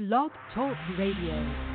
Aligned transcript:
Blog 0.00 0.30
Talk 0.54 0.78
Radio. 0.96 1.69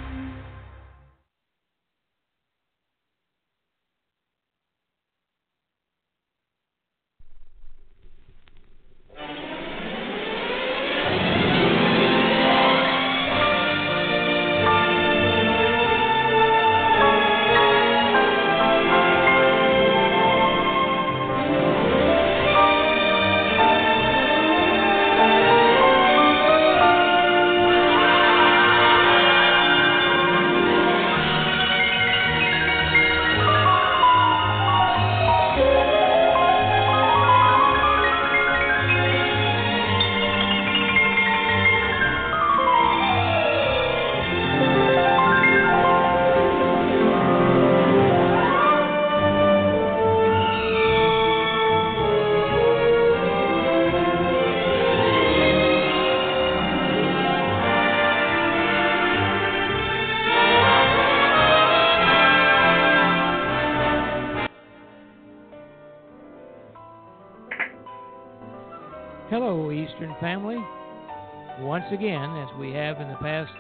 Once 71.86 72.02
again, 72.02 72.36
as 72.38 72.50
we 72.58 72.72
have 72.72 73.00
in 73.00 73.08
the 73.10 73.18
past 73.18 73.52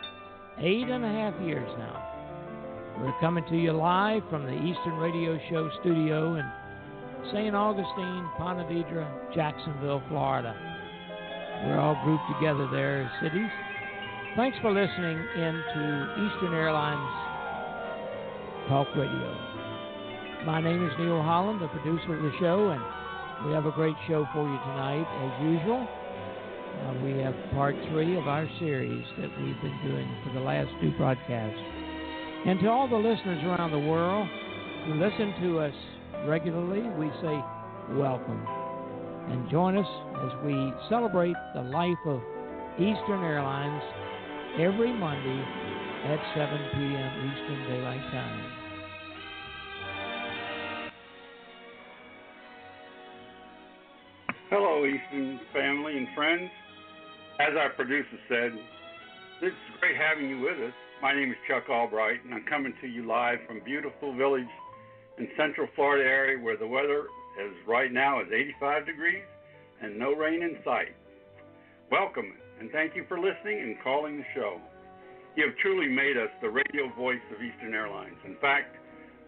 eight 0.57 0.89
and 0.89 1.05
a 1.05 1.07
half 1.07 1.39
years 1.45 1.69
now, 1.77 2.97
we're 2.99 3.13
coming 3.19 3.45
to 3.45 3.55
you 3.55 3.71
live 3.71 4.23
from 4.31 4.45
the 4.45 4.63
Eastern 4.65 4.97
Radio 4.97 5.37
Show 5.47 5.69
studio 5.81 6.33
in 6.33 6.51
St. 7.31 7.53
Augustine, 7.53 8.27
Ponte 8.35 8.65
Vedra, 8.65 9.05
Jacksonville, 9.35 10.01
Florida. 10.09 10.57
We're 11.65 11.77
all 11.77 12.01
grouped 12.03 12.25
together 12.33 12.67
there 12.71 13.03
as 13.03 13.11
cities. 13.21 13.51
Thanks 14.35 14.57
for 14.59 14.73
listening 14.73 15.21
in 15.37 15.53
to 15.75 16.25
Eastern 16.25 16.55
Airlines 16.55 17.13
Talk 18.67 18.87
Radio. 18.95 19.37
My 20.47 20.61
name 20.61 20.83
is 20.83 20.91
Neil 20.97 21.21
Holland, 21.21 21.61
the 21.61 21.67
producer 21.67 22.17
of 22.17 22.23
the 22.23 22.31
show, 22.39 22.69
and 22.71 22.81
we 23.45 23.53
have 23.53 23.67
a 23.67 23.71
great 23.71 23.95
show 24.07 24.25
for 24.33 24.49
you 24.49 24.57
tonight, 24.65 25.05
as 25.21 25.43
usual. 25.45 25.87
We 27.03 27.19
have 27.21 27.35
part 27.51 27.75
three 27.89 28.17
of 28.17 28.27
our 28.27 28.47
series 28.59 29.05
that 29.19 29.29
we've 29.41 29.61
been 29.61 29.79
doing 29.83 30.07
for 30.23 30.33
the 30.33 30.39
last 30.39 30.69
two 30.81 30.91
broadcasts. 30.97 31.59
And 32.45 32.59
to 32.61 32.69
all 32.69 32.87
the 32.87 32.95
listeners 32.95 33.43
around 33.43 33.71
the 33.71 33.79
world 33.79 34.27
who 34.85 34.93
listen 34.93 35.33
to 35.41 35.59
us 35.59 35.73
regularly, 36.27 36.81
we 36.97 37.09
say 37.21 37.35
welcome. 37.97 38.45
And 39.29 39.49
join 39.49 39.77
us 39.77 39.87
as 40.23 40.45
we 40.45 40.73
celebrate 40.89 41.35
the 41.55 41.63
life 41.63 41.97
of 42.05 42.21
Eastern 42.75 43.23
Airlines 43.23 43.83
every 44.59 44.93
Monday 44.93 45.41
at 46.05 46.19
7 46.35 46.57
p.m. 46.73 47.31
Eastern 47.31 47.67
Daylight 47.67 48.11
Time. 48.11 48.51
Hello, 54.49 54.85
Eastern 54.85 55.39
family 55.51 55.97
and 55.97 56.07
friends. 56.15 56.51
As 57.37 57.51
our 57.59 57.69
producer 57.71 58.15
said, 58.29 58.55
it's 59.41 59.55
great 59.81 59.97
having 59.99 60.29
you 60.29 60.39
with 60.39 60.55
us. 60.55 60.73
My 61.01 61.13
name 61.13 61.31
is 61.31 61.37
Chuck 61.49 61.67
Albright, 61.69 62.23
and 62.23 62.33
I'm 62.33 62.45
coming 62.47 62.73
to 62.79 62.87
you 62.87 63.05
live 63.05 63.39
from 63.45 63.59
beautiful 63.65 64.15
village 64.15 64.47
in 65.17 65.27
Central 65.35 65.67
Florida 65.75 66.07
area 66.07 66.39
where 66.39 66.55
the 66.55 66.65
weather 66.65 67.11
is 67.43 67.51
right 67.67 67.91
now 67.91 68.21
is 68.21 68.27
85 68.31 68.85
degrees 68.85 69.27
and 69.81 69.99
no 69.99 70.15
rain 70.15 70.43
in 70.43 70.55
sight. 70.63 70.95
Welcome, 71.91 72.35
and 72.61 72.71
thank 72.71 72.95
you 72.95 73.03
for 73.09 73.19
listening 73.19 73.59
and 73.59 73.75
calling 73.83 74.15
the 74.15 74.23
show. 74.33 74.61
You 75.35 75.47
have 75.47 75.57
truly 75.57 75.91
made 75.91 76.15
us 76.15 76.31
the 76.41 76.49
radio 76.49 76.87
voice 76.95 77.19
of 77.35 77.43
Eastern 77.43 77.73
Airlines. 77.73 78.15
In 78.23 78.37
fact, 78.39 78.77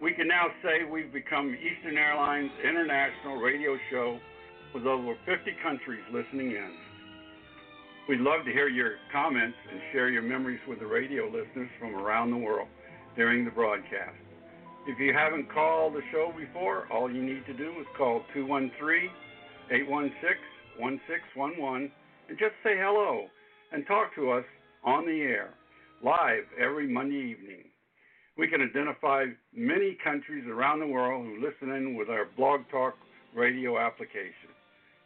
we 0.00 0.14
can 0.14 0.28
now 0.28 0.46
say 0.64 0.88
we've 0.90 1.12
become 1.12 1.54
Eastern 1.54 1.98
Airlines 1.98 2.50
International 2.64 3.36
Radio 3.36 3.76
Show 3.90 4.18
with 4.72 4.86
over 4.86 5.14
50 5.26 5.52
countries 5.62 6.00
listening 6.10 6.52
in. 6.52 6.87
We'd 8.08 8.20
love 8.20 8.46
to 8.46 8.50
hear 8.50 8.68
your 8.68 8.92
comments 9.12 9.58
and 9.70 9.82
share 9.92 10.08
your 10.08 10.22
memories 10.22 10.60
with 10.66 10.78
the 10.78 10.86
radio 10.86 11.26
listeners 11.26 11.68
from 11.78 11.94
around 11.94 12.30
the 12.30 12.38
world 12.38 12.68
during 13.16 13.44
the 13.44 13.50
broadcast. 13.50 14.16
If 14.86 14.98
you 14.98 15.12
haven't 15.12 15.52
called 15.52 15.92
the 15.92 16.00
show 16.10 16.32
before, 16.34 16.90
all 16.90 17.12
you 17.12 17.22
need 17.22 17.44
to 17.44 17.52
do 17.52 17.68
is 17.78 17.86
call 17.98 18.22
213 18.32 19.10
816 19.70 20.40
1611 20.78 21.92
and 22.30 22.38
just 22.38 22.54
say 22.64 22.80
hello 22.80 23.26
and 23.72 23.86
talk 23.86 24.14
to 24.14 24.30
us 24.30 24.44
on 24.84 25.04
the 25.04 25.20
air, 25.20 25.50
live 26.02 26.44
every 26.58 26.88
Monday 26.88 27.36
evening. 27.36 27.64
We 28.38 28.48
can 28.48 28.62
identify 28.62 29.26
many 29.52 29.98
countries 30.02 30.44
around 30.48 30.80
the 30.80 30.86
world 30.86 31.26
who 31.26 31.44
listen 31.44 31.76
in 31.76 31.94
with 31.94 32.08
our 32.08 32.24
Blog 32.38 32.60
Talk 32.70 32.94
radio 33.36 33.78
application. 33.78 34.56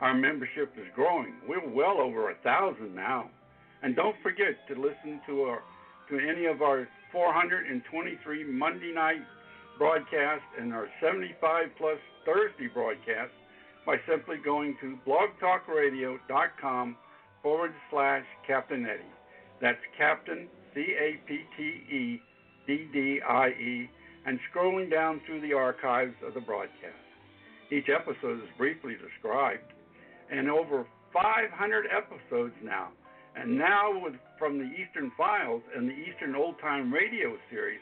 Our 0.01 0.13
membership 0.13 0.73
is 0.77 0.87
growing. 0.93 1.35
We're 1.47 1.67
well 1.69 2.01
over 2.01 2.31
a 2.31 2.35
thousand 2.43 2.93
now. 2.93 3.29
And 3.81 3.95
don't 3.95 4.15
forget 4.21 4.59
to 4.67 4.75
listen 4.75 5.21
to 5.27 5.43
our 5.43 5.61
to 6.09 6.19
any 6.19 6.45
of 6.45 6.61
our 6.61 6.89
423 7.13 8.43
Monday 8.43 8.91
night 8.93 9.21
broadcasts 9.77 10.45
and 10.59 10.73
our 10.73 10.87
75 11.01 11.67
plus 11.77 11.97
Thursday 12.25 12.67
broadcasts 12.67 13.33
by 13.85 13.95
simply 14.07 14.35
going 14.43 14.75
to 14.81 14.97
blogtalkradio.com 15.07 16.97
forward 17.41 17.73
slash 17.89 18.23
Captain 18.45 18.85
Eddie. 18.85 19.03
That's 19.61 19.79
Captain, 19.97 20.47
C 20.73 20.81
A 20.99 21.19
P 21.27 21.39
T 21.57 21.63
E 21.63 22.21
D 22.67 22.87
D 22.93 23.19
I 23.27 23.47
E, 23.49 23.89
and 24.25 24.39
scrolling 24.53 24.89
down 24.89 25.21
through 25.25 25.41
the 25.41 25.53
archives 25.53 26.15
of 26.25 26.33
the 26.33 26.41
broadcast. 26.41 26.95
Each 27.71 27.87
episode 27.89 28.39
is 28.39 28.49
briefly 28.57 28.95
described, 28.95 29.73
and 30.31 30.49
over 30.49 30.85
500 31.13 31.85
episodes 31.87 32.53
now. 32.63 32.89
And 33.35 33.57
now, 33.57 33.97
with 34.01 34.13
from 34.37 34.57
the 34.57 34.69
Eastern 34.75 35.11
Files 35.17 35.61
and 35.75 35.87
the 35.87 35.93
Eastern 35.93 36.35
Old 36.35 36.55
Time 36.59 36.91
Radio 36.93 37.37
series, 37.49 37.79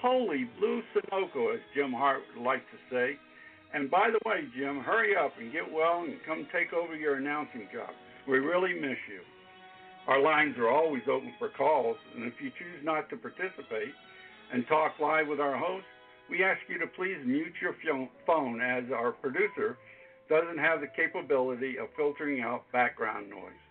holy 0.00 0.48
blue 0.58 0.82
Sunoco, 0.94 1.54
as 1.54 1.60
Jim 1.74 1.92
Hart 1.92 2.22
would 2.34 2.44
like 2.44 2.62
to 2.70 2.78
say, 2.90 3.16
And 3.72 3.90
by 3.90 4.08
the 4.10 4.18
way, 4.28 4.40
Jim, 4.56 4.80
hurry 4.80 5.14
up 5.16 5.32
and 5.38 5.52
get 5.52 5.70
well 5.70 6.02
and 6.02 6.16
come 6.26 6.46
take 6.52 6.72
over 6.72 6.96
your 6.96 7.16
announcing 7.16 7.68
job. 7.72 7.90
We 8.30 8.38
really 8.38 8.74
miss 8.74 8.98
you. 9.10 9.26
Our 10.06 10.22
lines 10.22 10.56
are 10.56 10.70
always 10.70 11.02
open 11.10 11.34
for 11.36 11.48
calls, 11.48 11.96
and 12.14 12.22
if 12.24 12.34
you 12.40 12.50
choose 12.50 12.78
not 12.84 13.10
to 13.10 13.16
participate 13.16 13.90
and 14.52 14.64
talk 14.68 15.00
live 15.00 15.26
with 15.26 15.40
our 15.40 15.58
host, 15.58 15.84
we 16.30 16.44
ask 16.44 16.60
you 16.68 16.78
to 16.78 16.86
please 16.86 17.18
mute 17.26 17.52
your 17.60 17.74
phone 18.24 18.62
as 18.62 18.84
our 18.94 19.10
producer 19.10 19.76
doesn't 20.28 20.58
have 20.58 20.80
the 20.80 20.86
capability 20.94 21.76
of 21.76 21.88
filtering 21.96 22.40
out 22.40 22.70
background 22.70 23.28
noise. 23.28 23.62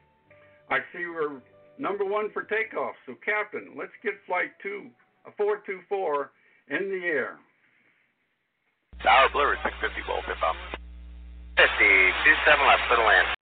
I 0.70 0.80
see 0.92 1.08
we're 1.08 1.40
number 1.78 2.04
one 2.04 2.30
for 2.34 2.44
takeoff, 2.44 2.96
so 3.06 3.16
Captain, 3.24 3.80
let's 3.80 3.96
get 4.04 4.20
flight 4.28 4.52
two, 4.62 4.92
uh, 5.26 5.32
a 5.32 5.36
424 5.38 6.32
in 6.68 6.92
the 6.92 7.08
air. 7.08 7.40
Tower 9.02 9.32
Blue, 9.32 9.56
650 9.64 10.04
volt, 10.04 10.28
tip 10.28 10.44
off. 10.44 10.60
50, 11.56 11.64
27 11.64 12.68
left, 12.68 12.84
for 12.92 12.98
the 13.00 13.08
land. 13.08 13.39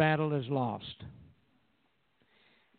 Battle 0.00 0.32
is 0.32 0.48
lost. 0.48 1.04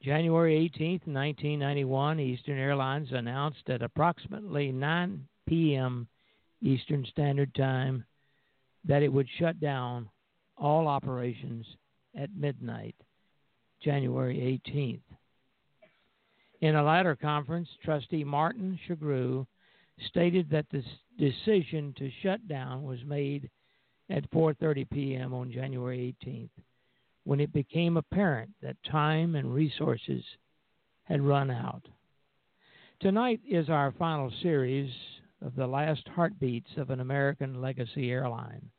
January 0.02 0.56
18, 0.58 1.02
1991, 1.06 2.20
Eastern 2.20 2.58
Airlines 2.58 3.10
announced 3.12 3.62
at 3.70 3.84
approximately 3.84 4.72
9 4.72 5.28
p.m. 5.48 6.08
Eastern 6.64 7.06
Standard 7.12 7.54
Time 7.54 8.04
that 8.86 9.04
it 9.04 9.14
would 9.14 9.28
shut 9.38 9.60
down 9.60 10.10
all 10.58 10.88
operations 10.88 11.64
at 12.18 12.36
midnight, 12.36 12.96
January 13.84 14.60
18th. 14.68 15.02
In 16.62 16.76
a 16.76 16.84
latter 16.84 17.16
conference, 17.16 17.70
Trustee 17.86 18.24
Martin 18.24 18.80
Shugrue 18.90 19.46
stated 20.08 20.50
that 20.50 20.66
the 20.72 20.84
decision 21.20 21.94
to 22.00 22.10
shut 22.24 22.48
down 22.48 22.82
was 22.82 22.98
made 23.06 23.48
at 24.10 24.28
4:30 24.32 24.90
p.m. 24.90 25.36
on 25.36 25.52
January 25.52 26.16
18th 26.26 26.50
when 27.24 27.40
it 27.40 27.54
became 27.54 27.98
apparent 27.98 28.50
that 28.62 28.78
time 28.90 29.36
and 29.36 29.54
resources 29.54 30.24
had 31.04 31.22
run 31.22 31.52
out. 31.52 31.86
Tonight 33.00 33.42
is 33.50 33.70
our 33.70 33.92
final 33.98 34.32
series 34.42 34.92
of 35.44 35.56
the 35.56 35.68
last 35.68 36.08
heartbeats 36.10 36.70
of 36.78 36.90
an 36.90 37.00
American 37.00 37.62
legacy 37.62 38.12
airline, 38.12 38.70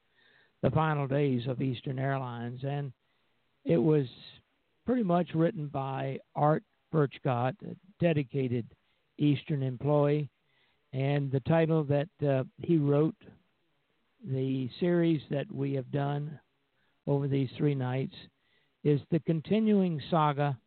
the 0.62 0.70
final 0.70 1.06
days 1.06 1.46
of 1.46 1.60
Eastern 1.60 1.98
Airlines, 1.98 2.60
and 2.62 2.92
it 3.64 3.78
was 3.78 4.06
pretty 4.86 5.02
much 5.02 5.28
written 5.34 5.68
by 5.68 6.18
Art 6.34 6.62
Birchcott, 6.92 7.54
a 7.62 7.76
dedicated 8.00 8.66
Eastern 9.18 9.62
employee, 9.62 10.28
and 10.92 11.30
the 11.30 11.40
title 11.40 11.84
that 11.84 12.08
uh, 12.26 12.44
he 12.58 12.76
wrote, 12.76 13.14
the 14.24 14.68
series 14.78 15.20
that 15.30 15.50
we 15.50 15.72
have 15.72 15.90
done 15.90 16.38
over 17.06 17.26
these 17.26 17.48
three 17.56 17.74
nights, 17.74 18.14
is 18.84 19.00
the 19.11 19.20
continuing 19.20 20.00
saga 20.11 20.58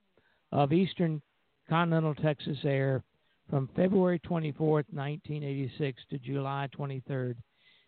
of 0.52 0.72
Eastern 0.72 1.22
Continental 1.70 2.16
Texas 2.16 2.58
Air 2.64 3.04
from 3.50 3.70
February 3.76 4.20
24, 4.20 4.86
1986 4.90 6.02
to 6.10 6.18
July 6.20 6.68
23, 6.72 7.34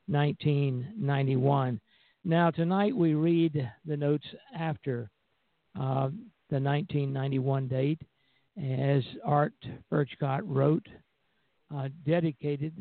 1991. 0.07 1.79
Now, 2.23 2.51
tonight 2.51 2.95
we 2.95 3.13
read 3.13 3.71
the 3.85 3.97
notes 3.97 4.25
after 4.57 5.09
uh, 5.75 6.09
the 6.49 6.59
1991 6.59 7.67
date, 7.67 8.01
as 8.57 9.03
Art 9.23 9.53
Birchcott 9.91 10.41
wrote, 10.43 10.87
uh, 11.73 11.89
dedicated 12.05 12.73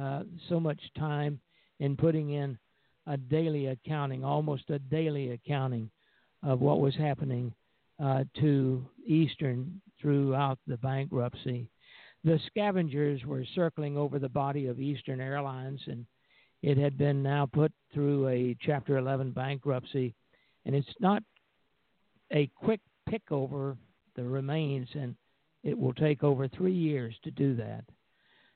uh, 0.00 0.22
so 0.48 0.60
much 0.60 0.80
time 0.96 1.40
in 1.80 1.96
putting 1.96 2.30
in 2.30 2.58
a 3.06 3.16
daily 3.16 3.66
accounting, 3.66 4.24
almost 4.24 4.70
a 4.70 4.78
daily 4.78 5.32
accounting 5.32 5.90
of 6.46 6.60
what 6.60 6.80
was 6.80 6.94
happening 6.94 7.52
uh, 8.02 8.22
to 8.38 8.86
Eastern 9.04 9.80
throughout 10.00 10.58
the 10.66 10.76
bankruptcy. 10.76 11.68
The 12.24 12.38
scavengers 12.46 13.24
were 13.24 13.44
circling 13.54 13.96
over 13.96 14.18
the 14.18 14.28
body 14.28 14.66
of 14.66 14.80
Eastern 14.80 15.20
Airlines, 15.20 15.80
and 15.86 16.06
it 16.62 16.78
had 16.78 16.96
been 16.96 17.22
now 17.22 17.46
put 17.46 17.72
through 17.92 18.28
a 18.28 18.56
Chapter 18.60 18.96
11 18.96 19.32
bankruptcy. 19.32 20.14
And 20.64 20.74
it's 20.74 20.86
not 21.00 21.22
a 22.32 22.50
quick 22.54 22.80
pick 23.08 23.30
over 23.30 23.76
the 24.14 24.24
remains, 24.24 24.88
and 24.94 25.16
it 25.64 25.76
will 25.76 25.94
take 25.94 26.22
over 26.22 26.48
three 26.48 26.74
years 26.74 27.14
to 27.24 27.30
do 27.32 27.56
that. 27.56 27.84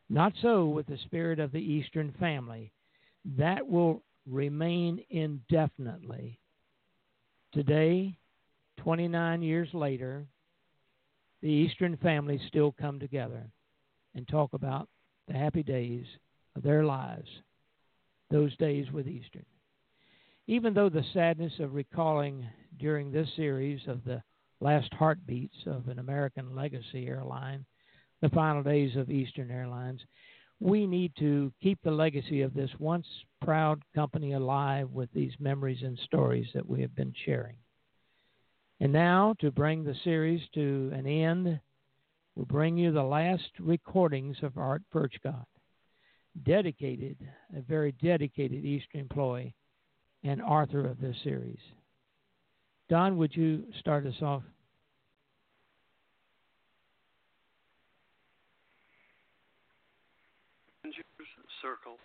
Not 0.09 0.33
so 0.43 0.67
with 0.67 0.87
the 0.87 0.99
spirit 1.05 1.41
of 1.41 1.53
the 1.53 1.59
Eastern 1.59 2.13
family. 2.21 2.73
That 3.37 3.67
will 3.67 4.03
remain 4.29 5.05
indefinitely. 5.11 6.41
Today, 7.53 8.17
29 8.79 9.43
years 9.43 9.69
later, 9.75 10.27
the 11.43 11.49
Eastern 11.49 11.97
families 11.97 12.41
still 12.47 12.73
come 12.81 13.01
together 13.01 13.51
and 14.15 14.27
talk 14.29 14.53
about 14.53 14.89
the 15.27 15.35
happy 15.35 15.63
days 15.63 16.05
of 16.55 16.63
their 16.63 16.85
lives, 16.85 17.29
those 18.31 18.57
days 18.59 18.87
with 18.93 19.09
Eastern. 19.09 19.45
Even 20.47 20.75
though 20.75 20.89
the 20.89 21.05
sadness 21.13 21.53
of 21.59 21.75
recalling 21.75 22.47
during 22.79 23.11
this 23.11 23.29
series 23.37 23.81
of 23.89 24.05
the 24.05 24.23
last 24.61 24.93
heartbeats 24.95 25.57
of 25.67 25.89
an 25.89 25.99
American 25.99 26.55
legacy 26.55 27.07
airline, 27.09 27.65
the 28.21 28.29
final 28.29 28.63
days 28.63 28.95
of 28.97 29.11
Eastern 29.11 29.51
Airlines, 29.51 30.01
we 30.61 30.87
need 30.87 31.13
to 31.19 31.51
keep 31.63 31.79
the 31.83 31.91
legacy 31.91 32.43
of 32.43 32.53
this 32.53 32.71
once 32.79 33.07
proud 33.43 33.83
company 33.95 34.33
alive 34.33 34.91
with 34.91 35.09
these 35.15 35.33
memories 35.41 35.83
and 35.83 35.99
stories 36.05 36.47
that 36.55 36.69
we 36.69 36.83
have 36.83 36.95
been 36.95 37.15
sharing. 37.25 37.57
And 38.81 38.93
now, 38.93 39.35
to 39.41 39.51
bring 39.51 39.85
the 39.85 39.97
series 40.05 40.43
to 40.55 40.91
an 40.95 41.07
end, 41.07 41.61
we'll 42.35 42.47
bring 42.47 42.77
you 42.77 42.93
the 42.93 43.03
last 43.03 43.51
recordings 43.59 44.37
of 44.43 44.59
Art 44.59 44.83
Birchcott, 44.95 45.47
dedicated, 46.45 47.17
a 47.57 47.61
very 47.63 47.93
dedicated 47.93 48.65
Eastern 48.65 49.01
employee 49.01 49.55
and 50.23 50.43
author 50.43 50.87
of 50.87 51.01
this 51.01 51.17
series. 51.25 51.59
Don, 52.89 53.17
would 53.17 53.35
you 53.35 53.65
start 53.79 54.07
us 54.07 54.21
off? 54.21 54.43
Circle. 61.63 62.01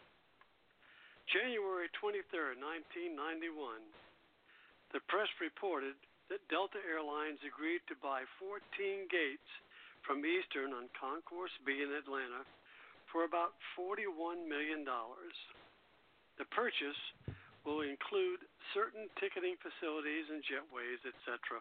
January 1.32 1.90
23, 1.98 2.60
1991. 2.62 3.82
The 4.94 5.02
press 5.10 5.28
reported 5.42 5.98
that 6.30 6.46
Delta 6.48 6.80
Airlines 6.86 7.42
agreed 7.42 7.82
to 7.90 7.98
buy 7.98 8.24
14 8.38 8.62
gates 9.10 9.50
from 10.06 10.22
Eastern 10.22 10.72
on 10.72 10.86
Concourse 10.94 11.54
B 11.66 11.82
in 11.82 11.90
Atlanta 11.90 12.46
for 13.10 13.26
about 13.26 13.58
$41 13.74 14.46
million. 14.46 14.86
The 14.86 16.48
purchase 16.54 17.02
will 17.66 17.82
include 17.82 18.46
certain 18.78 19.10
ticketing 19.18 19.58
facilities 19.58 20.30
and 20.30 20.46
jetways, 20.46 21.02
etc. 21.02 21.58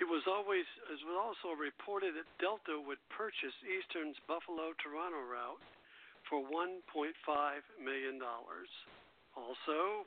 It 0.00 0.08
was 0.08 0.24
always 0.24 0.64
it 0.88 0.96
was 1.04 1.20
also 1.20 1.52
reported 1.52 2.16
that 2.16 2.24
Delta 2.40 2.80
would 2.80 3.00
purchase 3.12 3.52
Eastern's 3.68 4.16
Buffalo 4.24 4.72
Toronto 4.80 5.20
route 5.20 5.60
for 6.30 6.46
$1.5 6.46 6.86
million. 7.82 8.22
Also, 9.34 10.06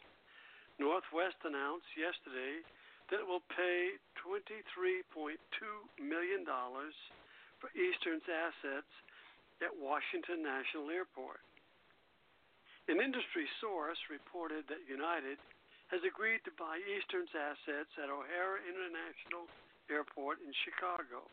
Northwest 0.79 1.37
announced 1.43 1.91
yesterday 1.99 2.63
that 3.11 3.19
it 3.19 3.27
will 3.27 3.43
pay 3.51 3.99
$23.2 4.23 5.35
million 5.99 6.47
for 7.59 7.69
Eastern's 7.75 8.23
assets 8.25 8.89
at 9.59 9.75
Washington 9.75 10.39
National 10.39 10.87
Airport. 10.87 11.43
An 12.87 13.03
industry 13.03 13.47
source 13.59 13.99
reported 14.07 14.63
that 14.71 14.87
United 14.87 15.39
has 15.91 16.03
agreed 16.07 16.43
to 16.47 16.55
buy 16.55 16.79
Eastern's 16.83 17.31
assets 17.35 17.91
at 17.99 18.07
O'Hare 18.07 18.63
International 18.63 19.47
Airport 19.91 20.39
in 20.43 20.51
Chicago 20.63 21.27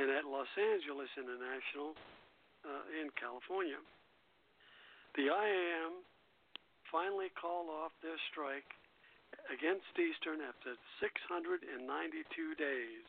and 0.00 0.08
at 0.08 0.24
Los 0.24 0.48
Angeles 0.56 1.12
International 1.20 1.92
uh, 2.64 2.84
in 2.96 3.10
California. 3.18 3.78
The 5.14 5.28
IAM 5.28 6.02
finally 6.88 7.28
called 7.36 7.68
off 7.68 7.92
their 8.00 8.16
strike 8.32 8.68
against 9.48 9.88
Eastern 9.96 10.44
after 10.44 10.76
692 11.00 11.68
days. 12.56 13.08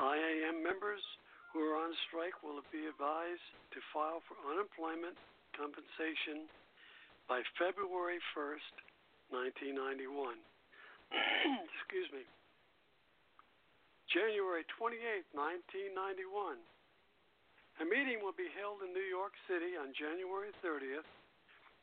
IAM 0.00 0.64
members 0.64 1.04
who 1.52 1.60
are 1.60 1.76
on 1.76 1.92
strike 2.08 2.40
will 2.40 2.64
be 2.72 2.88
advised 2.88 3.44
to 3.76 3.78
file 3.92 4.24
for 4.24 4.36
unemployment 4.48 5.16
compensation 5.52 6.48
by 7.28 7.44
February 7.60 8.20
1st, 8.32 8.72
1991. 9.28 10.36
Excuse 11.76 12.08
me. 12.12 12.24
January 14.08 14.64
28, 14.76 15.24
1991. 15.32 16.60
A 17.80 17.84
meeting 17.88 18.20
will 18.20 18.36
be 18.36 18.52
held 18.52 18.84
in 18.84 18.92
New 18.92 19.06
York 19.06 19.32
City 19.48 19.80
on 19.80 19.96
January 19.96 20.52
30th 20.60 21.08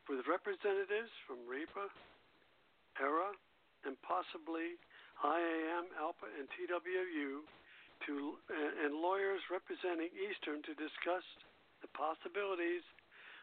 with 0.05 0.25
representatives 0.29 1.09
from 1.25 1.41
REPA, 1.49 1.89
ERA, 3.01 3.33
and 3.85 3.97
possibly 4.05 4.77
IAM, 5.25 5.89
ALPA, 5.97 6.27
and 6.37 6.45
TWU 6.53 7.41
to, 8.05 8.13
and 8.85 8.93
lawyers 9.01 9.41
representing 9.49 10.13
Eastern 10.13 10.61
to 10.63 10.73
discuss 10.77 11.25
the 11.81 11.91
possibilities 11.97 12.85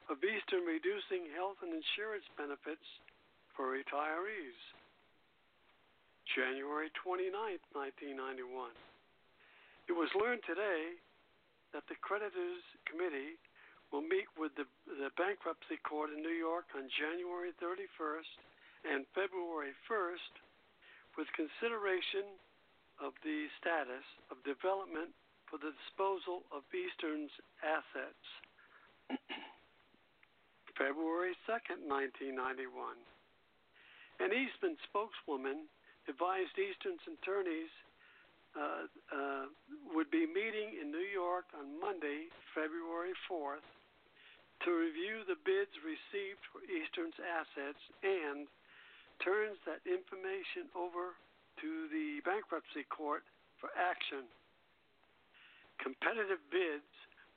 of 0.08 0.22
Eastern 0.22 0.62
reducing 0.62 1.28
health 1.34 1.58
and 1.66 1.74
insurance 1.74 2.24
benefits 2.38 2.84
for 3.58 3.74
retirees. 3.74 4.60
January 6.34 6.90
29, 7.02 7.32
1991. 7.72 8.70
It 9.88 9.94
was 9.94 10.10
learned 10.18 10.42
today 10.46 10.98
that 11.72 11.86
the 11.88 11.98
creditors 12.02 12.62
committee 12.86 13.38
will 13.94 14.02
meet 14.02 14.26
with 14.34 14.54
the, 14.58 14.66
the 14.86 15.10
bankruptcy 15.14 15.78
court 15.86 16.10
in 16.10 16.22
New 16.22 16.34
York 16.34 16.66
on 16.74 16.90
January 16.90 17.54
31st 17.62 18.34
and 18.86 19.06
February 19.14 19.74
1st 19.86 20.32
with 21.18 21.26
consideration 21.32 22.26
of 23.00 23.12
the 23.22 23.46
status 23.60 24.04
of 24.30 24.40
development 24.42 25.12
for 25.46 25.58
the 25.62 25.72
disposal 25.72 26.42
of 26.50 26.66
Eastern's 26.74 27.30
assets. 27.62 28.26
February 30.76 31.32
2nd, 31.48 31.86
1991. 31.88 32.68
An 34.20 34.32
Eastern 34.32 34.76
spokeswoman 34.88 35.68
advised 36.08 36.56
Eastern's 36.58 37.02
attorneys 37.06 37.72
uh, 38.56 38.88
uh, 39.12 39.44
would 39.92 40.10
be 40.10 40.24
meeting 40.24 40.80
in 40.80 40.90
New 40.90 41.06
York 41.12 41.44
on 41.52 41.76
Monday, 41.76 42.32
February 42.56 43.12
4th, 43.28 43.64
to 44.64 44.70
review 44.72 45.20
the 45.28 45.36
bids 45.44 45.72
received 45.84 46.40
for 46.48 46.64
Eastern's 46.64 47.16
assets 47.20 47.82
and 48.00 48.48
turns 49.20 49.60
that 49.68 49.84
information 49.84 50.72
over 50.72 51.12
to 51.60 51.88
the 51.92 52.24
bankruptcy 52.24 52.84
court 52.88 53.24
for 53.60 53.68
action. 53.76 54.24
Competitive 55.80 56.40
bids 56.48 56.88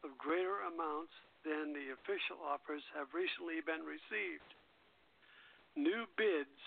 of 0.07 0.15
greater 0.15 0.63
amounts 0.63 1.11
than 1.43 1.75
the 1.75 1.91
official 1.95 2.39
offers 2.39 2.83
have 2.95 3.11
recently 3.11 3.59
been 3.63 3.83
received. 3.83 4.47
New 5.75 6.07
bids 6.15 6.59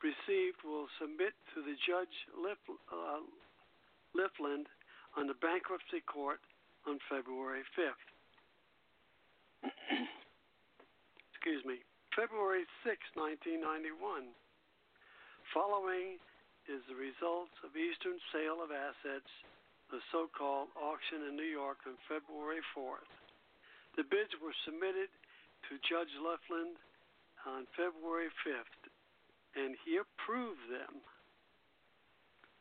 received 0.00 0.60
will 0.64 0.88
submit 1.00 1.36
to 1.52 1.64
the 1.64 1.76
Judge 1.84 2.16
Lif, 2.36 2.60
uh, 2.68 3.24
Lifland 4.16 4.66
on 5.16 5.26
the 5.26 5.38
bankruptcy 5.40 6.00
court 6.04 6.40
on 6.86 6.98
February 7.08 7.64
5th. 7.76 8.06
Excuse 11.32 11.64
me. 11.64 11.82
February 12.14 12.66
6, 12.82 12.98
1991. 13.14 14.34
Following 15.54 16.18
is 16.66 16.82
the 16.90 16.98
results 16.98 17.54
of 17.64 17.72
Eastern 17.78 18.18
sale 18.34 18.60
of 18.60 18.74
assets, 18.74 19.30
the 19.88 20.02
so 20.12 20.28
called 20.28 20.68
auction 20.76 21.24
in 21.30 21.38
New 21.38 21.48
York 21.48 21.80
on 21.88 21.96
February 22.10 22.60
4th. 22.76 23.08
The 23.96 24.04
bids 24.04 24.34
were 24.42 24.54
submitted 24.68 25.08
to 25.70 25.80
Judge 25.88 26.12
Lifland 26.20 26.76
on 27.48 27.64
February 27.72 28.28
5th 28.44 28.78
and 29.56 29.74
he 29.84 29.98
approved 29.98 30.62
them. 30.70 31.02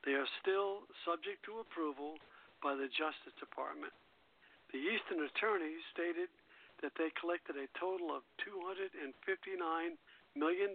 They 0.07 0.15
are 0.15 0.39
still 0.39 0.87
subject 1.03 1.43
to 1.51 1.59
approval 1.59 2.15
by 2.63 2.79
the 2.79 2.87
Justice 2.87 3.35
Department. 3.43 3.91
The 4.71 4.79
Eastern 4.79 5.19
attorneys 5.19 5.83
stated 5.91 6.31
that 6.79 6.95
they 6.95 7.11
collected 7.19 7.59
a 7.59 7.67
total 7.75 8.15
of 8.15 8.23
$259 8.39 8.87
million 10.31 10.71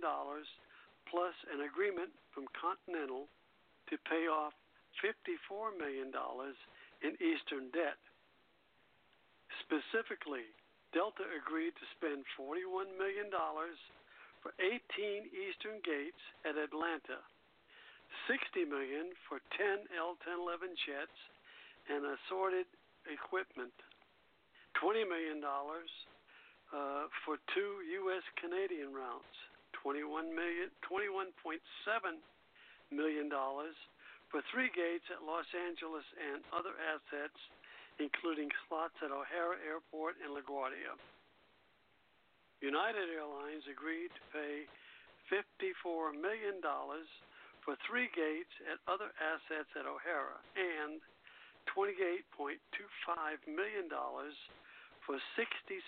plus 1.08 1.36
an 1.48 1.64
agreement 1.64 2.12
from 2.36 2.44
Continental 2.52 3.24
to 3.88 3.96
pay 4.04 4.28
off 4.28 4.52
$54 5.00 5.80
million 5.80 6.12
in 7.00 7.16
Eastern 7.16 7.72
debt. 7.72 7.96
Specifically, 9.64 10.44
Delta 10.92 11.24
agreed 11.32 11.72
to 11.80 11.86
spend 11.96 12.28
$41 12.36 13.00
million 13.00 13.32
for 14.44 14.52
18 14.60 14.76
Eastern 15.32 15.80
gates 15.80 16.20
at 16.44 16.60
Atlanta, 16.60 17.24
60 18.28 18.68
million 18.68 19.12
for 19.28 19.40
10 19.56 19.88
L-1011 19.96 20.72
jets 20.86 21.18
and 21.90 22.04
assorted 22.06 22.68
equipment, 23.10 23.74
20 24.78 25.04
million 25.04 25.38
dollars 25.42 25.90
uh, 26.72 27.10
for 27.26 27.36
two 27.52 27.84
U.S. 28.06 28.24
Canadian 28.40 28.94
routes, 28.94 29.36
21 29.82 30.32
million, 30.32 30.72
21.7 30.86 31.60
million 32.88 33.28
dollars 33.28 33.76
for 34.32 34.40
three 34.48 34.72
gates 34.72 35.04
at 35.12 35.20
Los 35.20 35.44
Angeles 35.52 36.06
and 36.16 36.40
other 36.56 36.72
assets, 36.80 37.36
including 38.00 38.48
slots 38.64 38.96
at 39.04 39.12
O'Hare 39.12 39.60
Airport 39.60 40.16
and 40.24 40.32
LaGuardia. 40.32 40.96
United 42.64 43.12
Airlines 43.12 43.68
agreed 43.68 44.08
to 44.08 44.22
pay 44.32 44.64
$54 45.28 46.16
million 46.16 46.64
for 47.62 47.78
three 47.86 48.10
gates 48.10 48.52
at 48.66 48.82
other 48.90 49.14
assets 49.22 49.70
at 49.78 49.86
O'Hare 49.86 50.38
and 50.58 50.98
$28.25 51.70 52.58
million 53.46 53.86
for 55.06 55.16
67 55.38 55.78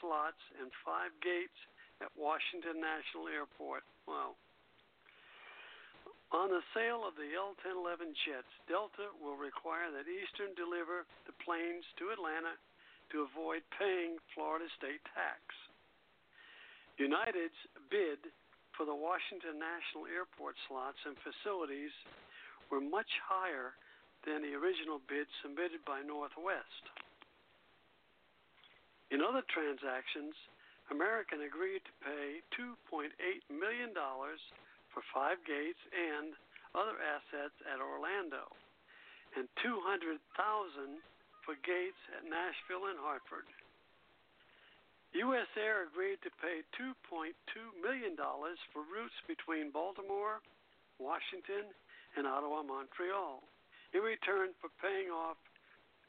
slots 0.00 0.42
and 0.60 0.68
five 0.84 1.12
gates 1.24 1.56
at 2.04 2.12
Washington 2.16 2.80
National 2.80 3.28
Airport. 3.32 3.84
Wow. 4.04 4.36
On 6.34 6.50
the 6.50 6.64
sale 6.74 7.06
of 7.06 7.14
the 7.16 7.32
L 7.38 7.54
1011 7.64 8.12
jets, 8.26 8.50
Delta 8.66 9.14
will 9.22 9.38
require 9.38 9.88
that 9.94 10.10
Eastern 10.10 10.52
deliver 10.58 11.06
the 11.24 11.36
planes 11.40 11.86
to 12.02 12.12
Atlanta 12.12 12.58
to 13.14 13.22
avoid 13.24 13.62
paying 13.78 14.18
Florida 14.34 14.66
state 14.74 15.00
tax. 15.14 15.40
United's 16.98 17.56
bid 17.88 18.18
for 18.76 18.84
the 18.84 18.94
Washington 18.94 19.56
National 19.56 20.04
Airport 20.04 20.54
slots 20.68 21.00
and 21.08 21.16
facilities 21.24 21.92
were 22.68 22.84
much 22.84 23.08
higher 23.24 23.72
than 24.28 24.44
the 24.44 24.52
original 24.52 25.00
bid 25.08 25.24
submitted 25.40 25.80
by 25.88 26.04
Northwest. 26.04 26.84
In 29.08 29.24
other 29.24 29.42
transactions, 29.48 30.36
American 30.92 31.42
agreed 31.48 31.82
to 31.88 31.94
pay 32.04 32.44
$2.8 32.54 33.10
million 33.48 33.96
for 33.96 35.02
five 35.14 35.40
gates 35.48 35.80
and 35.94 36.36
other 36.76 37.00
assets 37.00 37.56
at 37.64 37.80
Orlando, 37.80 38.52
and 39.38 39.48
200,000 39.64 40.20
for 41.40 41.56
gates 41.64 42.00
at 42.12 42.28
Nashville 42.28 42.92
and 42.92 43.00
Hartford. 43.00 43.48
U.S. 45.14 45.48
Air 45.56 45.86
agreed 45.86 46.18
to 46.26 46.30
pay 46.42 46.66
$2.2 46.76 47.32
million 47.80 48.18
for 48.18 48.82
routes 48.84 49.16
between 49.30 49.70
Baltimore, 49.70 50.42
Washington, 50.98 51.70
and 52.16 52.26
Ottawa, 52.26 52.64
Montreal, 52.64 53.44
in 53.94 54.00
return 54.00 54.56
for 54.58 54.72
paying 54.82 55.12
off 55.12 55.36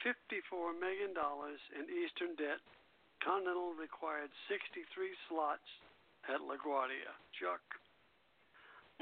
$54 0.01 0.75
million 0.79 1.11
in 1.13 1.83
Eastern 1.91 2.35
debt. 2.35 2.59
Continental 3.23 3.73
required 3.73 4.29
63 4.47 4.85
slots 5.27 5.65
at 6.29 6.39
LaGuardia. 6.43 7.11
Chuck. 7.35 7.63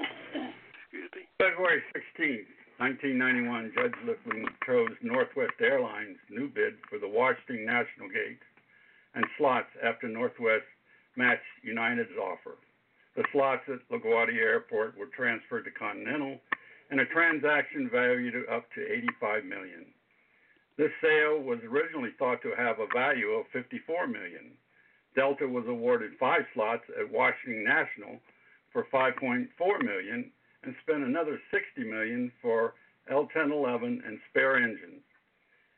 Excuse 0.00 1.10
me. 1.12 1.28
February 1.38 1.82
16th, 1.92 2.48
1991, 2.78 3.72
Judge 3.74 3.96
Lifland 4.06 4.48
chose 4.64 4.94
Northwest 5.02 5.58
Airlines' 5.60 6.20
new 6.30 6.48
bid 6.48 6.80
for 6.88 6.98
the 6.98 7.08
Washington 7.08 7.66
National 7.66 8.08
Gate 8.08 8.40
and 9.16 9.24
slots 9.38 9.68
after 9.82 10.08
Northwest 10.08 10.68
matched 11.16 11.42
United's 11.64 12.16
offer. 12.20 12.58
The 13.16 13.24
slots 13.32 13.62
at 13.68 13.80
LaGuardia 13.90 14.38
Airport 14.38 14.96
were 14.96 15.10
transferred 15.16 15.64
to 15.64 15.70
Continental 15.70 16.38
in 16.90 17.00
a 17.00 17.06
transaction 17.06 17.88
valued 17.90 18.34
up 18.52 18.70
to 18.74 18.92
85 18.92 19.44
million. 19.44 19.86
This 20.76 20.92
sale 21.00 21.40
was 21.40 21.58
originally 21.64 22.10
thought 22.18 22.42
to 22.42 22.52
have 22.56 22.78
a 22.78 22.92
value 22.94 23.30
of 23.30 23.46
54 23.52 24.06
million. 24.06 24.52
Delta 25.16 25.48
was 25.48 25.64
awarded 25.66 26.12
five 26.20 26.42
slots 26.52 26.84
at 27.00 27.10
Washington 27.10 27.64
National 27.64 28.20
for 28.70 28.86
5.4 28.92 29.48
million 29.82 30.30
and 30.62 30.74
spent 30.82 31.02
another 31.02 31.40
60 31.50 31.90
million 31.90 32.30
for 32.42 32.74
L1011 33.10 34.06
and 34.06 34.18
spare 34.28 34.56
engines. 34.58 35.05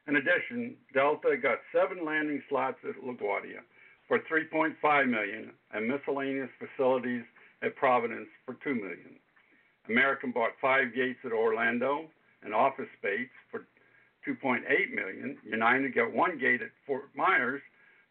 In 0.08 0.16
addition, 0.16 0.74
Delta 0.94 1.36
got 1.36 1.58
seven 1.70 2.02
landing 2.02 2.42
slots 2.48 2.78
at 2.82 2.96
LaGuardia 3.04 3.60
for 4.08 4.20
3.5 4.20 5.08
million 5.08 5.52
and 5.74 5.86
miscellaneous 5.86 6.48
facilities 6.58 7.24
at 7.62 7.76
Providence 7.76 8.28
for 8.46 8.54
2 8.64 8.74
million. 8.74 9.20
American 9.86 10.32
bought 10.32 10.52
five 10.62 10.94
gates 10.94 11.18
at 11.26 11.32
Orlando 11.32 12.06
and 12.42 12.54
office 12.54 12.88
space 12.98 13.28
for 13.50 13.66
2.8 14.26 14.62
million. 14.94 15.36
United 15.44 15.94
got 15.94 16.12
one 16.12 16.38
gate 16.38 16.62
at 16.62 16.70
Fort 16.86 17.10
Myers 17.14 17.60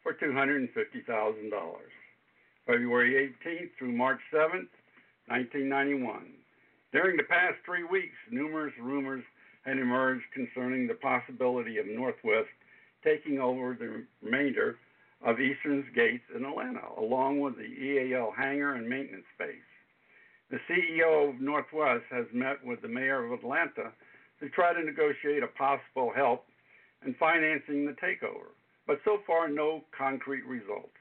for 0.03 0.13
$250,000. 0.13 0.69
February 2.67 3.33
18th 3.43 3.69
through 3.79 3.91
March 3.91 4.19
7th, 4.31 4.69
1991. 5.27 6.27
During 6.91 7.17
the 7.17 7.23
past 7.23 7.55
three 7.65 7.83
weeks, 7.83 8.15
numerous 8.29 8.73
rumors 8.79 9.23
had 9.67 9.77
emerged 9.77 10.23
concerning 10.33 10.87
the 10.87 10.93
possibility 10.93 11.77
of 11.77 11.85
Northwest 11.85 12.47
taking 13.03 13.39
over 13.39 13.75
the 13.77 14.05
remainder 14.21 14.77
of 15.25 15.41
Eastern's 15.41 15.85
gates 15.93 16.23
in 16.33 16.45
Atlanta, 16.45 16.87
along 16.97 17.41
with 17.41 17.57
the 17.57 17.63
EAL 17.63 18.31
hangar 18.37 18.75
and 18.75 18.87
maintenance 18.87 19.25
space. 19.35 19.67
The 20.49 20.59
CEO 20.69 21.29
of 21.29 21.41
Northwest 21.41 22.05
has 22.09 22.25
met 22.33 22.63
with 22.63 22.81
the 22.81 22.87
mayor 22.87 23.25
of 23.25 23.33
Atlanta 23.33 23.91
to 24.39 24.49
try 24.49 24.73
to 24.73 24.83
negotiate 24.83 25.43
a 25.43 25.47
possible 25.47 26.13
help 26.15 26.45
in 27.05 27.13
financing 27.15 27.85
the 27.85 27.93
takeover, 27.93 28.55
but 28.85 28.99
so 29.03 29.17
far 29.27 29.49
no 29.49 29.83
concrete 29.97 30.45
results. 30.45 30.95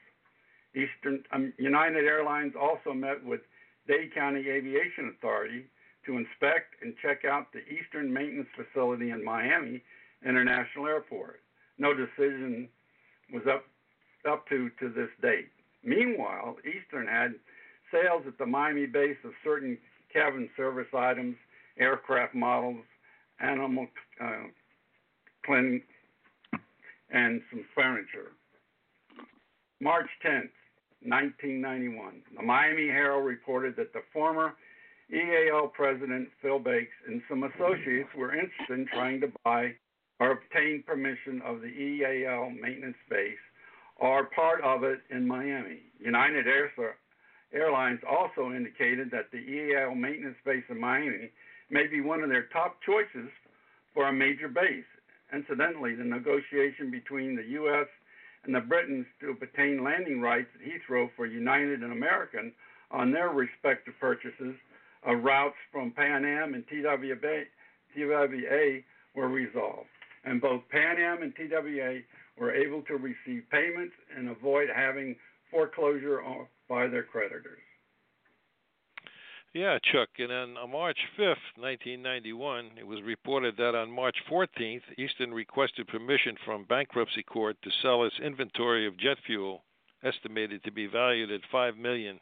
Eastern 0.75 1.23
um, 1.31 1.53
United 1.57 2.03
Airlines 2.03 2.53
also 2.59 2.93
met 2.93 3.23
with 3.23 3.39
Dade 3.87 4.13
County 4.13 4.49
Aviation 4.49 5.13
Authority 5.17 5.65
to 6.07 6.17
inspect 6.17 6.81
and 6.81 6.95
check 7.01 7.25
out 7.25 7.53
the 7.53 7.59
Eastern 7.69 8.11
maintenance 8.11 8.49
facility 8.55 9.11
in 9.11 9.23
Miami 9.23 9.83
International 10.25 10.87
Airport. 10.87 11.41
No 11.77 11.93
decision 11.93 12.67
was 13.31 13.43
up 13.47 13.65
up 14.27 14.47
to 14.49 14.69
to 14.79 14.89
this 14.89 15.09
date. 15.21 15.49
Meanwhile, 15.83 16.57
Eastern 16.65 17.07
had 17.07 17.35
sales 17.91 18.23
at 18.27 18.37
the 18.37 18.45
Miami 18.45 18.85
base 18.85 19.17
of 19.23 19.31
certain 19.43 19.77
cabin 20.11 20.49
service 20.57 20.87
items, 20.93 21.35
aircraft 21.77 22.33
models, 22.33 22.83
animal 23.39 23.87
uh, 24.19 24.47
cleaning, 25.45 25.81
and 27.11 27.41
some 27.51 27.63
furniture. 27.75 28.33
March 29.79 30.09
10th, 30.25 30.49
1991, 31.03 32.21
the 32.35 32.43
Miami 32.43 32.87
Herald 32.87 33.25
reported 33.25 33.75
that 33.75 33.93
the 33.93 34.01
former 34.11 34.55
EAL 35.13 35.67
president 35.69 36.27
Phil 36.41 36.59
Bakes 36.59 36.91
and 37.07 37.21
some 37.29 37.43
associates 37.43 38.09
were 38.15 38.33
interested 38.33 38.79
in 38.79 38.87
trying 38.87 39.21
to 39.21 39.31
buy 39.43 39.73
or 40.19 40.31
obtain 40.31 40.83
permission 40.85 41.41
of 41.45 41.61
the 41.61 41.67
EAL 41.67 42.49
maintenance 42.49 42.97
base 43.09 43.37
or 43.95 44.25
part 44.25 44.61
of 44.61 44.83
it 44.83 44.99
in 45.09 45.27
Miami. 45.27 45.79
United 45.99 46.45
Airlines 47.53 47.99
also 48.09 48.51
indicated 48.51 49.09
that 49.11 49.31
the 49.31 49.37
EAL 49.37 49.95
maintenance 49.95 50.37
base 50.45 50.63
in 50.69 50.79
Miami 50.79 51.31
may 51.69 51.87
be 51.87 52.01
one 52.01 52.21
of 52.21 52.29
their 52.29 52.47
top 52.53 52.77
choices 52.85 53.29
for 53.93 54.07
a 54.09 54.13
major 54.13 54.47
base. 54.47 54.85
Incidentally, 55.33 55.95
the 55.95 56.03
negotiation 56.03 56.91
between 56.91 57.35
the 57.35 57.43
U.S. 57.43 57.87
and 58.43 58.53
the 58.53 58.59
Britons 58.59 59.05
to 59.21 59.31
obtain 59.31 59.83
landing 59.83 60.21
rights 60.21 60.49
at 60.55 60.67
Heathrow 60.67 61.09
for 61.15 61.25
United 61.25 61.81
and 61.81 61.91
American 61.91 62.53
on 62.91 63.11
their 63.11 63.29
respective 63.29 63.93
purchases 63.99 64.55
of 65.07 65.23
routes 65.23 65.55
from 65.71 65.91
Pan 65.91 66.25
Am 66.25 66.53
and 66.53 66.63
TWA, 66.67 67.43
TWA 67.95 68.79
were 69.15 69.29
resolved. 69.29 69.87
And 70.25 70.41
both 70.41 70.61
Pan 70.69 70.97
Am 70.99 71.23
and 71.23 71.33
TWA 71.35 71.99
were 72.37 72.53
able 72.53 72.81
to 72.83 72.97
receive 72.97 73.43
payments 73.49 73.93
and 74.15 74.29
avoid 74.29 74.67
having 74.73 75.15
foreclosure 75.49 76.21
by 76.69 76.87
their 76.87 77.03
creditors. 77.03 77.61
Yeah, 79.53 79.79
Chuck. 79.91 80.09
And 80.19 80.57
on 80.57 80.71
March 80.71 80.99
5th, 81.17 81.55
1991, 81.55 82.71
it 82.77 82.85
was 82.85 83.01
reported 83.01 83.55
that 83.57 83.75
on 83.75 83.89
March 83.89 84.17
14th, 84.29 84.81
Eastern 84.97 85.33
requested 85.33 85.87
permission 85.87 86.35
from 86.45 86.65
bankruptcy 86.65 87.23
court 87.23 87.55
to 87.63 87.71
sell 87.81 88.03
its 88.03 88.19
inventory 88.23 88.85
of 88.85 88.97
jet 88.97 89.17
fuel, 89.25 89.63
estimated 90.03 90.63
to 90.65 90.71
be 90.71 90.85
valued 90.85 91.31
at 91.31 91.41
$5 91.51 91.77
million. 91.77 92.19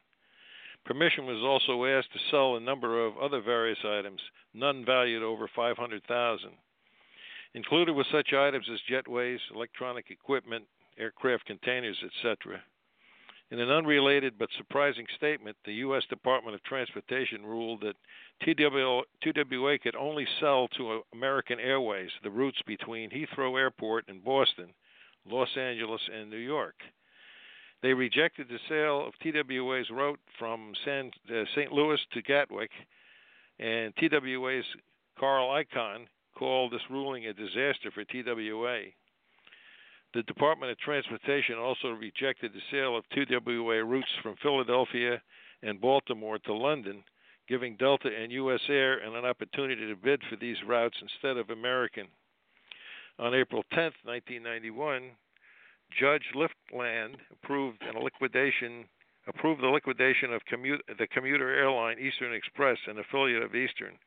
Permission 0.86 1.26
was 1.26 1.42
also 1.42 1.84
asked 1.86 2.14
to 2.14 2.20
sell 2.30 2.56
a 2.56 2.60
number 2.60 3.04
of 3.04 3.18
other 3.18 3.42
various 3.42 3.80
items, 3.84 4.22
none 4.54 4.86
valued 4.86 5.24
over 5.24 5.50
500,000. 5.56 6.52
Included 7.56 7.94
were 7.94 8.06
such 8.12 8.34
items 8.34 8.70
as 8.72 8.80
jetways, 8.90 9.40
electronic 9.54 10.12
equipment, 10.12 10.66
aircraft 10.98 11.46
containers, 11.46 11.98
etc. 12.04 12.62
In 13.52 13.60
an 13.60 13.70
unrelated 13.70 14.38
but 14.38 14.50
surprising 14.58 15.06
statement, 15.16 15.56
the 15.66 15.74
U.S. 15.76 16.04
Department 16.10 16.56
of 16.56 16.64
Transportation 16.64 17.46
ruled 17.46 17.82
that 17.82 17.96
TWA 18.44 19.80
could 19.80 19.96
only 19.96 20.28
sell 20.40 20.68
to 20.70 21.04
American 21.14 21.60
Airways 21.60 22.12
the 22.24 22.30
routes 22.30 22.62
between 22.68 23.10
Heathrow 23.10 23.58
Airport 23.58 24.06
and 24.08 24.24
Boston, 24.24 24.74
Los 25.26 25.56
Angeles, 25.58 26.02
and 26.14 26.30
New 26.30 26.38
York. 26.38 26.76
They 27.86 27.94
rejected 27.94 28.48
the 28.50 28.58
sale 28.68 29.06
of 29.06 29.14
TWA's 29.20 29.92
route 29.92 30.20
from 30.40 30.74
San, 30.84 31.12
uh, 31.30 31.44
St. 31.56 31.72
Louis 31.72 32.00
to 32.14 32.22
Gatwick, 32.24 32.72
and 33.60 33.94
TWA's 33.98 34.66
Carl 35.20 35.50
Icahn 35.50 36.08
called 36.36 36.74
this 36.74 36.82
ruling 36.90 37.28
a 37.28 37.34
disaster 37.34 37.92
for 37.94 38.04
TWA. 38.04 38.86
The 40.16 40.24
Department 40.24 40.72
of 40.72 40.80
Transportation 40.80 41.60
also 41.60 41.90
rejected 41.90 42.54
the 42.54 42.62
sale 42.72 42.98
of 42.98 43.04
TWA 43.10 43.84
routes 43.84 44.10
from 44.24 44.36
Philadelphia 44.42 45.22
and 45.62 45.80
Baltimore 45.80 46.40
to 46.40 46.56
London, 46.56 47.04
giving 47.48 47.76
Delta 47.76 48.10
and 48.10 48.32
US 48.32 48.62
Air 48.68 48.98
an 48.98 49.14
opportunity 49.26 49.88
to 49.88 49.96
bid 49.96 50.24
for 50.28 50.38
these 50.38 50.58
routes 50.66 50.98
instead 51.04 51.38
of 51.38 51.52
American. 51.52 52.08
On 53.20 53.36
April 53.36 53.64
10, 53.76 53.92
1991, 54.06 55.12
Judge 55.92 56.26
Lifland 56.34 57.16
approved 57.32 57.82
a 57.84 58.00
liquidation 58.00 58.86
approved 59.28 59.62
the 59.62 59.68
liquidation 59.68 60.34
of 60.34 60.46
commute, 60.46 60.82
the 61.00 61.08
commuter 61.08 61.50
airline 61.50 61.98
Eastern 62.00 62.34
Express, 62.34 62.78
an 62.88 63.00
affiliate 63.00 63.42
of 63.42 63.56
Eastern. 63.56 63.98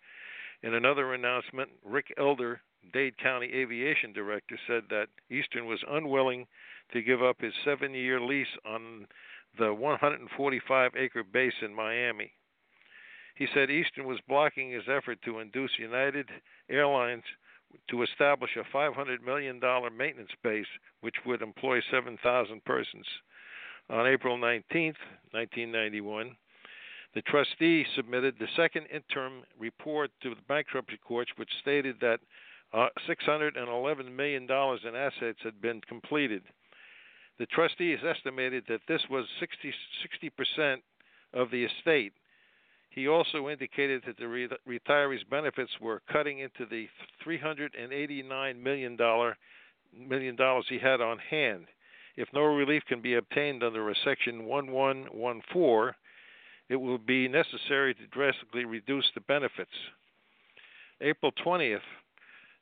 In 0.62 0.75
another 0.75 1.14
announcement, 1.14 1.71
Rick 1.85 2.12
Elder, 2.17 2.61
Dade 2.93 3.17
County 3.19 3.53
Aviation 3.53 4.12
Director, 4.12 4.59
said 4.67 4.85
that 4.91 5.09
Eastern 5.31 5.67
was 5.67 5.83
unwilling 5.88 6.47
to 6.93 7.03
give 7.03 7.23
up 7.23 7.41
his 7.41 7.53
seven 7.64 7.95
year 7.95 8.21
lease 8.21 8.47
on 8.64 9.07
the 9.59 9.73
145 9.73 10.93
acre 10.97 11.25
base 11.25 11.55
in 11.62 11.75
Miami. 11.75 12.33
He 13.35 13.47
said 13.55 13.71
Eastern 13.71 14.07
was 14.07 14.21
blocking 14.29 14.71
his 14.71 14.88
effort 14.88 15.19
to 15.23 15.38
induce 15.38 15.79
United 15.79 16.29
Airlines 16.69 17.25
to 17.91 18.03
establish 18.03 18.51
a 18.57 18.77
$500 18.77 19.23
million 19.25 19.61
maintenance 19.97 20.31
base 20.43 20.67
which 21.01 21.14
would 21.27 21.43
employ 21.43 21.81
7,000 21.91 22.64
persons. 22.64 23.07
On 23.91 24.07
April 24.07 24.37
19, 24.37 24.95
1991, 25.31 26.37
the 27.14 27.23
trustee 27.23 27.87
submitted 27.97 28.35
the 28.38 28.49
second 28.57 28.87
interim 28.93 29.43
report 29.59 30.11
to 30.23 30.31
the 30.31 30.43
bankruptcy 30.47 30.99
court, 30.99 31.29
which 31.37 31.51
stated 31.62 31.97
that 32.01 32.21
uh, 32.75 32.88
$611 33.09 34.12
million 34.14 34.43
in 34.43 34.95
assets 34.95 35.38
had 35.43 35.61
been 35.62 35.81
completed. 35.88 36.43
The 37.38 37.47
trustees 37.47 38.01
estimated 38.07 38.64
that 38.69 38.81
this 38.88 39.01
was 39.09 39.25
60, 39.41 39.73
60% 40.59 40.77
of 41.33 41.51
the 41.51 41.64
estate. 41.64 42.12
He 42.90 43.07
also 43.07 43.48
indicated 43.48 44.03
that 44.07 44.16
the 44.16 44.29
re- 44.29 44.48
retirees' 44.66 45.29
benefits 45.29 45.70
were 45.81 46.03
cutting 46.11 46.40
into 46.40 46.66
the 46.66 46.88
$389 47.24 48.62
million 48.62 48.98
million 49.96 50.37
dollars 50.37 50.66
he 50.68 50.79
had 50.79 51.01
on 51.01 51.18
hand. 51.18 51.66
If 52.16 52.29
no 52.33 52.42
relief 52.42 52.83
can 52.88 53.01
be 53.01 53.14
obtained 53.14 53.62
under 53.62 53.88
a 53.88 53.94
Section 54.05 54.44
1114, 54.44 55.94
it 56.68 56.77
will 56.77 56.98
be 56.98 57.29
necessary 57.29 57.94
to 57.94 58.07
drastically 58.09 58.64
reduce 58.64 59.07
the 59.14 59.20
benefits. 59.22 59.70
April 61.01 61.33
20th, 61.44 61.81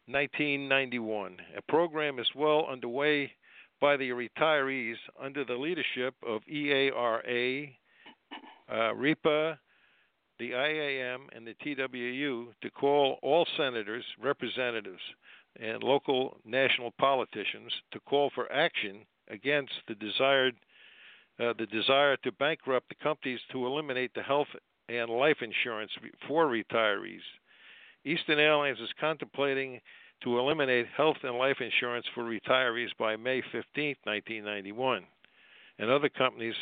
1991. 0.06 1.36
A 1.56 1.62
program 1.62 2.18
is 2.18 2.28
well 2.34 2.66
underway 2.70 3.32
by 3.80 3.96
the 3.96 4.10
retirees 4.10 4.96
under 5.20 5.44
the 5.44 5.54
leadership 5.54 6.14
of 6.26 6.42
EARA, 6.48 7.70
uh, 8.70 8.92
REPA, 8.94 9.58
the 10.38 10.52
IAM, 10.52 11.28
and 11.34 11.46
the 11.46 11.54
TWU 11.64 12.46
to 12.62 12.70
call 12.70 13.18
all 13.22 13.46
senators, 13.56 14.04
representatives, 14.20 15.00
and 15.60 15.82
local 15.82 16.36
national 16.44 16.92
politicians 16.98 17.72
to 17.92 18.00
call 18.00 18.30
for 18.34 18.50
action 18.52 19.06
against 19.28 19.72
the 19.88 19.94
desired 19.94 20.54
uh, 21.38 21.52
the 21.58 21.66
desire 21.66 22.16
to 22.16 22.32
bankrupt 22.32 22.88
the 22.88 22.94
companies 23.02 23.40
to 23.52 23.66
eliminate 23.66 24.10
the 24.14 24.22
health 24.22 24.48
and 24.88 25.10
life 25.10 25.36
insurance 25.42 25.90
for 26.26 26.46
retirees. 26.46 27.20
Eastern 28.06 28.38
Airlines 28.38 28.78
is 28.80 28.88
contemplating 28.98 29.80
to 30.22 30.38
eliminate 30.38 30.86
health 30.96 31.16
and 31.22 31.36
life 31.36 31.60
insurance 31.60 32.06
for 32.14 32.24
retirees 32.24 32.88
by 32.98 33.16
May 33.16 33.42
15, 33.52 33.96
1991. 34.04 35.04
And 35.78 35.90
other 35.90 36.08
companies 36.08 36.54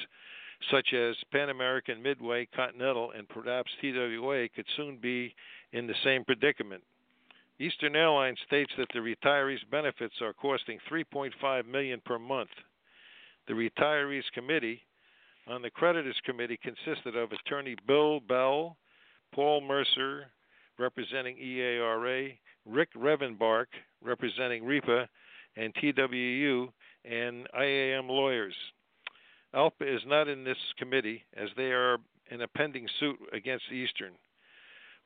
such 0.71 0.93
as 0.93 1.17
Pan 1.33 1.51
American, 1.51 2.03
Midway, 2.03 2.47
Continental, 2.55 3.13
and 3.13 3.29
perhaps 3.29 3.71
TWA 3.81 4.49
could 4.55 4.67
soon 4.77 4.99
be 5.01 5.35
in 5.73 5.87
the 5.87 5.95
same 6.05 6.25
predicament. 6.25 6.83
Eastern 7.59 7.95
Airlines 7.95 8.39
states 8.47 8.73
that 8.79 8.89
the 8.93 8.99
retirees' 8.99 9.59
benefits 9.71 10.15
are 10.21 10.33
costing 10.33 10.79
3.5 10.91 11.67
million 11.67 12.01
per 12.05 12.19
month. 12.19 12.51
The 13.47 13.55
retirees 13.55 14.25
committee 14.33 14.83
on 15.47 15.63
the 15.63 15.71
creditors 15.71 16.17
committee 16.25 16.59
consisted 16.63 17.17
of 17.17 17.31
attorney 17.33 17.77
Bill 17.87 18.21
Bell, 18.21 18.77
Paul 19.33 19.61
Mercer, 19.61 20.27
representing 20.79 21.37
EARA, 21.37 22.37
Rick 22.67 22.89
Revenbark, 22.95 23.67
representing 24.03 24.65
REPA, 24.65 25.07
and 25.57 25.75
TWU, 25.75 26.69
and 27.05 27.47
IAM 27.59 28.09
lawyers. 28.09 28.55
ALPA 29.55 29.83
is 29.83 30.03
not 30.07 30.29
in 30.29 30.45
this 30.45 30.59
committee 30.79 31.23
as 31.37 31.49
they 31.57 31.71
are 31.71 31.99
in 32.31 32.43
a 32.43 32.49
pending 32.49 32.89
suit 32.99 33.19
against 33.33 33.71
Eastern. 33.73 34.13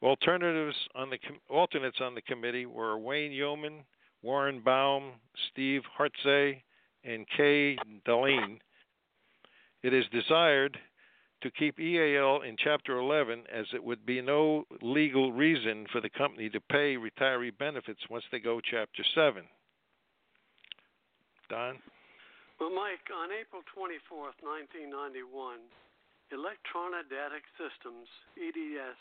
Alternatives 0.02 0.76
on 0.94 1.10
the 1.10 1.18
alternates 1.50 1.98
on 2.00 2.14
the 2.14 2.22
committee 2.22 2.66
were 2.66 2.98
Wayne 2.98 3.32
Yeoman, 3.32 3.84
Warren 4.22 4.60
Baum, 4.64 5.12
Steve 5.50 5.82
Hartzay, 5.98 6.62
and 7.04 7.26
Kay 7.36 7.76
Deline. 8.04 8.60
It 9.82 9.92
is 9.92 10.04
desired 10.12 10.78
to 11.42 11.50
keep 11.50 11.78
EAL 11.78 12.42
in 12.42 12.56
Chapter 12.62 12.98
11 12.98 13.44
as 13.52 13.66
it 13.74 13.82
would 13.82 14.04
be 14.06 14.20
no 14.20 14.64
legal 14.82 15.32
reason 15.32 15.86
for 15.92 16.00
the 16.00 16.10
company 16.10 16.48
to 16.50 16.60
pay 16.60 16.96
retiree 16.96 17.56
benefits 17.56 18.00
once 18.10 18.24
they 18.32 18.40
go 18.40 18.60
Chapter 18.60 19.04
7. 19.14 19.42
Don? 21.48 21.78
Well, 22.58 22.74
Mike, 22.74 23.06
on 23.14 23.30
April 23.30 23.62
24th, 23.70 24.34
1991, 24.42 25.30
Electronic 26.34 27.06
Data 27.06 27.38
Systems, 27.54 28.10
EDS, 28.34 28.98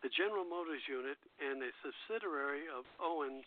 the 0.00 0.08
General 0.08 0.48
Motors 0.48 0.80
unit, 0.88 1.20
and 1.44 1.60
a 1.60 1.68
subsidiary 1.84 2.72
of 2.72 2.88
Owens, 2.96 3.44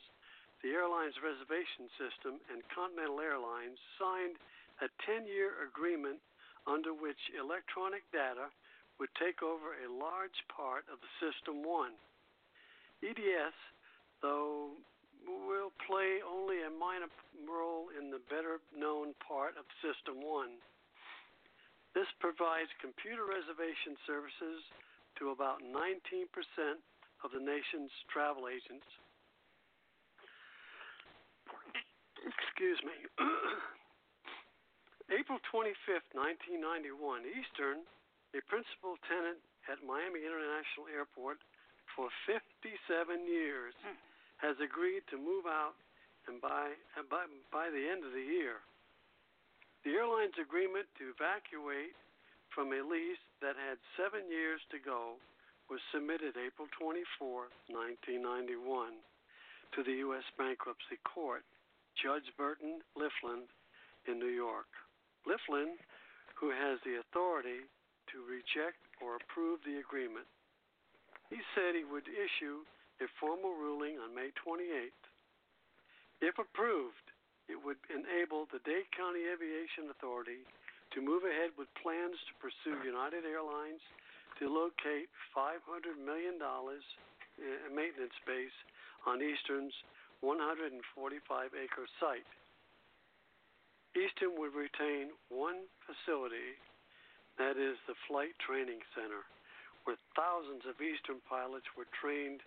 the 0.62 0.78
airline's 0.78 1.17
reservation 1.17 1.89
system, 1.98 2.38
and 2.54 2.62
Continental 2.69 3.17
Airlines 3.17 3.82
signed 3.98 4.38
a 4.86 4.88
10 5.02 5.26
year 5.26 5.65
agreement 5.65 6.22
under 6.69 6.93
which 6.93 7.34
electronic 7.34 8.06
data 8.13 8.54
would 9.02 9.10
take 9.17 9.41
over 9.41 9.74
a 9.82 9.89
large 9.89 10.46
part 10.54 10.86
of 10.93 11.02
the 11.02 11.10
System 11.17 11.65
1. 11.65 11.89
EDS, 13.02 13.58
though, 14.22 14.53
of 19.63 19.71
System 19.80 20.19
1. 20.19 20.60
This 21.95 22.10
provides 22.19 22.67
computer 22.84 23.23
reservation 23.23 23.95
services 24.04 24.60
to 25.21 25.32
about 25.32 25.62
19% 25.63 26.28
of 27.23 27.30
the 27.32 27.39
nation's 27.39 27.93
travel 28.12 28.52
agents. 28.52 28.88
Excuse 32.19 32.80
me. 32.84 32.97
April 35.19 35.38
25, 35.52 36.15
1991, 36.15 37.30
Eastern, 37.30 37.86
a 38.34 38.41
principal 38.49 38.97
tenant 39.06 39.39
at 39.69 39.80
Miami 39.86 40.26
International 40.26 40.89
Airport 40.89 41.38
for 41.93 42.10
57 42.26 42.73
years, 43.28 43.76
hmm. 43.86 43.95
has 44.41 44.58
agreed 44.58 45.06
to 45.13 45.19
move 45.19 45.45
out 45.45 45.78
and 46.26 46.39
by, 46.39 46.73
by, 47.12 47.28
by 47.52 47.67
the 47.69 47.84
end 47.84 48.02
of 48.02 48.15
the 48.15 48.23
year. 48.23 48.63
The 49.84 50.00
airline's 50.00 50.39
agreement 50.39 50.88
to 50.96 51.12
evacuate 51.12 51.91
from 52.56 52.72
a 52.72 52.80
lease 52.80 53.19
that 53.43 53.60
had 53.60 53.76
seven 54.00 54.32
years 54.32 54.63
to 54.72 54.80
go 54.80 55.19
was 55.67 55.84
submitted 55.91 56.39
April 56.39 56.72
24, 56.80 57.52
1991, 57.67 58.63
to 59.76 59.84
the 59.84 60.00
U.S. 60.08 60.24
Bankruptcy 60.39 60.96
Court, 61.04 61.43
Judge 62.00 62.32
Burton 62.39 62.80
Lifland 62.96 63.52
in 64.08 64.24
New 64.24 64.32
York. 64.32 64.72
Lifland, 65.28 65.76
who 66.39 66.48
has 66.48 66.80
the 66.88 67.04
authority 67.04 67.67
to 68.08 68.24
reject 68.24 68.80
or 69.04 69.19
approve 69.19 69.60
the 69.67 69.84
agreement. 69.84 70.28
He 71.28 71.43
said 71.52 71.76
he 71.76 71.84
would 71.84 72.08
issue 72.08 72.63
a 73.04 73.12
formal 73.19 73.52
ruling 73.52 74.00
on 74.00 74.15
May 74.15 74.32
28th. 74.39 75.04
If 76.24 76.39
approved, 76.39 77.03
it 77.54 77.62
would 77.62 77.78
enable 77.94 78.50
the 78.50 78.58
Dade 78.66 78.89
County 78.98 79.30
Aviation 79.30 79.94
Authority 79.94 80.42
to 80.98 81.06
move 81.06 81.22
ahead 81.22 81.54
with 81.54 81.70
plans 81.78 82.18
to 82.26 82.34
pursue 82.42 82.82
United 82.82 83.30
Airlines 83.30 83.82
to 84.42 84.50
locate 84.50 85.06
$500 85.38 85.62
million 86.02 86.42
in 86.42 87.70
maintenance 87.70 88.18
base 88.26 88.58
on 89.06 89.22
Eastern's 89.22 89.74
145 90.26 90.82
acre 91.54 91.86
site. 92.02 92.26
Eastern 93.94 94.34
would 94.42 94.58
retain 94.58 95.13
one 95.30 95.70
facility, 95.86 96.58
that 97.38 97.62
is 97.62 97.78
the 97.86 97.98
Flight 98.10 98.34
Training 98.42 98.82
Center, 98.98 99.22
where 99.86 100.02
thousands 100.18 100.66
of 100.66 100.82
Eastern 100.82 101.22
pilots 101.30 101.70
were 101.78 101.86
trained 101.94 102.42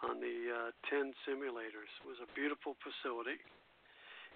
on 0.00 0.16
the 0.24 0.72
uh, 0.72 0.88
10 0.88 1.12
simulators. 1.28 1.92
It 2.00 2.08
was 2.08 2.20
a 2.24 2.28
beautiful 2.32 2.76
facility. 2.80 3.36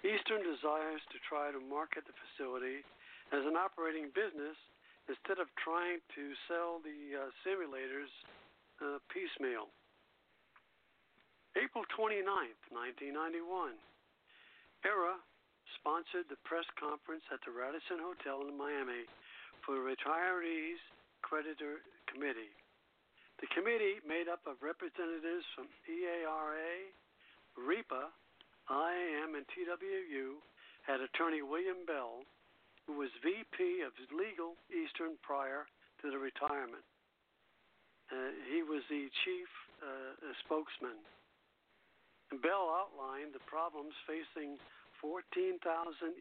Eastern 0.01 0.41
desires 0.41 1.05
to 1.13 1.19
try 1.21 1.53
to 1.53 1.61
market 1.61 2.09
the 2.09 2.17
facility 2.17 2.81
as 3.37 3.45
an 3.45 3.55
operating 3.55 4.09
business 4.17 4.57
instead 5.09 5.37
of 5.37 5.51
trying 5.61 6.01
to 6.17 6.33
sell 6.49 6.81
the 6.81 7.19
uh, 7.19 7.29
simulators 7.45 8.09
uh, 8.81 8.97
piecemeal. 9.13 9.69
April 11.59 11.85
29th, 11.93 12.63
1991, 12.71 13.75
ERA 14.87 15.19
sponsored 15.77 16.31
the 16.31 16.39
press 16.47 16.65
conference 16.79 17.27
at 17.35 17.43
the 17.43 17.53
Radisson 17.53 18.01
Hotel 18.01 18.47
in 18.47 18.55
Miami 18.55 19.05
for 19.67 19.77
the 19.77 19.85
Retirees 19.85 20.81
Creditor 21.21 21.83
Committee. 22.09 22.55
The 23.43 23.51
committee, 23.53 23.99
made 24.07 24.29
up 24.29 24.45
of 24.47 24.61
representatives 24.63 25.45
from 25.57 25.67
EARA, 25.89 26.93
REPA, 27.59 28.15
IAM, 28.71 29.35
and 29.35 29.47
TWU, 29.51 30.39
had 30.87 31.03
attorney 31.03 31.43
William 31.43 31.83
Bell, 31.87 32.23
who 32.87 32.95
was 32.95 33.11
VP 33.23 33.83
of 33.83 33.93
Legal 34.15 34.55
Eastern 34.71 35.19
prior 35.23 35.67
to 36.03 36.11
the 36.11 36.19
retirement. 36.19 36.87
Uh, 38.11 38.35
he 38.51 38.63
was 38.63 38.83
the 38.91 39.07
chief 39.27 39.51
uh, 39.83 40.15
spokesman. 40.43 40.99
Bell 42.43 42.71
outlined 42.71 43.35
the 43.35 43.43
problems 43.51 43.95
facing 44.07 44.55
14,000 45.03 45.59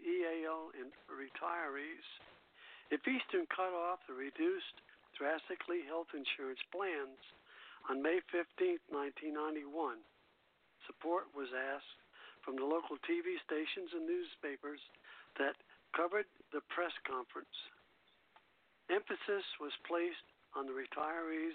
EAL 0.02 0.74
retirees. 1.06 2.08
If 2.90 3.06
Eastern 3.06 3.46
cut 3.54 3.74
off 3.74 4.02
the 4.10 4.18
reduced 4.18 4.82
drastically 5.14 5.86
health 5.86 6.10
insurance 6.16 6.62
plans 6.74 7.22
on 7.92 8.02
May 8.02 8.24
15, 8.34 8.82
1991, 8.90 10.02
support 10.88 11.30
was 11.36 11.52
asked 11.54 11.99
from 12.50 12.58
the 12.58 12.66
local 12.66 12.98
TV 13.06 13.38
stations 13.46 13.94
and 13.94 14.10
newspapers 14.10 14.82
that 15.38 15.54
covered 15.94 16.26
the 16.50 16.66
press 16.74 16.90
conference. 17.06 17.54
Emphasis 18.90 19.46
was 19.62 19.70
placed 19.86 20.26
on 20.58 20.66
the 20.66 20.74
retirees 20.74 21.54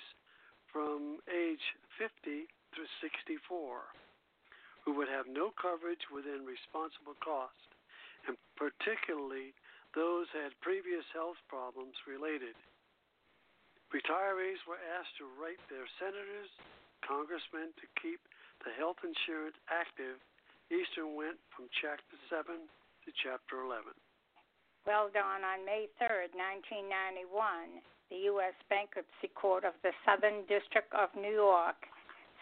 from 0.71 1.19
age 1.27 1.67
50 1.99 2.47
through 2.71 2.87
64 3.03 3.83
who 4.87 4.95
would 4.95 5.11
have 5.11 5.27
no 5.27 5.51
coverage 5.59 6.07
within 6.15 6.47
responsible 6.47 7.19
cost, 7.19 7.75
and 8.31 8.39
particularly 8.55 9.51
those 9.99 10.31
had 10.31 10.55
previous 10.63 11.03
health 11.11 11.43
problems 11.51 11.99
related. 12.07 12.55
Retirees 13.91 14.63
were 14.63 14.79
asked 14.95 15.19
to 15.19 15.27
write 15.43 15.59
their 15.67 15.91
senators, 15.99 16.55
congressmen 17.03 17.75
to 17.83 17.87
keep 17.99 18.23
the 18.63 18.71
health 18.79 19.03
insurance 19.03 19.59
active. 19.67 20.23
Eastern 20.75 21.15
went 21.15 21.39
from 21.55 21.71
Chapter 21.79 22.19
7 22.27 22.59
to 22.59 23.09
Chapter 23.23 23.63
11. 23.63 23.95
Well, 24.83 25.07
Don, 25.15 25.47
on 25.47 25.63
May 25.63 25.87
3rd, 26.03 26.35
1991, 26.35 27.79
the 28.11 28.27
U.S. 28.35 28.59
Bankruptcy 28.67 29.31
Court 29.39 29.63
of 29.63 29.79
the 29.87 29.95
Southern 30.03 30.43
District 30.51 30.91
of 30.91 31.15
New 31.15 31.31
York 31.31 31.79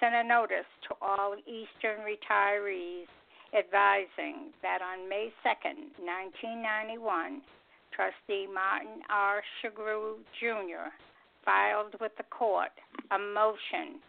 sent 0.01 0.17
a 0.17 0.25
notice 0.25 0.67
to 0.89 0.97
all 1.05 1.37
Eastern 1.45 2.01
retirees 2.09 3.07
advising 3.53 4.57
that 4.65 4.81
on 4.81 5.13
May 5.13 5.29
2nd, 5.45 5.93
1991, 6.01 7.45
Trustee 7.93 8.49
Martin 8.49 9.05
R. 9.13 9.45
Shugrue 9.61 10.25
Jr. 10.41 10.89
filed 11.45 12.01
with 12.01 12.17
the 12.17 12.27
court 12.33 12.73
a 13.13 13.21
motion 13.21 14.01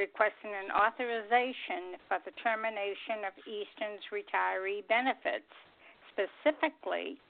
requesting 0.00 0.56
an 0.56 0.72
authorization 0.72 2.00
for 2.08 2.16
the 2.24 2.32
termination 2.40 3.20
of 3.28 3.36
Eastern's 3.44 4.00
retiree 4.08 4.80
benefits, 4.88 5.52
specifically 6.08 7.20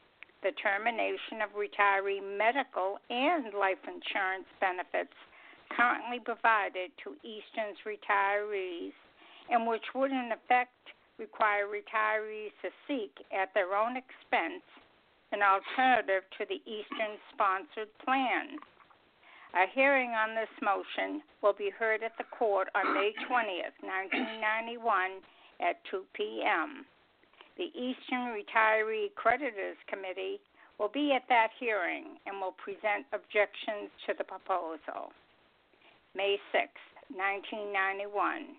the 0.46 0.54
termination 0.62 1.42
of 1.42 1.50
retiree 1.58 2.22
medical 2.22 3.02
and 3.10 3.50
life 3.58 3.82
insurance 3.90 4.46
benefits 4.62 5.18
currently 5.74 6.22
provided 6.22 6.94
to 7.02 7.18
Eastern's 7.26 7.82
retirees, 7.82 8.94
and 9.50 9.66
which 9.66 9.84
would 9.98 10.14
in 10.14 10.30
effect 10.30 10.94
require 11.18 11.66
retirees 11.66 12.54
to 12.62 12.70
seek 12.86 13.10
at 13.34 13.50
their 13.52 13.74
own 13.74 13.98
expense 13.98 14.62
an 15.34 15.42
alternative 15.42 16.22
to 16.38 16.46
the 16.46 16.62
Eastern 16.70 17.18
sponsored 17.34 17.90
plan. 18.06 18.58
A 19.54 19.66
hearing 19.74 20.10
on 20.10 20.34
this 20.34 20.50
motion 20.62 21.22
will 21.42 21.52
be 21.52 21.70
heard 21.70 22.02
at 22.02 22.16
the 22.18 22.24
court 22.30 22.68
on 22.74 22.94
May 22.94 23.12
20th, 23.28 23.74
1991 23.82 25.22
at 25.60 25.82
2 25.90 26.04
p.m. 26.14 26.86
The 27.58 27.68
Eastern 27.74 28.30
Retiree 28.30 29.12
Creditors 29.16 29.76
Committee 29.88 30.40
will 30.78 30.88
be 30.88 31.12
at 31.12 31.28
that 31.28 31.50
hearing 31.58 32.16
and 32.26 32.40
will 32.40 32.54
present 32.62 33.04
objections 33.12 33.90
to 34.06 34.14
the 34.16 34.24
proposal. 34.24 35.12
May 36.14 36.38
6, 36.52 36.70
1991. 37.10 38.54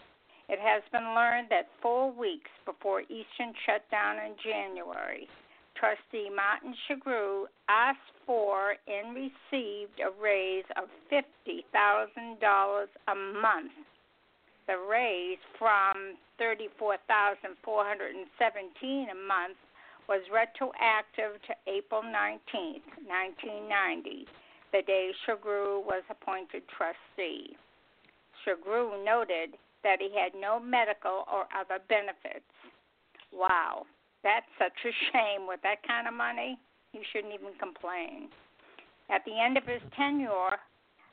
It 0.50 0.60
has 0.60 0.84
been 0.92 1.16
learned 1.16 1.48
that 1.50 1.72
four 1.82 2.12
weeks 2.12 2.52
before 2.66 3.02
Eastern 3.08 3.56
shut 3.66 3.90
down 3.90 4.18
in 4.18 4.36
January, 4.44 5.28
Trustee 5.82 6.30
Martin 6.30 6.78
Shugrue 6.86 7.50
asked 7.68 8.14
for 8.28 8.78
and 8.86 9.16
received 9.16 10.00
a 10.00 10.12
raise 10.22 10.66
of 10.78 10.90
$50,000 11.12 12.86
a 13.08 13.16
month. 13.42 13.72
The 14.68 14.78
raise 14.78 15.40
from 15.58 16.18
$34,417 16.40 19.10
a 19.10 19.16
month 19.16 19.58
was 20.08 20.22
retroactive 20.32 21.42
to 21.48 21.56
April 21.66 22.04
19, 22.04 22.82
1990, 23.10 24.28
the 24.72 24.84
day 24.86 25.12
Shugrue 25.26 25.84
was 25.84 26.04
appointed 26.12 26.62
trustee. 26.70 27.58
Shugrue 28.46 29.04
noted 29.04 29.58
that 29.84 30.00
he 30.00 30.12
had 30.14 30.36
no 30.40 30.60
medical 30.60 31.26
or 31.26 31.48
other 31.58 31.80
benefits. 31.90 32.46
Wow, 33.34 33.88
that's 34.24 34.50
such 34.58 34.78
a 34.86 34.94
shame. 35.12 35.48
With 35.48 35.62
that 35.64 35.82
kind 35.88 36.08
of 36.08 36.14
money, 36.14 36.58
he 36.92 37.02
shouldn't 37.12 37.34
even 37.34 37.54
complain. 37.60 38.30
At 39.10 39.26
the 39.26 39.40
end 39.40 39.58
of 39.58 39.66
his 39.66 39.82
tenure, 39.96 40.58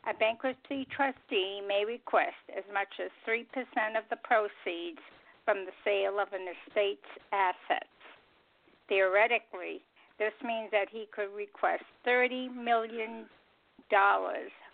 a 0.08 0.14
bankruptcy 0.18 0.86
trustee 0.94 1.60
may 1.66 1.84
request 1.84 2.38
as 2.56 2.64
much 2.72 2.88
as 3.02 3.10
3% 3.26 3.44
of 3.98 4.04
the 4.10 4.16
proceeds 4.22 5.02
from 5.44 5.64
the 5.64 5.72
sale 5.84 6.20
of 6.20 6.28
an 6.32 6.46
estate's 6.46 7.10
assets. 7.32 7.88
Theoretically, 8.88 9.82
this 10.18 10.32
means 10.44 10.70
that 10.72 10.88
he 10.90 11.06
could 11.14 11.34
request 11.34 11.84
$30 12.06 12.54
million 12.54 13.26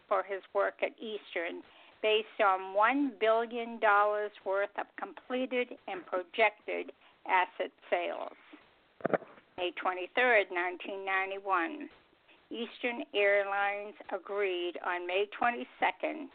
for 0.08 0.22
his 0.22 0.42
work 0.54 0.74
at 0.82 0.92
Eastern 0.98 1.62
based 2.02 2.40
on 2.44 2.76
$1 2.76 3.18
billion 3.18 3.80
worth 4.44 4.74
of 4.78 4.86
completed 4.98 5.68
and 5.88 6.04
projected 6.06 6.92
asset 7.28 7.72
sales. 7.90 8.36
May 9.56 9.70
23, 9.80 10.50
1991. 10.50 11.88
Eastern 12.50 13.02
Airlines 13.14 13.94
agreed 14.12 14.74
on 14.84 15.06
May 15.06 15.26
22nd 15.40 16.28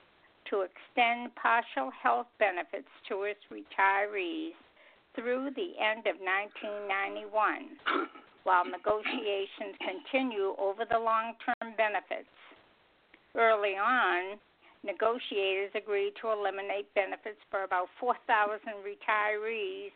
to 0.49 0.65
extend 0.65 1.33
partial 1.35 1.91
health 1.91 2.27
benefits 2.39 2.89
to 3.07 3.23
its 3.23 3.39
retirees 3.51 4.57
through 5.15 5.51
the 5.55 5.77
end 5.77 6.07
of 6.07 6.17
1991, 6.17 7.77
while 8.43 8.65
negotiations 8.65 9.77
continue 9.79 10.55
over 10.57 10.85
the 10.85 10.97
long 10.97 11.35
term 11.45 11.73
benefits. 11.77 12.33
Early 13.35 13.77
on, 13.77 14.39
negotiators 14.83 15.71
agreed 15.75 16.13
to 16.21 16.31
eliminate 16.31 16.89
benefits 16.95 17.39
for 17.51 17.63
about 17.63 17.87
4,000 17.99 18.59
retirees 18.81 19.93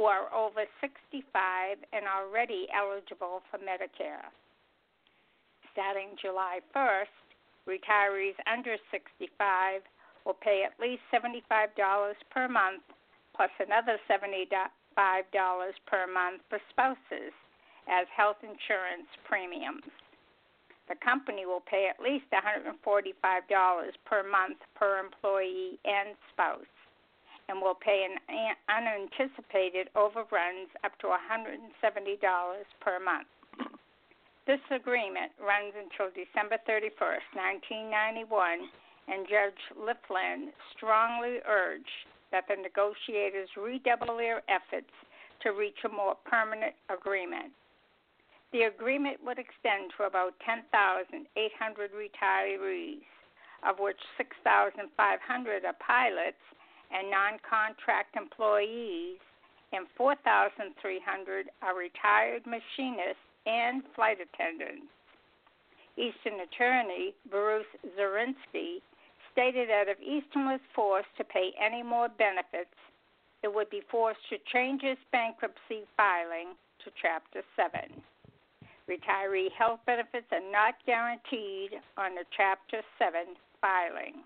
who 0.00 0.08
are 0.08 0.32
over 0.32 0.64
65 0.80 1.76
and 1.92 2.08
already 2.08 2.64
eligible 2.72 3.44
for 3.52 3.60
Medicare. 3.60 4.24
Starting 5.76 6.16
July 6.16 6.64
1st, 6.72 7.20
retirees 7.68 8.32
under 8.48 8.80
65 8.88 9.28
will 10.24 10.40
pay 10.40 10.64
at 10.64 10.80
least 10.80 11.04
$75 11.12 11.76
per 12.32 12.48
month 12.48 12.80
plus 13.36 13.52
another 13.60 14.00
$75 14.08 14.48
per 15.84 16.06
month 16.08 16.40
for 16.48 16.58
spouses 16.72 17.36
as 17.84 18.08
health 18.16 18.40
insurance 18.40 19.12
premiums 19.28 19.84
the 20.88 20.96
company 21.04 21.46
will 21.46 21.62
pay 21.70 21.86
at 21.86 22.02
least 22.02 22.24
$145 22.34 22.74
per 24.04 24.22
month 24.26 24.58
per 24.74 24.98
employee 24.98 25.78
and 25.84 26.16
spouse 26.32 26.79
and 27.50 27.60
will 27.60 27.74
pay 27.74 28.06
an 28.06 28.14
unanticipated 28.70 29.90
overruns 29.98 30.70
up 30.86 30.94
to 31.02 31.10
$170 31.10 31.58
per 32.78 33.02
month. 33.02 33.26
This 34.46 34.62
agreement 34.70 35.34
runs 35.42 35.74
until 35.74 36.14
December 36.14 36.62
31, 36.66 36.94
1991, 37.34 38.70
and 39.10 39.26
Judge 39.26 39.62
Lifland 39.74 40.54
strongly 40.76 41.42
urged 41.42 42.06
that 42.30 42.46
the 42.46 42.54
negotiators 42.54 43.50
redouble 43.58 44.16
their 44.16 44.46
efforts 44.46 44.94
to 45.42 45.50
reach 45.50 45.82
a 45.84 45.90
more 45.90 46.14
permanent 46.22 46.74
agreement. 46.86 47.50
The 48.52 48.70
agreement 48.70 49.18
would 49.26 49.38
extend 49.38 49.90
to 49.98 50.06
about 50.06 50.38
10,800 50.46 51.90
retirees, 51.90 53.02
of 53.66 53.78
which 53.78 53.98
6,500 54.18 55.64
are 55.64 55.78
pilots 55.82 56.42
and 56.90 57.10
non 57.10 57.38
contract 57.48 58.16
employees, 58.16 59.18
and 59.72 59.86
4,300 59.96 61.46
are 61.62 61.76
retired 61.76 62.42
machinists 62.46 63.22
and 63.46 63.82
flight 63.94 64.18
attendants. 64.18 64.90
Eastern 65.96 66.40
attorney 66.40 67.14
Bruce 67.30 67.70
Zarinsky 67.98 68.82
stated 69.32 69.68
that 69.68 69.88
if 69.88 70.00
Eastern 70.00 70.46
was 70.46 70.60
forced 70.74 71.10
to 71.16 71.24
pay 71.24 71.52
any 71.60 71.82
more 71.82 72.08
benefits, 72.08 72.74
it 73.42 73.52
would 73.52 73.70
be 73.70 73.82
forced 73.90 74.20
to 74.28 74.36
change 74.52 74.82
its 74.82 75.00
bankruptcy 75.12 75.86
filing 75.96 76.54
to 76.84 76.90
Chapter 77.00 77.42
7. 77.56 78.02
Retiree 78.88 79.52
health 79.56 79.80
benefits 79.86 80.26
are 80.32 80.50
not 80.50 80.74
guaranteed 80.84 81.78
on 81.96 82.14
the 82.14 82.24
Chapter 82.36 82.82
7 82.98 83.36
filing. 83.60 84.24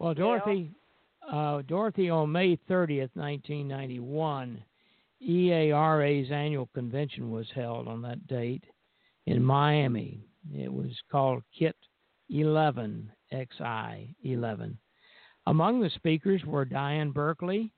Well, 0.00 0.14
Dorothy, 0.14 0.70
uh, 1.30 1.60
Dorothy, 1.68 2.08
on 2.08 2.32
May 2.32 2.56
30th, 2.56 3.10
1991, 3.12 4.64
EARA's 5.20 6.30
annual 6.30 6.70
convention 6.72 7.30
was 7.30 7.46
held 7.54 7.86
on 7.86 8.00
that 8.00 8.26
date 8.26 8.64
in 9.26 9.44
Miami. 9.44 10.24
It 10.54 10.72
was 10.72 10.90
called 11.12 11.42
KIT 11.56 11.76
11, 12.30 13.12
XI 13.30 14.16
11. 14.24 14.78
Among 15.46 15.80
the 15.82 15.90
speakers 15.90 16.46
were 16.46 16.64
Diane 16.64 17.10
Berkeley, 17.10 17.70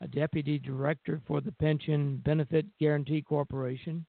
a 0.00 0.08
deputy 0.08 0.58
director 0.58 1.20
for 1.26 1.42
the 1.42 1.52
Pension 1.52 2.22
Benefit 2.24 2.64
Guarantee 2.80 3.20
Corporation, 3.20 4.06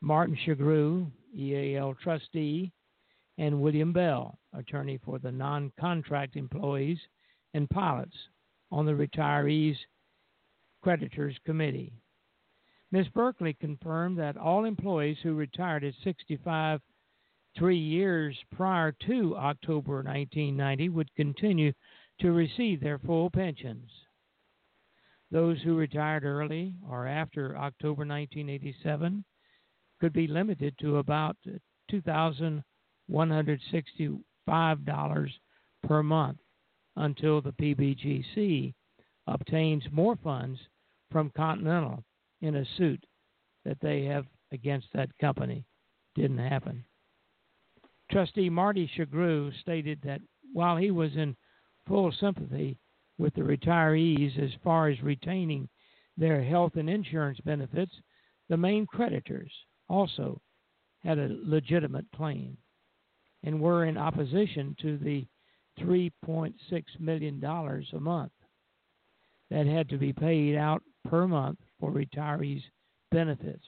Martin 0.00 0.38
Shugrue, 0.46 1.10
EAL 1.36 1.94
trustee, 2.02 2.72
and 3.38 3.60
William 3.60 3.92
Bell, 3.92 4.38
attorney 4.52 4.98
for 5.04 5.18
the 5.18 5.32
non 5.32 5.72
contract 5.78 6.36
employees 6.36 6.98
and 7.54 7.68
pilots 7.70 8.16
on 8.70 8.86
the 8.86 8.92
Retirees 8.92 9.76
Creditors 10.82 11.36
Committee. 11.44 11.92
Ms. 12.92 13.08
Berkeley 13.08 13.54
confirmed 13.54 14.18
that 14.18 14.36
all 14.36 14.64
employees 14.64 15.16
who 15.22 15.34
retired 15.34 15.82
at 15.82 15.94
65 16.04 16.80
three 17.56 17.78
years 17.78 18.36
prior 18.54 18.92
to 19.06 19.36
October 19.36 19.96
1990 19.96 20.88
would 20.90 21.14
continue 21.14 21.72
to 22.20 22.32
receive 22.32 22.80
their 22.80 22.98
full 22.98 23.30
pensions. 23.30 23.90
Those 25.30 25.60
who 25.62 25.76
retired 25.76 26.24
early 26.24 26.74
or 26.88 27.06
after 27.06 27.56
October 27.56 28.06
1987 28.06 29.24
could 30.00 30.12
be 30.12 30.26
limited 30.26 30.76
to 30.78 30.98
about 30.98 31.36
$2,165 33.10 35.30
per 35.86 36.02
month 36.02 36.38
until 36.96 37.40
the 37.40 37.52
PBGC 37.52 38.74
obtains 39.26 39.84
more 39.90 40.16
funds 40.22 40.60
from 41.10 41.32
Continental 41.36 42.04
in 42.40 42.56
a 42.56 42.64
suit 42.76 43.04
that 43.64 43.80
they 43.80 44.04
have 44.04 44.26
against 44.52 44.86
that 44.92 45.16
company. 45.18 45.64
Didn't 46.14 46.38
happen. 46.38 46.84
Trustee 48.10 48.50
Marty 48.50 48.90
Shugrue 48.96 49.52
stated 49.60 50.00
that 50.02 50.20
while 50.52 50.76
he 50.76 50.90
was 50.90 51.10
in 51.16 51.36
full 51.86 52.12
sympathy 52.12 52.76
with 53.18 53.34
the 53.34 53.40
retirees 53.40 54.38
as 54.38 54.50
far 54.62 54.88
as 54.88 55.02
retaining 55.02 55.68
their 56.16 56.42
health 56.42 56.76
and 56.76 56.88
insurance 56.88 57.40
benefits, 57.44 57.92
the 58.48 58.56
main 58.56 58.86
creditors 58.86 59.50
also 59.88 60.40
had 61.02 61.18
a 61.18 61.36
legitimate 61.42 62.06
claim 62.14 62.56
and 63.44 63.60
were 63.60 63.84
in 63.84 63.96
opposition 63.96 64.74
to 64.80 64.96
the 64.98 65.26
$3.6 65.78 66.54
million 66.98 67.44
a 67.44 68.00
month 68.00 68.32
that 69.50 69.66
had 69.66 69.88
to 69.90 69.98
be 69.98 70.12
paid 70.12 70.56
out 70.56 70.82
per 71.08 71.28
month 71.28 71.58
for 71.78 71.90
retirees' 71.90 72.62
benefits. 73.10 73.64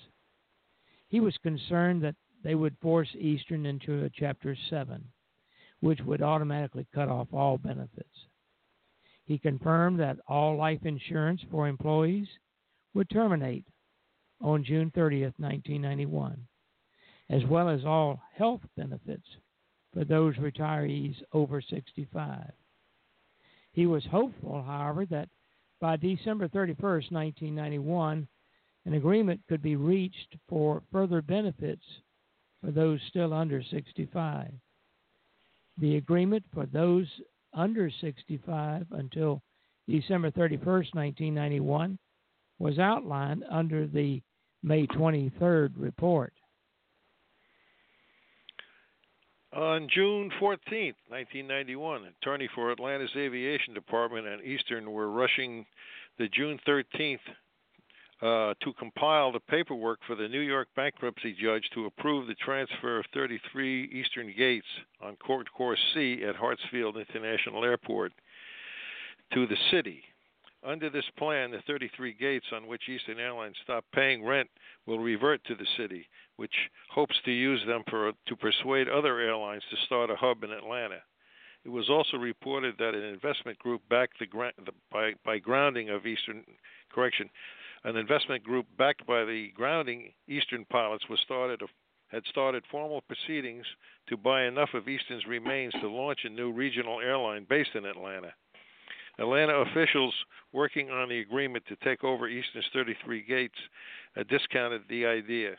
He 1.09 1.21
was 1.21 1.37
concerned 1.43 2.03
that 2.03 2.17
they 2.43 2.55
would 2.55 2.77
force 2.81 3.09
Eastern 3.19 3.67
into 3.67 4.05
a 4.05 4.11
Chapter 4.11 4.57
7, 4.71 5.05
which 5.81 6.01
would 6.01 6.23
automatically 6.23 6.87
cut 6.95 7.09
off 7.09 7.29
all 7.33 7.59
benefits. 7.59 8.09
He 9.27 9.39
confirmed 9.39 10.01
that 10.01 10.19
all 10.27 10.57
life 10.57 10.85
insurance 10.85 11.43
for 11.51 11.69
employees 11.69 12.29
would 12.95 13.11
terminate 13.11 13.67
on 14.41 14.65
June 14.65 14.91
30th, 14.97 15.35
1991, 15.39 16.47
as 17.29 17.45
well 17.45 17.69
as 17.69 17.85
all 17.85 18.21
health 18.37 18.61
benefits 18.77 19.27
for 19.97 20.05
those 20.05 20.37
retirees 20.37 21.15
over 21.33 21.63
65. 21.63 22.53
He 23.73 23.87
was 23.87 24.05
hopeful, 24.11 24.63
however, 24.63 25.07
that 25.07 25.31
by 25.81 25.97
December 25.97 26.49
31st, 26.49 27.11
1991, 27.11 28.29
an 28.85 28.93
agreement 28.93 29.41
could 29.49 29.63
be 29.63 29.77
reached 29.77 30.37
for 30.51 30.83
further 30.93 31.23
benefits 31.23 31.83
for 32.63 32.71
those 32.73 33.01
still 33.09 33.33
under 33.33 33.63
65. 33.63 34.53
The 35.79 35.97
agreement 35.97 36.45
for 36.53 36.67
those 36.67 37.07
under 37.55 37.91
65 38.03 38.87
until 38.91 39.41
December 39.89 40.31
31st, 40.31 40.95
1991, 40.95 41.99
was 42.59 42.79
outlined 42.79 43.45
under 43.51 43.87
the 43.87 44.21
May 44.63 44.87
23rd 44.89 45.73
report. 45.75 46.35
On 49.57 49.89
June 49.89 50.31
14, 50.39 50.93
1991, 51.09 52.13
attorney 52.21 52.47
for 52.55 52.73
Atlanta's 52.73 53.09
Aviation 53.17 53.73
Department 53.73 54.27
and 54.27 54.45
Eastern 54.45 54.93
were 54.93 55.11
rushing 55.11 55.65
the 56.19 56.29
June 56.29 56.61
13th 56.69 57.17
uh, 58.21 58.53
to 58.63 58.73
compile 58.79 59.33
the 59.33 59.41
paperwork 59.41 59.99
for 60.07 60.15
the 60.15 60.29
New 60.29 60.41
York 60.41 60.69
bankruptcy 60.77 61.35
judge 61.41 61.65
to 61.73 61.87
approve 61.87 62.27
the 62.27 62.35
transfer 62.35 62.99
of 62.99 63.07
33 63.15 63.85
Eastern 63.85 64.35
Gates 64.37 64.67
on 65.01 65.17
Concourse 65.27 65.81
C 65.95 66.23
at 66.23 66.37
Hartsfield 66.37 66.97
International 67.09 67.65
Airport 67.65 68.13
to 69.33 69.47
the 69.47 69.57
city. 69.71 70.03
Under 70.65 70.91
this 70.91 71.05
plan, 71.17 71.51
the 71.51 71.63
33 71.67 72.15
gates 72.15 72.47
on 72.53 72.67
which 72.67 72.89
Eastern 72.89 73.19
Airlines 73.19 73.57
stopped 73.63 73.91
paying 73.93 74.25
rent 74.25 74.49
will 74.87 74.99
revert 74.99 75.45
to 75.45 75.55
the 75.55 75.67
city, 75.77 76.09
which 76.37 76.55
hopes 76.91 77.15
to 77.25 77.31
use 77.31 77.61
them 77.67 77.83
for, 77.89 78.13
to 78.27 78.37
persuade 78.37 78.89
other 78.89 79.21
airlines 79.21 79.63
to 79.71 79.77
start 79.87 80.11
a 80.11 80.17
hub 80.17 80.43
in 80.43 80.51
Atlanta. 80.51 81.03
It 81.65 81.69
was 81.69 81.89
also 81.91 82.17
reported 82.17 82.77
that 82.79 82.95
an 82.95 83.03
investment 83.03 83.59
group 83.59 83.83
backed 83.89 84.19
the, 84.19 84.27
the 84.65 84.73
by, 84.91 85.15
by 85.25 85.39
grounding 85.39 85.91
of 85.91 86.07
Eastern 86.07 86.45
correction 86.93 87.29
an 87.87 87.97
investment 87.97 88.43
group 88.43 88.67
backed 88.77 89.07
by 89.07 89.25
the 89.25 89.51
grounding 89.55 90.13
Eastern 90.29 90.65
pilots 90.67 91.09
was 91.09 91.21
started 91.25 91.63
had 92.09 92.23
started 92.31 92.63
formal 92.71 93.01
proceedings 93.03 93.65
to 94.09 94.17
buy 94.17 94.45
enough 94.45 94.71
of 94.75 94.89
Eastern's 94.89 95.27
remains 95.27 95.73
to 95.81 95.89
launch 95.89 96.21
a 96.25 96.29
new 96.29 96.53
regional 96.53 97.01
airline 97.01 97.45
based 97.49 97.75
in 97.75 97.85
Atlanta. 97.85 98.33
Atlanta 99.19 99.55
officials 99.55 100.15
working 100.53 100.91
on 100.91 101.09
the 101.09 101.21
agreement 101.21 101.65
to 101.69 101.77
take 101.77 102.05
over 102.05 102.29
Eastern's 102.29 102.67
33 102.73 103.23
gates 103.23 103.59
discounted 104.29 104.83
the 104.89 105.07
idea. 105.07 105.57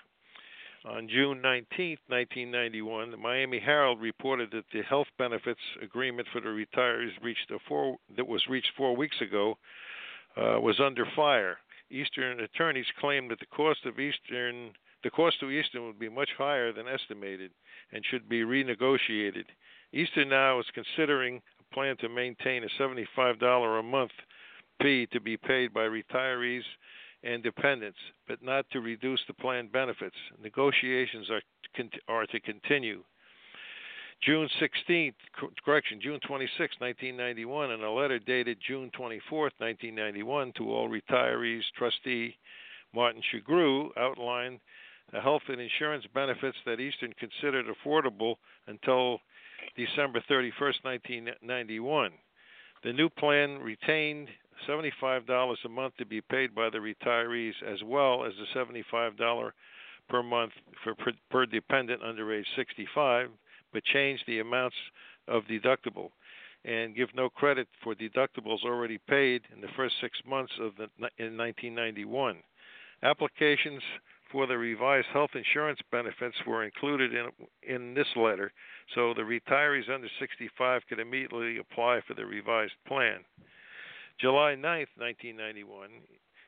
On 0.86 1.10
June 1.10 1.42
19, 1.42 1.98
1991, 2.08 3.12
the 3.12 3.18
Miami 3.18 3.60
Herald 3.60 4.00
reported 4.00 4.52
that 4.52 4.66
the 4.72 4.84
health 4.84 5.08
benefits 5.18 5.60
agreement 5.82 6.28
for 6.32 6.40
the 6.40 6.48
retirees 6.48 7.12
reached 7.22 7.52
four, 7.68 7.98
that 8.16 8.28
was 8.28 8.48
reached 8.48 8.72
four 8.78 8.96
weeks 8.96 9.20
ago 9.20 9.58
uh, 10.38 10.60
was 10.62 10.80
under 10.80 11.06
fire. 11.16 11.58
Eastern 11.90 12.40
attorneys 12.40 12.86
claimed 13.00 13.32
that 13.32 13.40
the 13.40 13.46
cost 13.48 13.86
of 13.86 14.00
Eastern 14.00 14.72
the 15.04 15.12
cost 15.12 15.40
to 15.40 15.52
Eastern 15.52 15.86
would 15.86 16.00
be 16.00 16.10
much 16.10 16.30
higher 16.38 16.74
than 16.74 16.88
estimated 16.88 17.52
and 17.92 18.04
should 18.06 18.28
be 18.28 18.42
renegotiated. 18.42 19.46
Eastern 19.94 20.30
now 20.30 20.60
is 20.60 20.66
considering 20.74 21.42
plan 21.74 21.98
to 21.98 22.10
maintain 22.10 22.64
a 22.64 22.82
$75 22.82 23.80
a 23.80 23.84
month 23.84 24.12
fee 24.82 25.08
to 25.12 25.20
be 25.20 25.38
paid 25.38 25.74
by 25.74 25.82
retirees 25.82 26.64
and 27.24 27.44
dependents, 27.44 27.98
but 28.28 28.44
not 28.44 28.66
to 28.72 28.80
reduce 28.80 29.20
the 29.28 29.34
plan 29.34 29.68
benefits. 29.72 30.16
Negotiations 30.42 31.30
are, 31.30 31.42
are 32.08 32.26
to 32.28 32.40
continue. 32.40 33.04
June 34.24 34.50
16th, 34.60 35.14
correction, 35.64 36.00
June 36.02 36.20
26, 36.26 36.76
1991, 36.80 37.72
in 37.72 37.84
a 37.84 37.92
letter 37.92 38.18
dated 38.18 38.58
June 38.66 38.90
24, 38.96 39.52
1991, 39.60 40.54
to 40.58 40.72
all 40.72 40.90
retirees, 40.90 41.62
trustee 41.78 42.36
Martin 42.96 43.22
Shugrue 43.32 43.90
outlined 43.96 44.60
the 45.12 45.22
health 45.22 45.44
and 45.50 45.62
insurance 45.62 46.06
benefits 46.14 46.58
that 46.66 46.80
Eastern 46.80 47.14
considered 47.14 47.66
affordable 47.68 48.36
until 48.66 49.20
December 49.76 50.24
31, 50.28 50.74
1991. 50.82 52.12
The 52.84 52.94
new 52.94 53.10
plan 53.10 53.60
retained 53.60 54.30
$75 54.68 55.56
a 55.66 55.70
month 55.70 55.94
to 55.98 56.06
be 56.06 56.22
paid 56.22 56.54
by 56.54 56.70
the 56.70 56.78
retirees, 56.78 57.54
as 57.66 57.84
well 57.84 58.26
as 58.26 58.34
the 58.36 58.60
$75 58.60 59.52
per 60.10 60.24
month 60.24 60.54
for 60.84 60.96
per, 60.96 61.12
per 61.30 61.46
dependent 61.46 62.02
under 62.02 62.34
age 62.34 62.48
65 62.56 63.30
but 63.74 63.84
changed 63.84 64.24
the 64.28 64.40
amounts 64.40 64.76
of 65.28 65.44
deductible 65.44 66.10
and 66.66 66.96
give 66.96 67.10
no 67.14 67.30
credit 67.30 67.68
for 67.84 67.96
deductibles 67.96 68.64
already 68.64 68.98
paid 69.10 69.42
in 69.54 69.62
the 69.62 69.68
first 69.76 69.96
six 70.02 70.18
months 70.28 70.54
of 70.60 70.74
the, 70.78 70.84
in 71.18 71.38
1991. 71.38 72.38
Applications 73.04 73.82
for 74.32 74.48
the 74.48 74.58
revised 74.58 75.08
health 75.14 75.32
insurance 75.36 75.80
benefits 75.92 76.36
were 76.46 76.64
included 76.64 77.14
in 77.14 77.30
in 77.64 77.94
this 77.94 78.08
letter, 78.16 78.52
so 78.96 79.14
the 79.14 79.22
retirees 79.22 79.90
under 79.90 80.08
65 80.20 80.82
could 80.88 81.00
immediately 81.00 81.58
apply 81.58 82.02
for 82.08 82.14
the 82.14 82.26
revised 82.26 82.74
plan. 82.88 83.24
July 84.20 84.56
9, 84.56 84.62
1991, 84.96 85.90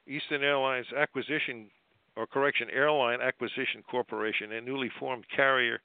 Eastern 0.08 0.44
Airlines 0.44 0.88
Acquisition 0.98 1.70
or 2.16 2.26
correction 2.26 2.68
Airline 2.72 3.22
Acquisition 3.22 3.84
Corporation, 3.90 4.52
a 4.54 4.62
newly 4.62 4.90
formed 5.00 5.26
carrier 5.34 5.80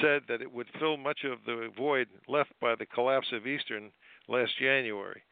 said 0.00 0.22
that 0.28 0.42
it 0.42 0.52
would 0.52 0.68
fill 0.78 0.96
much 0.96 1.24
of 1.24 1.38
the 1.44 1.70
void 1.76 2.08
left 2.28 2.52
by 2.60 2.74
the 2.74 2.86
collapse 2.86 3.32
of 3.32 3.46
Eastern 3.46 3.90
last 4.28 4.52
January. 4.58 5.22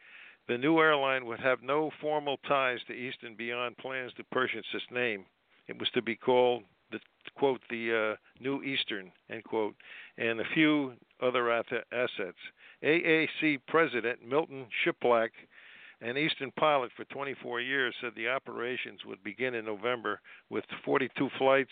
The 0.49 0.59
new 0.59 0.79
airline 0.79 1.27
would 1.27 1.41
have 1.41 1.63
no 1.63 1.91
formal 2.01 2.37
ties 2.49 2.81
to 2.87 2.93
Eastern 2.93 3.35
beyond 3.35 3.77
plans 3.79 4.13
to 4.15 4.25
purchase 4.25 4.67
its 4.75 4.85
name. 4.91 5.25
It 5.69 5.79
was 5.79 5.89
to 5.91 6.03
be 6.03 6.17
called 6.17 6.65
the 6.91 7.01
quote 7.37 7.61
the 7.71 8.15
uh, 8.15 8.43
New 8.43 8.63
Eastern 8.63 9.11
end 9.31 9.45
quote, 9.45 9.75
and 10.19 10.41
a 10.41 10.45
few 10.55 10.93
other 11.23 11.51
assets. 11.51 12.39
AAC 12.85 13.61
President 13.69 14.19
Milton 14.27 14.67
Shiplak, 14.85 15.31
an 16.01 16.19
Eastern 16.19 16.51
pilot 16.59 16.91
for 16.97 17.05
24 17.05 17.61
years, 17.61 17.95
said 18.01 18.13
the 18.15 18.29
operations 18.29 19.01
would 19.07 19.23
begin 19.23 19.55
in 19.55 19.65
November 19.65 20.21
with 20.51 20.65
42 20.85 21.31
flights 21.39 21.71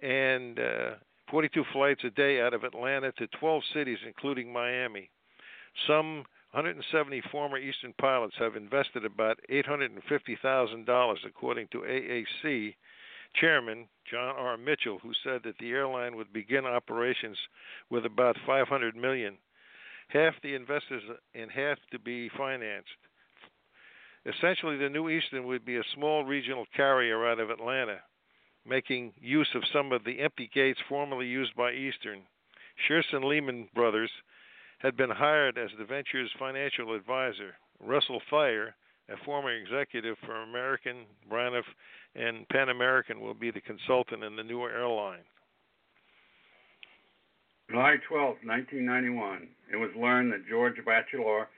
and 0.00 0.58
uh, 0.58 0.90
42 1.30 1.64
flights 1.72 2.02
a 2.04 2.10
day 2.10 2.40
out 2.40 2.54
of 2.54 2.64
Atlanta 2.64 3.12
to 3.12 3.26
12 3.38 3.62
cities, 3.74 3.98
including 4.06 4.52
Miami. 4.52 5.10
Some 5.86 6.24
170 6.52 7.22
former 7.30 7.58
Eastern 7.58 7.92
pilots 8.00 8.34
have 8.38 8.56
invested 8.56 9.04
about 9.04 9.38
$850,000, 9.50 11.16
according 11.26 11.68
to 11.72 11.78
AAC, 11.78 12.74
chairman, 13.34 13.86
John 14.10 14.34
R. 14.36 14.56
Mitchell, 14.56 14.98
who 15.02 15.12
said 15.22 15.42
that 15.44 15.58
the 15.58 15.70
airline 15.70 16.16
would 16.16 16.32
begin 16.32 16.64
operations 16.64 17.36
with 17.90 18.06
about 18.06 18.36
$500 18.46 18.94
million, 18.94 19.34
half 20.08 20.34
the 20.42 20.54
investors 20.54 21.02
and 21.34 21.50
half 21.50 21.76
to 21.90 21.98
be 21.98 22.30
financed. 22.30 22.88
Essentially, 24.24 24.78
the 24.78 24.88
New 24.88 25.10
Eastern 25.10 25.46
would 25.46 25.66
be 25.66 25.76
a 25.76 25.84
small 25.94 26.24
regional 26.24 26.64
carrier 26.74 27.26
out 27.26 27.40
of 27.40 27.50
Atlanta, 27.50 27.98
making 28.66 29.12
use 29.20 29.48
of 29.54 29.62
some 29.72 29.92
of 29.92 30.02
the 30.04 30.20
empty 30.20 30.50
gates 30.54 30.80
formerly 30.88 31.26
used 31.26 31.54
by 31.54 31.72
Eastern. 31.72 32.22
Shearson 32.88 33.24
Lehman 33.24 33.68
Brothers 33.74 34.10
had 34.78 34.96
been 34.96 35.10
hired 35.10 35.58
as 35.58 35.70
the 35.78 35.84
venture's 35.84 36.30
financial 36.38 36.94
advisor. 36.94 37.54
Russell 37.80 38.20
Fire, 38.30 38.74
a 39.08 39.16
former 39.24 39.50
executive 39.50 40.16
for 40.24 40.42
American, 40.42 41.04
Braniff, 41.30 41.64
and 42.14 42.48
Pan 42.48 42.68
American, 42.68 43.20
will 43.20 43.34
be 43.34 43.50
the 43.50 43.60
consultant 43.60 44.22
in 44.24 44.36
the 44.36 44.42
new 44.42 44.62
airline. 44.62 45.24
July 47.70 47.96
12, 48.08 48.36
1991, 48.44 49.48
it 49.70 49.76
was 49.76 49.90
learned 49.94 50.32
that 50.32 50.48
George 50.48 50.76
Batchelor, 50.86 51.48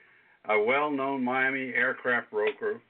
a 0.49 0.59
well 0.59 0.91
known 0.91 1.23
Miami 1.23 1.73
aircraft 1.73 2.31
broker, 2.31 2.81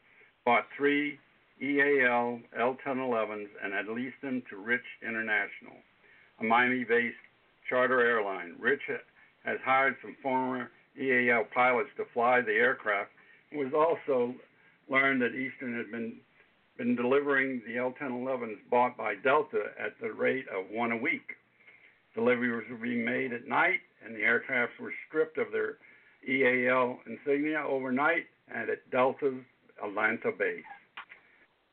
bought 0.44 0.66
three 0.76 1.20
EAL 1.62 2.40
L 2.58 2.78
1011s 2.84 3.48
and 3.64 3.74
had 3.74 3.88
leased 3.88 4.20
them 4.24 4.42
to 4.50 4.58
Rich 4.58 4.82
International, 5.08 5.78
a 6.40 6.44
Miami 6.44 6.84
based 6.84 7.16
charter 7.70 8.02
airline. 8.02 8.56
Rich 8.60 8.82
has 9.46 9.58
hired 9.64 9.96
some 10.02 10.16
former 10.22 10.70
EAL 11.00 11.46
pilots 11.54 11.90
to 11.98 12.06
fly 12.14 12.42
the 12.42 12.54
aircraft. 12.54 13.12
It 13.52 13.58
was 13.58 13.74
also 13.74 14.36
learned 14.90 15.22
that 15.22 15.36
Eastern 15.36 15.76
had 15.76 15.92
been 15.92 16.18
been 16.78 16.96
delivering 16.96 17.62
the 17.68 17.78
L-1011s 17.78 18.58
bought 18.70 18.98
by 18.98 19.14
Delta 19.14 19.66
at 19.78 19.92
the 20.02 20.12
rate 20.12 20.46
of 20.48 20.66
one 20.72 20.92
a 20.92 20.98
week. 20.98 21.36
Deliveries 22.16 22.68
were 22.72 22.78
being 22.78 23.06
made 23.06 23.34
at 23.34 23.48
night, 23.48 23.82
and 24.04 24.16
the 24.16 24.22
aircrafts 24.22 24.80
were 24.80 24.94
stripped 25.08 25.38
of 25.38 25.52
their 25.52 25.78
EAL 26.28 26.98
insignia 27.06 27.64
overnight 27.68 28.26
and 28.54 28.70
at 28.70 28.90
Delta's 28.90 29.44
Atlanta 29.84 30.32
base. 30.32 30.64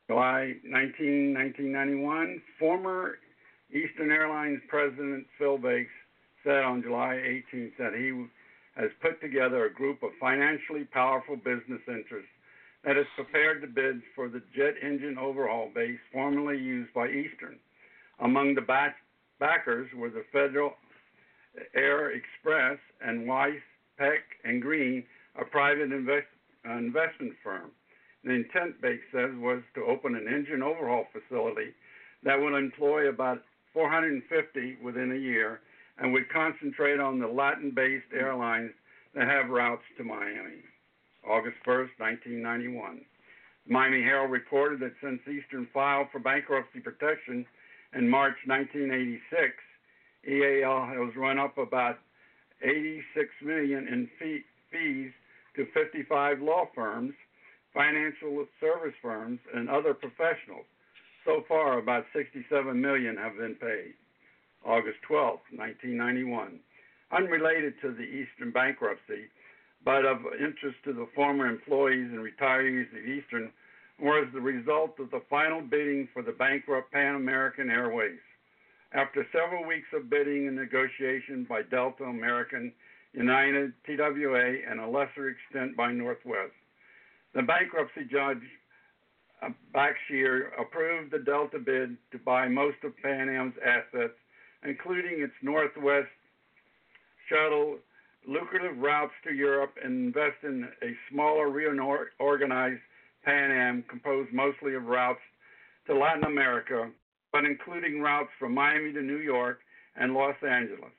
July 0.07 0.53
19, 0.63 1.33
1991, 1.33 2.41
former 2.59 3.17
Eastern 3.71 4.11
Airlines 4.11 4.61
President 4.67 5.25
Phil 5.37 5.57
Bakes 5.57 5.91
said 6.43 6.63
on 6.63 6.81
July 6.81 7.41
18th 7.53 7.77
that 7.77 7.93
he 7.93 8.25
has 8.75 8.89
put 9.01 9.19
together 9.21 9.65
a 9.65 9.73
group 9.73 10.03
of 10.03 10.11
financially 10.19 10.85
powerful 10.85 11.35
business 11.35 11.81
interests 11.87 12.31
that 12.83 12.97
is 12.97 13.05
prepared 13.15 13.61
to 13.61 13.67
bid 13.67 14.01
for 14.15 14.29
the 14.29 14.41
jet 14.55 14.75
engine 14.81 15.17
overhaul 15.17 15.69
base 15.73 15.99
formerly 16.13 16.57
used 16.57 16.93
by 16.93 17.07
Eastern. 17.07 17.59
Among 18.19 18.55
the 18.55 18.61
back- 18.61 19.01
backers 19.39 19.89
were 19.93 20.09
the 20.09 20.23
Federal 20.31 20.75
Air 21.75 22.11
Express 22.11 22.79
and 23.01 23.27
Weiss, 23.27 23.61
Peck, 23.97 24.23
and 24.43 24.61
Greer, 24.61 25.03
a 25.35 25.45
private 25.45 25.91
invest, 25.91 26.27
investment 26.63 27.33
firm. 27.43 27.71
The 28.23 28.31
intent, 28.31 28.81
Bakes 28.81 29.05
says, 29.11 29.31
was 29.35 29.61
to 29.75 29.83
open 29.85 30.15
an 30.15 30.27
engine 30.27 30.61
overhaul 30.61 31.05
facility 31.11 31.73
that 32.23 32.39
would 32.39 32.53
employ 32.53 33.07
about 33.07 33.43
450 33.73 34.77
within 34.81 35.11
a 35.11 35.15
year 35.15 35.61
and 35.99 36.13
would 36.13 36.29
concentrate 36.29 36.99
on 36.99 37.19
the 37.19 37.27
Latin 37.27 37.71
based 37.71 38.05
airlines 38.13 38.71
that 39.15 39.27
have 39.27 39.49
routes 39.49 39.83
to 39.97 40.03
Miami. 40.03 40.63
August 41.27 41.57
1st, 41.65 41.99
1991. 41.99 43.01
Miami 43.67 44.01
Herald 44.01 44.31
reported 44.31 44.79
that 44.79 44.93
since 45.03 45.19
Eastern 45.27 45.67
filed 45.73 46.07
for 46.11 46.19
bankruptcy 46.19 46.79
protection 46.79 47.45
in 47.93 48.09
March 48.09 48.35
1986, 48.45 49.53
EAL 50.27 50.85
has 50.85 51.15
run 51.15 51.37
up 51.37 51.57
about 51.57 51.99
86 52.61 53.29
million 53.43 53.87
in 53.87 54.09
fee, 54.19 54.41
fees 54.71 55.11
to 55.55 55.65
55 55.73 56.41
law 56.41 56.67
firms, 56.73 57.13
financial 57.73 58.45
service 58.59 58.95
firms, 59.01 59.39
and 59.53 59.69
other 59.69 59.93
professionals. 59.93 60.65
So 61.25 61.43
far, 61.47 61.77
about 61.79 62.05
67 62.13 62.79
million 62.79 63.17
have 63.17 63.37
been 63.37 63.55
paid. 63.55 63.93
August 64.65 64.97
12, 65.07 65.39
1991. 65.55 66.59
Unrelated 67.11 67.73
to 67.81 67.91
the 67.91 68.03
Eastern 68.03 68.51
bankruptcy, 68.51 69.29
but 69.83 70.05
of 70.05 70.17
interest 70.39 70.77
to 70.83 70.93
the 70.93 71.07
former 71.15 71.47
employees 71.47 72.09
and 72.11 72.19
retirees 72.19 72.91
of 72.91 73.05
Eastern, 73.05 73.51
was 73.99 74.27
the 74.33 74.41
result 74.41 74.99
of 74.99 75.11
the 75.11 75.21
final 75.29 75.61
bidding 75.61 76.07
for 76.13 76.21
the 76.21 76.31
bankrupt 76.31 76.91
Pan 76.91 77.15
American 77.15 77.69
Airways. 77.69 78.19
After 78.93 79.25
several 79.31 79.65
weeks 79.65 79.87
of 79.93 80.09
bidding 80.09 80.47
and 80.47 80.55
negotiation 80.55 81.45
by 81.47 81.61
Delta, 81.63 82.05
American, 82.05 82.71
United, 83.13 83.73
TWA, 83.85 84.57
and 84.69 84.79
a 84.79 84.87
lesser 84.87 85.29
extent 85.29 85.75
by 85.75 85.91
Northwest, 85.91 86.53
the 87.35 87.41
bankruptcy 87.41 88.05
judge 88.09 88.41
uh, 89.41 89.49
Blackshear 89.73 90.49
approved 90.59 91.11
the 91.11 91.19
Delta 91.19 91.59
bid 91.59 91.97
to 92.11 92.17
buy 92.19 92.47
most 92.47 92.77
of 92.83 92.97
Pan 93.01 93.29
Am's 93.29 93.53
assets, 93.65 94.17
including 94.63 95.21
its 95.21 95.33
Northwest 95.41 96.09
shuttle, 97.29 97.77
lucrative 98.27 98.77
routes 98.77 99.13
to 99.23 99.33
Europe, 99.33 99.75
and 99.83 100.07
invest 100.07 100.43
in 100.43 100.67
a 100.83 100.95
smaller, 101.11 101.49
reorganized 101.49 102.81
Pan 103.23 103.51
Am 103.51 103.83
composed 103.89 104.33
mostly 104.33 104.75
of 104.75 104.85
routes 104.85 105.21
to 105.87 105.95
Latin 105.95 106.23
America, 106.23 106.89
but 107.31 107.45
including 107.45 108.01
routes 108.01 108.29
from 108.39 108.53
Miami 108.53 108.91
to 108.93 109.01
New 109.01 109.19
York 109.19 109.59
and 109.95 110.13
Los 110.13 110.35
Angeles. 110.47 110.91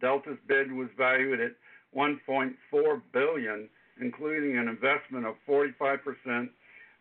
Delta's 0.00 0.38
bid 0.46 0.72
was 0.72 0.88
valued 0.96 1.40
at 1.40 1.52
1.4 1.96 3.02
billion, 3.12 3.68
including 4.00 4.58
an 4.58 4.68
investment 4.68 5.26
of 5.26 5.34
45% 5.48 6.48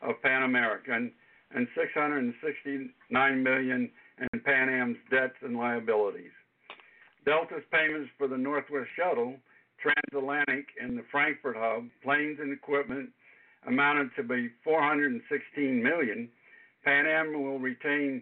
of 0.02 0.22
Pan 0.22 0.44
American 0.44 1.12
and 1.54 1.68
669 1.76 3.44
million 3.44 3.92
in 4.20 4.40
Pan 4.42 4.70
Am's 4.70 4.98
debts 5.12 5.36
and 5.42 5.58
liabilities. 5.58 6.32
Delta's 7.26 7.64
payments 7.72 8.10
for 8.18 8.28
the 8.28 8.38
Northwest 8.38 8.90
Shuttle, 8.96 9.36
Transatlantic, 9.82 10.68
and 10.82 10.98
the 10.98 11.04
Frankfurt 11.12 11.56
hub, 11.58 11.86
planes 12.04 12.40
and 12.40 12.54
equipment 12.54 13.10
amounted 13.68 14.10
to 14.16 14.24
be 14.24 14.50
416 14.64 15.84
million. 15.84 16.30
Pan 16.84 17.06
Am 17.08 17.34
will 17.34 17.60
retain 17.60 18.22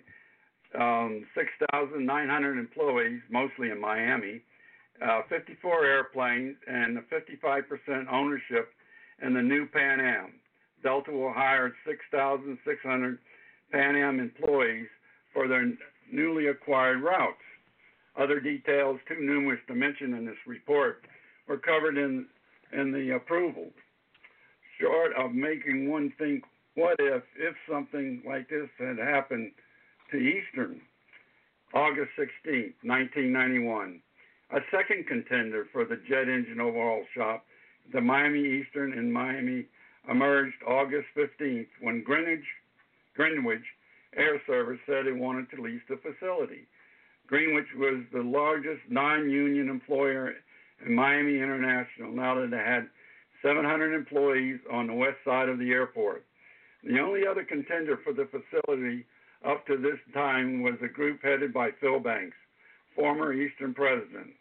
um, 0.79 1.25
6,900 1.35 2.57
employees, 2.57 3.21
mostly 3.29 3.69
in 3.69 3.79
Miami, 3.79 4.41
uh, 5.05 5.21
54 5.29 5.85
airplanes, 5.85 6.55
and 6.67 6.97
a 6.97 7.01
55% 7.01 8.11
ownership 8.11 8.69
in 9.21 9.33
the 9.33 9.41
new 9.41 9.67
Pan 9.67 9.99
Am. 9.99 10.33
Delta 10.81 11.11
will 11.11 11.33
hire 11.33 11.73
6,600 11.85 13.19
Pan 13.71 13.95
Am 13.95 14.19
employees 14.19 14.87
for 15.33 15.47
their 15.47 15.71
newly 16.11 16.47
acquired 16.47 17.01
routes. 17.01 17.37
Other 18.15 18.39
details, 18.39 18.99
too 19.07 19.19
numerous 19.19 19.59
to 19.67 19.73
mention 19.73 20.13
in 20.13 20.25
this 20.25 20.37
report, 20.45 21.05
were 21.47 21.57
covered 21.57 21.97
in, 21.97 22.27
in 22.71 22.91
the 22.91 23.15
approval. 23.15 23.71
Short 24.79 25.13
of 25.17 25.33
making 25.33 25.89
one 25.89 26.13
think, 26.17 26.43
what 26.75 26.95
if, 26.99 27.23
if 27.37 27.55
something 27.69 28.21
like 28.27 28.49
this 28.49 28.69
had 28.77 28.97
happened 28.97 29.51
to 30.11 30.17
Eastern? 30.17 30.81
August 31.73 32.11
16, 32.17 32.73
1991. 32.83 33.99
A 34.51 34.59
second 34.69 35.07
contender 35.07 35.65
for 35.71 35.85
the 35.85 35.99
jet 36.07 36.29
engine 36.29 36.61
overhaul 36.61 37.03
shop, 37.15 37.45
the 37.91 38.01
Miami 38.01 38.39
Eastern 38.39 38.93
in 38.93 39.11
Miami 39.11 39.65
emerged 40.09 40.55
August 40.67 41.07
15th 41.17 41.67
when 41.81 42.03
Greenwich, 42.03 42.45
Greenwich 43.15 43.63
Air 44.17 44.41
Service 44.45 44.79
said 44.85 45.07
it 45.07 45.15
wanted 45.15 45.49
to 45.51 45.61
lease 45.61 45.81
the 45.89 45.97
facility. 45.97 46.67
Greenwich 47.27 47.67
was 47.77 48.03
the 48.11 48.21
largest 48.21 48.81
non 48.89 49.29
union 49.29 49.69
employer 49.69 50.33
in 50.85 50.93
Miami 50.93 51.37
International 51.37 52.11
now 52.11 52.35
that 52.35 52.53
it 52.53 52.65
had 52.65 52.89
700 53.41 53.93
employees 53.93 54.59
on 54.71 54.87
the 54.87 54.93
west 54.93 55.17
side 55.25 55.49
of 55.49 55.59
the 55.59 55.71
airport. 55.71 56.25
The 56.83 56.99
only 56.99 57.25
other 57.25 57.43
contender 57.43 57.97
for 58.03 58.13
the 58.13 58.27
facility 58.27 59.05
up 59.45 59.65
to 59.67 59.77
this 59.77 59.99
time 60.13 60.63
was 60.63 60.75
a 60.81 60.87
group 60.87 61.21
headed 61.21 61.53
by 61.53 61.71
Phil 61.79 61.99
Bakes, 61.99 62.35
former 62.95 63.33
Eastern 63.33 63.73
president. 63.73 64.31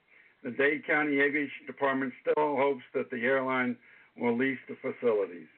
The 0.42 0.50
Dade 0.50 0.86
County 0.86 1.20
Aviation 1.20 1.66
Department 1.66 2.12
still 2.20 2.56
hopes 2.56 2.82
that 2.94 3.10
the 3.10 3.24
airline 3.24 3.76
will 4.16 4.36
lease 4.36 4.58
the 4.68 4.76
facilities. 4.76 5.48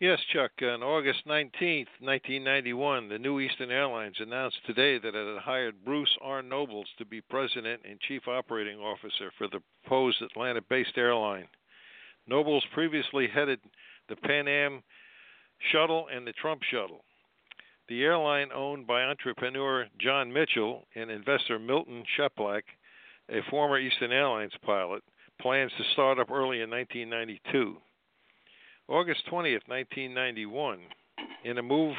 Yes, 0.00 0.18
Chuck. 0.32 0.52
On 0.62 0.82
August 0.82 1.26
19, 1.26 1.84
1991, 2.00 3.10
the 3.10 3.18
new 3.18 3.38
Eastern 3.38 3.70
Airlines 3.70 4.16
announced 4.18 4.56
today 4.64 4.96
that 4.96 5.14
it 5.14 5.34
had 5.34 5.42
hired 5.42 5.84
Bruce 5.84 6.16
R. 6.22 6.40
Nobles 6.40 6.86
to 6.96 7.04
be 7.04 7.20
president 7.20 7.82
and 7.86 8.00
chief 8.00 8.26
operating 8.26 8.78
officer 8.78 9.30
for 9.36 9.46
the 9.46 9.60
proposed 9.82 10.22
Atlanta 10.22 10.62
based 10.62 10.96
airline. 10.96 11.48
Nobles 12.26 12.64
previously 12.72 13.28
headed 13.28 13.60
the 14.08 14.16
Pan 14.16 14.48
Am 14.48 14.82
shuttle 15.70 16.06
and 16.10 16.26
the 16.26 16.32
Trump 16.32 16.62
shuttle. 16.70 17.04
the 17.88 18.02
airline 18.02 18.48
owned 18.54 18.86
by 18.86 19.02
entrepreneur 19.02 19.86
John 20.00 20.32
Mitchell 20.32 20.86
and 20.94 21.10
investor 21.10 21.58
Milton 21.58 22.04
Sheplak, 22.16 22.62
a 23.28 23.42
former 23.50 23.78
Eastern 23.78 24.12
Airlines 24.12 24.54
pilot, 24.62 25.02
plans 25.42 25.72
to 25.76 25.84
start 25.92 26.18
up 26.18 26.30
early 26.30 26.62
in 26.62 26.70
1992. 26.70 27.76
August 28.90 29.22
20th, 29.30 29.68
1991, 29.68 30.80
in 31.44 31.58
a 31.58 31.62
move 31.62 31.94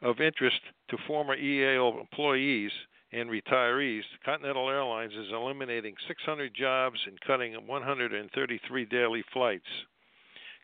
of 0.00 0.20
interest 0.20 0.60
to 0.88 0.96
former 1.06 1.34
EAL 1.34 1.98
employees 2.00 2.70
and 3.12 3.28
retirees, 3.28 4.00
Continental 4.24 4.70
Airlines 4.70 5.12
is 5.12 5.30
eliminating 5.34 5.94
600 6.08 6.54
jobs 6.54 6.98
and 7.06 7.20
cutting 7.20 7.52
133 7.66 8.84
daily 8.86 9.22
flights. 9.34 9.66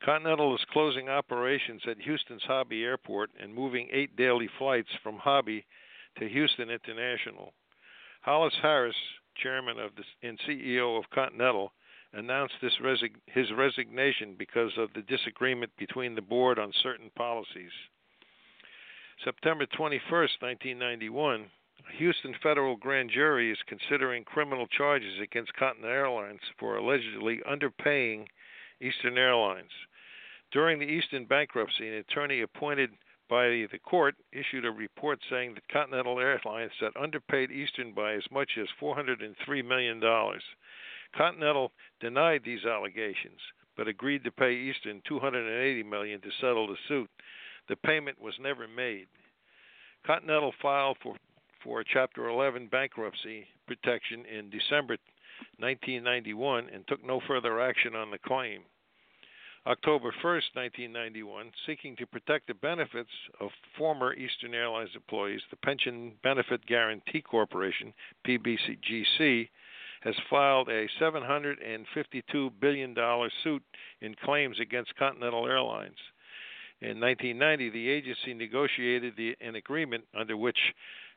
Continental 0.03 0.55
is 0.55 0.64
closing 0.72 1.11
operations 1.11 1.83
at 1.87 2.01
Houston's 2.01 2.45
Hobby 2.45 2.83
Airport 2.83 3.29
and 3.39 3.55
moving 3.55 3.89
eight 3.93 4.16
daily 4.16 4.49
flights 4.59 4.89
from 5.03 5.18
Hobby 5.18 5.66
to 6.18 6.27
Houston 6.27 6.70
International. 6.70 7.53
Hollis 8.22 8.55
Harris, 8.62 8.97
chairman 9.43 9.79
of 9.79 9.91
the, 9.95 10.27
and 10.27 10.39
CEO 10.49 10.99
of 10.99 11.05
Continental, 11.11 11.72
announced 12.17 12.55
his 12.61 13.51
resignation 13.53 14.35
because 14.39 14.73
of 14.79 14.89
the 14.95 15.03
disagreement 15.03 15.71
between 15.79 16.14
the 16.14 16.23
board 16.23 16.59
on 16.59 16.73
certain 16.83 17.11
policies. 17.14 17.71
September 19.25 19.67
21, 19.67 20.01
1991, 20.11 21.47
a 21.89 21.97
Houston 21.99 22.35
federal 22.43 22.77
grand 22.77 23.11
jury 23.11 23.53
is 23.53 23.59
considering 23.67 24.25
criminal 24.25 24.67
charges 24.67 25.21
against 25.23 25.55
Continental 25.55 25.95
Airlines 25.95 26.41
for 26.59 26.77
allegedly 26.77 27.41
underpaying 27.49 28.27
Eastern 28.81 29.17
Airlines. 29.17 29.71
During 30.53 30.79
the 30.79 30.87
Eastern 30.87 31.25
bankruptcy, 31.27 31.89
an 31.89 31.95
attorney 31.95 32.41
appointed 32.41 32.91
by 33.29 33.67
the 33.73 33.81
court 33.85 34.14
issued 34.33 34.64
a 34.64 34.71
report 34.71 35.19
saying 35.29 35.55
that 35.55 35.69
Continental 35.69 36.21
Airlines 36.21 36.73
had 36.79 36.93
underpaid 37.01 37.51
Eastern 37.51 37.93
by 37.93 38.12
as 38.12 38.23
much 38.31 38.53
as 38.61 38.69
$403 38.81 39.64
million. 39.64 40.01
Continental 41.17 41.73
denied 42.01 42.43
these 42.45 42.64
allegations, 42.64 43.41
but 43.77 43.89
agreed 43.89 44.25
to 44.25 44.31
pay 44.31 44.53
Eastern 44.55 45.03
$280 45.11 45.85
million 45.89 46.21
to 46.21 46.29
settle 46.41 46.67
the 46.67 46.77
suit. 46.89 47.11
The 47.69 47.77
payment 47.77 48.21
was 48.21 48.35
never 48.41 48.69
made. 48.69 49.07
Continental 50.07 50.53
filed 50.61 50.99
for, 51.03 51.17
for 51.64 51.83
Chapter 51.83 52.29
11 52.29 52.69
bankruptcy 52.69 53.47
protection 53.67 54.25
in 54.27 54.51
December 54.51 54.97
1991 55.59 56.69
and 56.73 56.87
took 56.87 57.05
no 57.05 57.21
further 57.27 57.61
action 57.61 57.97
on 57.97 58.11
the 58.11 58.19
claim. 58.19 58.62
October 59.67 60.12
1, 60.23 60.35
1991, 60.55 61.51
seeking 61.67 61.97
to 61.97 62.07
protect 62.07 62.47
the 62.47 62.55
benefits 62.55 63.11
of 63.41 63.51
former 63.77 64.14
Eastern 64.14 64.55
Airlines 64.55 64.91
employees, 64.95 65.41
the 65.51 65.57
Pension 65.57 66.12
Benefit 66.23 66.64
Guarantee 66.67 67.21
Corporation, 67.21 67.93
PBGC, 68.25 69.49
has 70.03 70.14
filed 70.28 70.68
a 70.68 70.86
$752 71.01 72.51
billion 72.61 72.94
suit 73.42 73.62
in 74.01 74.14
claims 74.24 74.59
against 74.61 74.97
Continental 74.97 75.47
Airlines. 75.47 75.99
In 76.82 77.01
1990, 77.01 77.70
the 77.70 77.88
agency 77.88 78.34
negotiated 78.34 79.14
the, 79.16 79.34
an 79.40 79.55
agreement 79.57 80.05
under 80.18 80.36
which 80.36 80.59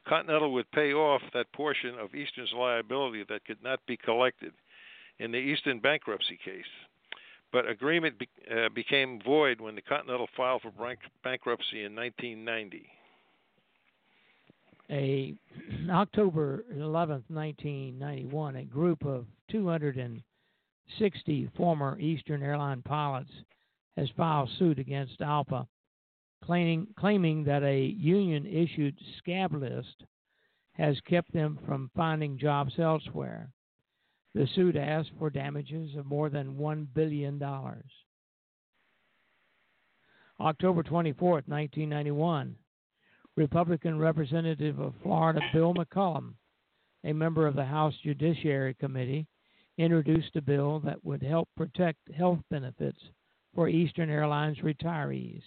Continental 0.07 0.53
would 0.53 0.71
pay 0.71 0.93
off 0.93 1.21
that 1.33 1.51
portion 1.51 1.95
of 1.99 2.15
Eastern's 2.15 2.53
liability 2.55 3.25
that 3.27 3.45
could 3.45 3.61
not 3.61 3.85
be 3.85 3.97
collected 3.97 4.53
in 5.19 5.31
the 5.31 5.37
Eastern 5.37 5.79
bankruptcy 5.79 6.39
case. 6.43 6.63
But 7.51 7.67
agreement 7.67 8.17
be, 8.19 8.29
uh, 8.49 8.69
became 8.69 9.21
void 9.21 9.59
when 9.59 9.75
the 9.75 9.81
Continental 9.81 10.29
filed 10.37 10.61
for 10.61 10.71
bank- 10.71 10.99
bankruptcy 11.23 11.83
in 11.83 11.95
1990. 11.95 12.89
A 14.91 15.35
October 15.89 16.65
11th, 16.73 17.29
1991, 17.29 18.55
a 18.55 18.65
group 18.65 19.05
of 19.05 19.25
260 19.51 21.51
former 21.55 21.99
Eastern 21.99 22.41
Airline 22.41 22.81
pilots 22.81 23.29
has 23.95 24.09
filed 24.17 24.49
suit 24.57 24.79
against 24.79 25.19
ALPA, 25.19 25.67
claiming, 26.43 26.87
claiming 26.97 27.43
that 27.43 27.63
a 27.63 27.85
union 27.85 28.45
issued 28.45 28.97
scab 29.17 29.53
list 29.53 30.03
has 30.73 30.99
kept 31.01 31.31
them 31.33 31.59
from 31.65 31.91
finding 31.95 32.37
jobs 32.37 32.73
elsewhere. 32.79 33.51
The 34.33 34.47
suit 34.55 34.75
asks 34.75 35.11
for 35.19 35.29
damages 35.29 35.95
of 35.95 36.05
more 36.05 36.29
than 36.29 36.55
$1 36.55 36.87
billion. 36.93 37.41
October 40.39 40.83
24, 40.83 41.31
1991, 41.45 42.55
Republican 43.35 43.97
Representative 43.97 44.79
of 44.79 44.93
Florida 45.01 45.39
Bill 45.53 45.73
McCollum, 45.73 46.33
a 47.03 47.13
member 47.13 47.47
of 47.47 47.55
the 47.55 47.65
House 47.65 47.93
Judiciary 48.03 48.73
Committee, 48.73 49.25
introduced 49.77 50.35
a 50.35 50.41
bill 50.41 50.79
that 50.81 51.03
would 51.05 51.23
help 51.23 51.47
protect 51.55 51.99
health 52.13 52.39
benefits 52.49 52.99
for 53.55 53.69
Eastern 53.69 54.09
Airlines 54.09 54.57
retirees. 54.59 55.41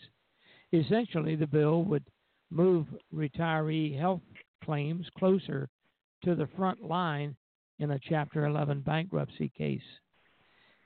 Essentially, 0.73 1.37
the 1.37 1.47
bill 1.47 1.85
would 1.85 2.05
move 2.51 2.87
retiree 3.15 3.99
health 3.99 4.23
claims 4.65 5.07
closer 5.19 5.69
to 6.25 6.35
the 6.35 6.49
front 6.57 6.83
line 6.83 7.37
in 7.79 7.91
a 7.91 7.99
Chapter 8.09 8.47
11 8.47 8.81
bankruptcy 8.81 9.51
case 9.57 9.83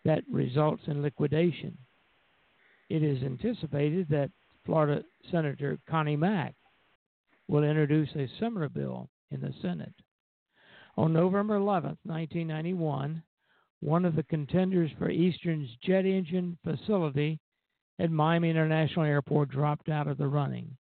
that 0.04 0.24
results 0.30 0.82
in 0.86 1.02
liquidation. 1.02 1.76
It 2.88 3.02
is 3.02 3.22
anticipated 3.22 4.08
that 4.08 4.30
Florida 4.64 5.04
Senator 5.30 5.78
Connie 5.88 6.16
Mack 6.16 6.54
will 7.48 7.64
introduce 7.64 8.08
a 8.16 8.28
similar 8.40 8.68
bill 8.68 9.08
in 9.30 9.40
the 9.40 9.52
Senate. 9.62 9.94
On 10.96 11.12
November 11.12 11.56
11, 11.56 11.98
1991, 12.04 13.22
one 13.80 14.04
of 14.04 14.16
the 14.16 14.22
contenders 14.24 14.90
for 14.98 15.10
Eastern's 15.10 15.68
jet 15.82 16.06
engine 16.06 16.58
facility 16.64 17.38
at 17.98 18.10
Miami 18.10 18.50
International 18.50 19.04
Airport 19.04 19.50
dropped 19.50 19.88
out 19.88 20.06
of 20.06 20.18
the 20.18 20.26
running, 20.26 20.76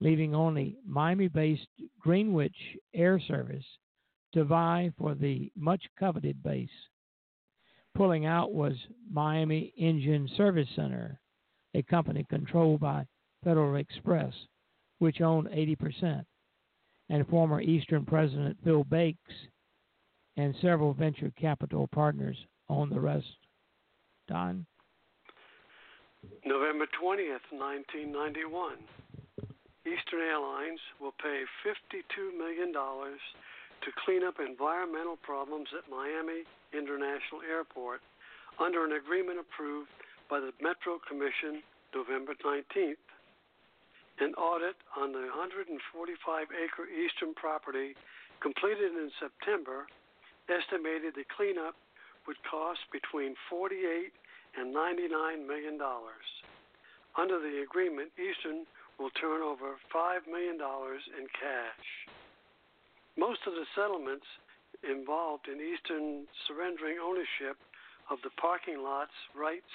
leaving 0.00 0.34
only 0.34 0.76
Miami 0.86 1.28
based 1.28 1.68
Greenwich 2.00 2.56
Air 2.94 3.20
Service 3.20 3.64
to 4.34 4.44
vie 4.44 4.92
for 4.98 5.14
the 5.14 5.50
much 5.56 5.82
coveted 5.98 6.42
base. 6.42 6.68
Pulling 7.94 8.26
out 8.26 8.52
was 8.52 8.74
Miami 9.10 9.72
Engine 9.76 10.28
Service 10.36 10.68
Center, 10.74 11.20
a 11.74 11.82
company 11.82 12.24
controlled 12.28 12.80
by 12.80 13.06
Federal 13.44 13.76
Express, 13.76 14.32
which 15.02 15.20
owned 15.20 15.48
80%, 15.48 16.24
and 17.10 17.26
former 17.26 17.60
Eastern 17.60 18.04
President 18.04 18.56
Phil 18.62 18.84
Bakes 18.84 19.34
and 20.36 20.54
several 20.62 20.92
venture 20.94 21.32
capital 21.36 21.88
partners 21.88 22.36
own 22.68 22.88
the 22.88 23.00
rest. 23.00 23.26
Don? 24.28 24.64
November 26.46 26.86
20th, 27.02 27.50
1991. 27.50 28.78
Eastern 29.82 30.20
Airlines 30.20 30.78
will 31.00 31.14
pay 31.20 31.42
$52 31.66 32.38
million 32.38 32.72
to 32.72 33.90
clean 34.04 34.22
up 34.22 34.36
environmental 34.38 35.16
problems 35.16 35.66
at 35.76 35.90
Miami 35.90 36.46
International 36.72 37.42
Airport 37.50 38.00
under 38.62 38.84
an 38.84 38.92
agreement 38.92 39.40
approved 39.40 39.90
by 40.30 40.38
the 40.38 40.52
Metro 40.62 41.00
Commission 41.08 41.60
November 41.92 42.34
19th. 42.46 43.02
An 44.22 44.38
audit 44.38 44.78
on 44.94 45.10
the 45.10 45.26
145 45.34 45.74
acre 45.74 46.86
eastern 46.86 47.34
property 47.34 47.98
completed 48.38 48.94
in 48.94 49.10
September 49.18 49.90
estimated 50.46 51.18
the 51.18 51.26
cleanup 51.34 51.74
would 52.30 52.38
cost 52.46 52.86
between 52.94 53.34
48 53.50 54.14
and 54.54 54.70
99 54.70 55.10
million 55.42 55.74
dollars. 55.74 56.22
Under 57.18 57.42
the 57.42 57.66
agreement, 57.66 58.14
Eastern 58.14 58.62
will 58.94 59.10
turn 59.18 59.42
over 59.42 59.74
$5 59.90 60.30
million 60.30 60.54
in 60.54 61.26
cash. 61.34 61.86
Most 63.18 63.42
of 63.50 63.58
the 63.58 63.66
settlements 63.74 64.26
involved 64.86 65.50
in 65.50 65.58
Eastern 65.58 66.30
surrendering 66.46 67.02
ownership 67.02 67.58
of 68.06 68.22
the 68.22 68.30
parking 68.38 68.86
lots 68.86 69.18
rights 69.34 69.74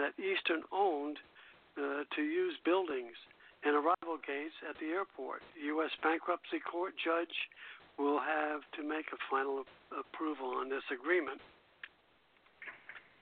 that 0.00 0.16
Eastern 0.16 0.64
owned 0.72 1.20
uh, 1.76 2.08
to 2.16 2.22
use 2.22 2.56
buildings 2.64 3.12
and 3.64 3.74
arrival 3.74 4.20
gates 4.20 4.54
at 4.68 4.76
the 4.78 4.92
airport. 4.92 5.40
U.S. 5.76 5.90
bankruptcy 6.04 6.60
court 6.60 6.92
judge 7.00 7.32
will 7.98 8.20
have 8.20 8.60
to 8.76 8.82
make 8.84 9.08
a 9.12 9.20
final 9.30 9.64
approval 9.88 10.52
on 10.60 10.68
this 10.68 10.84
agreement. 10.92 11.40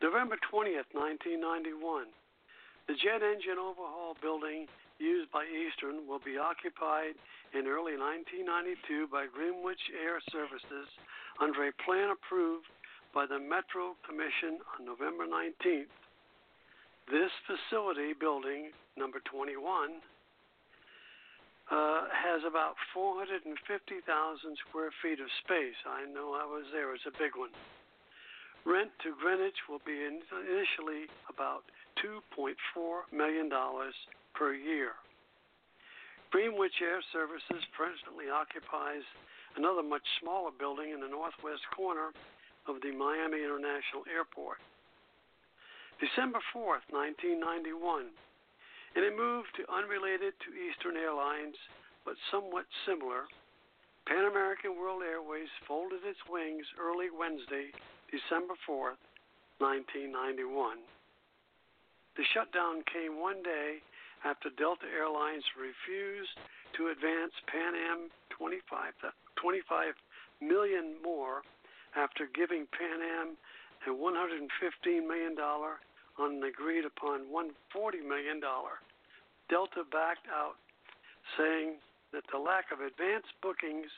November 0.03 0.34
20th, 0.51 0.90
1991. 0.90 2.11
The 2.90 2.99
jet 2.99 3.22
engine 3.22 3.62
overhaul 3.62 4.18
building 4.18 4.66
used 4.99 5.30
by 5.30 5.47
Eastern 5.47 6.07
will 6.11 6.18
be 6.18 6.34
occupied 6.34 7.14
in 7.55 7.70
early 7.70 7.95
1992 7.95 9.07
by 9.14 9.30
Greenwich 9.30 9.80
Air 9.95 10.18
Services 10.34 10.90
under 11.38 11.70
a 11.70 11.78
plan 11.86 12.11
approved 12.11 12.66
by 13.14 13.26
the 13.26 13.38
Metro 13.38 13.95
Commission 14.03 14.59
on 14.74 14.88
November 14.88 15.28
19th. 15.28 15.93
This 17.11 17.30
facility 17.47 18.14
building, 18.18 18.74
number 18.97 19.20
21, 19.30 20.03
uh, 21.71 22.11
has 22.11 22.43
about 22.47 22.75
450,000 22.95 23.47
square 24.69 24.91
feet 25.03 25.21
of 25.21 25.29
space. 25.45 25.79
I 25.87 26.05
know 26.11 26.35
I 26.35 26.45
was 26.45 26.67
there, 26.73 26.95
it's 26.95 27.07
a 27.07 27.15
big 27.15 27.37
one. 27.37 27.55
Rent 28.65 28.91
to 29.03 29.15
Greenwich 29.19 29.59
will 29.67 29.83
be 29.83 30.07
initially 30.07 31.11
about 31.27 31.67
$2.4 31.99 32.55
million 33.11 33.51
per 34.35 34.55
year. 34.55 34.95
Greenwich 36.31 36.79
Air 36.81 37.03
Services 37.13 37.61
presently 37.77 38.33
occupies 38.33 39.05
another 39.57 39.83
much 39.83 40.07
smaller 40.23 40.51
building 40.55 40.95
in 40.95 41.01
the 41.01 41.11
northwest 41.11 41.61
corner 41.77 42.15
of 42.65 42.81
the 42.81 42.95
Miami 42.95 43.43
International 43.45 44.07
Airport. 44.09 44.57
December 46.01 46.41
4th, 46.55 46.87
1991, 46.91 48.11
in 48.97 49.05
a 49.05 49.12
move 49.16 49.45
to 49.57 49.64
unrelated 49.72 50.36
to 50.45 50.53
Eastern 50.53 50.97
Airlines 50.97 51.57
but 52.05 52.18
somewhat 52.30 52.66
similar, 52.84 53.24
Pan 54.07 54.26
American 54.26 54.76
World 54.76 55.03
Airways 55.07 55.49
folded 55.68 56.03
its 56.05 56.18
wings 56.28 56.66
early 56.76 57.09
Wednesday 57.09 57.70
December 58.11 58.59
4th, 58.68 59.01
1991. 59.62 60.82
The 62.18 62.26
shutdown 62.34 62.82
came 62.90 63.22
one 63.22 63.40
day 63.40 63.80
after 64.26 64.51
Delta 64.59 64.84
Airlines 64.90 65.47
refused 65.57 66.36
to 66.76 66.93
advance 66.93 67.32
Pan 67.49 67.72
Am 67.72 68.11
25, 68.36 68.93
25 69.38 69.95
million 70.43 70.99
more 71.01 71.40
after 71.97 72.28
giving 72.34 72.66
Pan 72.74 73.01
Am 73.01 73.28
a 73.86 73.95
$115 73.95 75.07
million 75.07 75.34
on 76.19 76.41
an 76.41 76.45
agreed 76.45 76.85
upon 76.85 77.29
$140 77.33 78.05
million. 78.05 78.41
Delta 79.49 79.83
backed 79.91 80.29
out, 80.29 80.57
saying 81.39 81.81
that 82.13 82.25
the 82.33 82.39
lack 82.39 82.73
of 82.73 82.81
advance 82.81 83.25
bookings 83.41 83.89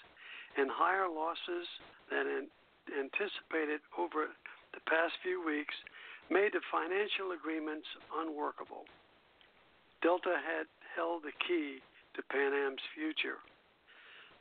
and 0.57 0.71
higher 0.71 1.11
losses 1.11 1.67
than 2.11 2.47
anticipated 2.95 3.83
over 3.99 4.31
the 4.75 4.83
past 4.87 5.15
few 5.23 5.43
weeks 5.43 5.75
made 6.31 6.55
the 6.55 6.63
financial 6.71 7.35
agreements 7.35 7.87
unworkable. 8.19 8.87
Delta 10.03 10.37
had 10.39 10.67
held 10.95 11.25
the 11.25 11.35
key 11.43 11.81
to 12.15 12.23
Pan 12.31 12.53
Am's 12.55 12.85
future. 12.95 13.43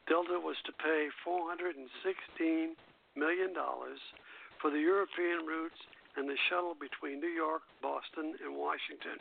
Delta 0.08 0.38
was 0.38 0.60
to 0.68 0.74
pay 0.84 1.08
$416 1.26 2.76
million 3.16 3.54
for 4.62 4.70
the 4.70 4.80
European 4.80 5.48
routes 5.48 5.80
and 6.18 6.30
the 6.30 6.38
shuttle 6.50 6.76
between 6.78 7.20
New 7.20 7.32
York, 7.32 7.62
Boston, 7.82 8.36
and 8.44 8.56
Washington. 8.56 9.18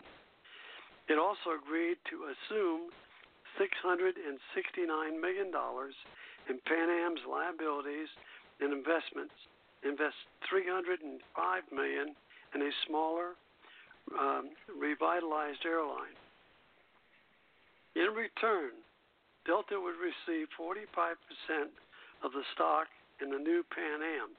It 1.08 1.18
also 1.18 1.56
agreed 1.56 1.98
to 2.10 2.30
assume 2.30 2.92
$669 3.58 5.20
million 5.20 5.50
in 6.48 6.56
Pan 6.64 6.88
Am's 6.90 7.20
liabilities 7.28 8.08
and 8.60 8.72
investments, 8.72 9.34
invest 9.82 10.16
305 10.48 11.62
million 11.72 12.14
in 12.54 12.60
a 12.62 12.70
smaller, 12.86 13.34
um, 14.18 14.50
revitalized 14.68 15.64
airline. 15.64 16.16
In 17.94 18.14
return, 18.14 18.72
Delta 19.46 19.76
would 19.76 19.98
receive 19.98 20.48
45% 20.56 20.78
of 22.22 22.32
the 22.32 22.42
stock 22.54 22.86
in 23.20 23.30
the 23.30 23.38
new 23.38 23.64
Pan 23.74 24.00
Am. 24.00 24.30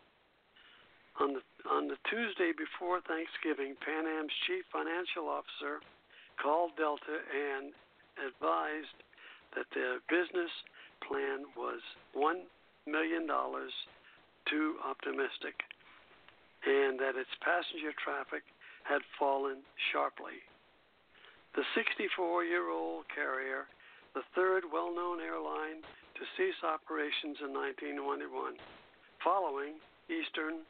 On 1.22 1.38
the, 1.38 1.44
on 1.70 1.88
the 1.88 1.98
Tuesday 2.10 2.52
before 2.58 3.02
Thanksgiving, 3.06 3.78
Pan 3.86 4.06
Am's 4.08 4.34
chief 4.48 4.66
financial 4.74 5.30
officer 5.30 5.78
called 6.42 6.74
Delta 6.76 7.22
and 7.30 7.70
advised 8.18 8.98
that 9.54 9.70
their 9.78 10.02
business 10.10 10.50
plan 11.06 11.46
was 11.56 11.82
$1 12.18 12.50
million 12.90 13.28
too 14.50 14.76
optimistic, 14.84 15.56
and 16.66 17.00
that 17.00 17.16
its 17.16 17.32
passenger 17.40 17.94
traffic 18.02 18.44
had 18.84 19.02
fallen 19.20 19.64
sharply. 19.92 20.42
The 21.56 21.64
64 21.76 22.44
year 22.44 22.70
old 22.70 23.06
carrier, 23.14 23.70
the 24.16 24.26
third 24.36 24.64
well 24.72 24.94
known 24.94 25.22
airline 25.22 25.86
to 26.18 26.24
cease 26.36 26.58
operations 26.66 27.38
in 27.42 27.54
1921, 27.54 28.58
following 29.24 29.78
Eastern 30.10 30.66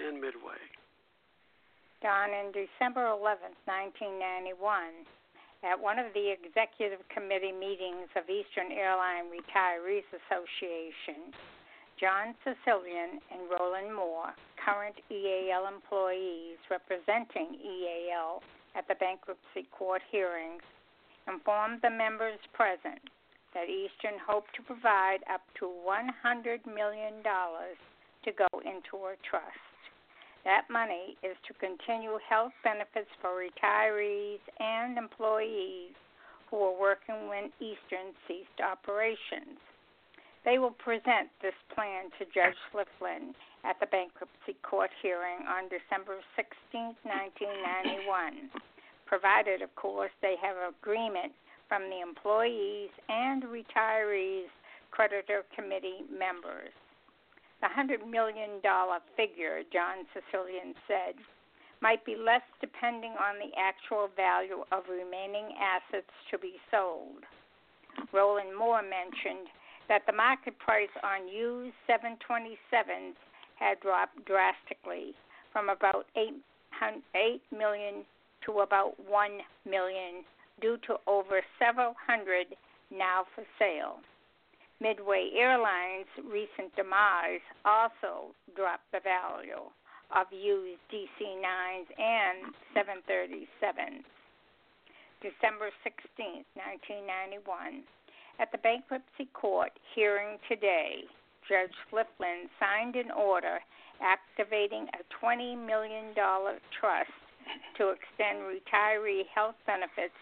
and 0.00 0.20
Midway. 0.20 0.60
Don, 2.02 2.30
in 2.30 2.54
December 2.54 3.10
11, 3.10 3.58
1991, 3.66 5.02
at 5.66 5.74
one 5.74 5.98
of 5.98 6.14
the 6.14 6.30
executive 6.30 7.02
committee 7.10 7.50
meetings 7.50 8.06
of 8.14 8.30
Eastern 8.30 8.70
Airline 8.70 9.26
Retirees 9.26 10.06
Association, 10.14 11.34
John 11.98 12.38
Sicilian 12.46 13.18
and 13.34 13.50
Roland 13.50 13.90
Moore, 13.90 14.30
current 14.62 14.94
EAL 15.10 15.66
employees 15.66 16.62
representing 16.70 17.58
EAL 17.58 18.42
at 18.78 18.86
the 18.86 18.94
bankruptcy 19.02 19.66
court 19.74 20.02
hearings, 20.10 20.62
informed 21.26 21.82
the 21.82 21.90
members 21.90 22.38
present 22.54 23.02
that 23.54 23.66
Eastern 23.66 24.14
hoped 24.22 24.54
to 24.54 24.62
provide 24.62 25.26
up 25.26 25.42
to 25.58 25.66
$100 25.66 26.62
million 26.66 27.18
to 27.24 28.30
go 28.30 28.46
into 28.62 29.10
a 29.10 29.18
trust. 29.28 29.67
That 30.44 30.70
money 30.70 31.16
is 31.22 31.36
to 31.46 31.54
continue 31.54 32.18
health 32.28 32.52
benefits 32.62 33.10
for 33.20 33.36
retirees 33.36 34.40
and 34.60 34.96
employees 34.96 35.94
who 36.50 36.62
are 36.62 36.80
working 36.80 37.28
when 37.28 37.52
Eastern 37.60 38.14
ceased 38.26 38.60
operations. 38.62 39.58
They 40.44 40.58
will 40.58 40.76
present 40.78 41.28
this 41.42 41.56
plan 41.74 42.10
to 42.18 42.24
Judge 42.32 42.56
Lifland 42.72 43.34
at 43.64 43.78
the 43.80 43.86
bankruptcy 43.86 44.56
court 44.62 44.90
hearing 45.02 45.44
on 45.46 45.68
December 45.68 46.16
16, 46.36 46.96
1991, 47.02 48.48
provided, 49.04 49.60
of 49.60 49.74
course, 49.74 50.12
they 50.22 50.36
have 50.40 50.56
agreement 50.72 51.32
from 51.68 51.82
the 51.90 52.00
employees 52.00 52.88
and 53.08 53.42
retirees 53.44 54.48
creditor 54.90 55.44
committee 55.54 56.06
members. 56.08 56.72
The 57.60 57.68
$100 57.68 58.08
million 58.08 58.62
figure, 59.16 59.62
John 59.72 60.06
Sicilian 60.14 60.74
said, 60.86 61.14
might 61.80 62.04
be 62.04 62.16
less 62.16 62.42
depending 62.60 63.12
on 63.12 63.38
the 63.38 63.50
actual 63.58 64.08
value 64.16 64.62
of 64.72 64.84
remaining 64.90 65.54
assets 65.58 66.10
to 66.30 66.38
be 66.38 66.54
sold. 66.70 67.22
Roland 68.12 68.56
Moore 68.56 68.82
mentioned 68.82 69.48
that 69.88 70.02
the 70.06 70.12
market 70.12 70.58
price 70.58 70.92
on 71.02 71.28
used 71.28 71.74
727s 71.88 73.18
had 73.58 73.80
dropped 73.80 74.24
drastically 74.24 75.14
from 75.52 75.68
about 75.68 76.06
8, 76.16 76.34
8 77.14 77.42
million 77.56 78.04
to 78.46 78.60
about 78.60 78.94
1 79.08 79.30
million 79.66 80.22
due 80.60 80.78
to 80.86 80.96
over 81.06 81.42
several 81.58 81.94
hundred 82.06 82.46
now 82.90 83.24
for 83.34 83.44
sale. 83.58 83.98
Midway 84.80 85.30
Airlines' 85.34 86.06
recent 86.24 86.74
demise 86.76 87.42
also 87.64 88.30
dropped 88.54 88.86
the 88.92 89.00
value 89.00 89.66
of 90.14 90.26
used 90.30 90.80
DC 90.92 91.18
9s 91.18 91.88
and 91.98 92.54
737s. 92.76 94.06
December 95.20 95.70
16, 95.82 96.46
1991. 96.54 97.82
At 98.38 98.52
the 98.52 98.58
bankruptcy 98.58 99.26
court 99.34 99.72
hearing 99.96 100.38
today, 100.48 101.02
Judge 101.48 101.74
Lifland 101.90 102.46
signed 102.60 102.94
an 102.94 103.10
order 103.10 103.58
activating 104.00 104.86
a 104.94 105.02
$20 105.10 105.58
million 105.58 106.14
trust 106.14 107.18
to 107.76 107.90
extend 107.90 108.46
retiree 108.46 109.26
health 109.34 109.56
benefits 109.66 110.14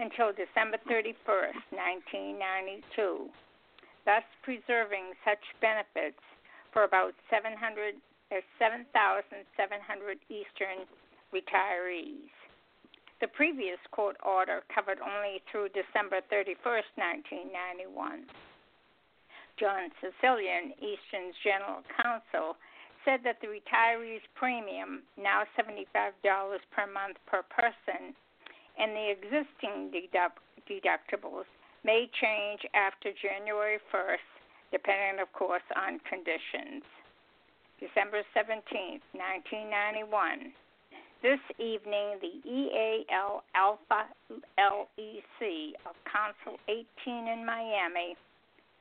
until 0.00 0.32
December 0.32 0.78
31, 0.88 1.14
1992, 1.70 3.30
thus 4.04 4.24
preserving 4.42 5.12
such 5.24 5.42
benefits 5.60 6.20
for 6.72 6.84
about 6.84 7.14
700, 7.28 7.94
uh, 8.30 8.40
7,700 8.58 10.18
Eastern 10.28 10.86
retirees. 11.34 12.30
The 13.20 13.28
previous 13.28 13.78
court 13.92 14.16
order 14.24 14.62
covered 14.72 14.98
only 15.00 15.42
through 15.50 15.76
December 15.76 16.24
31, 16.30 16.56
1991. 16.96 18.24
John 19.60 19.92
Sicilian, 20.00 20.72
Eastern's 20.80 21.36
general 21.44 21.84
counsel, 22.00 22.56
said 23.04 23.20
that 23.24 23.36
the 23.44 23.48
retiree's 23.48 24.24
premium, 24.34 25.04
now 25.20 25.44
$75 25.52 25.84
per 26.72 26.86
month 26.88 27.16
per 27.28 27.44
person, 27.52 28.16
and 28.80 28.96
the 28.96 29.12
existing 29.12 29.92
deduct- 29.92 30.40
deductibles 30.64 31.44
may 31.84 32.08
change 32.20 32.60
after 32.74 33.10
January 33.20 33.78
1st, 33.92 34.28
depending, 34.72 35.20
of 35.20 35.32
course, 35.32 35.64
on 35.76 36.00
conditions. 36.08 36.84
December 37.80 38.22
17, 38.34 39.00
1991. 39.16 40.52
This 41.22 41.40
evening, 41.58 42.16
the 42.20 42.40
EAL 42.48 43.44
ALPA 43.56 44.08
LEC 44.56 45.72
of 45.84 45.96
Council 46.08 46.60
18 46.68 47.28
in 47.28 47.44
Miami 47.44 48.16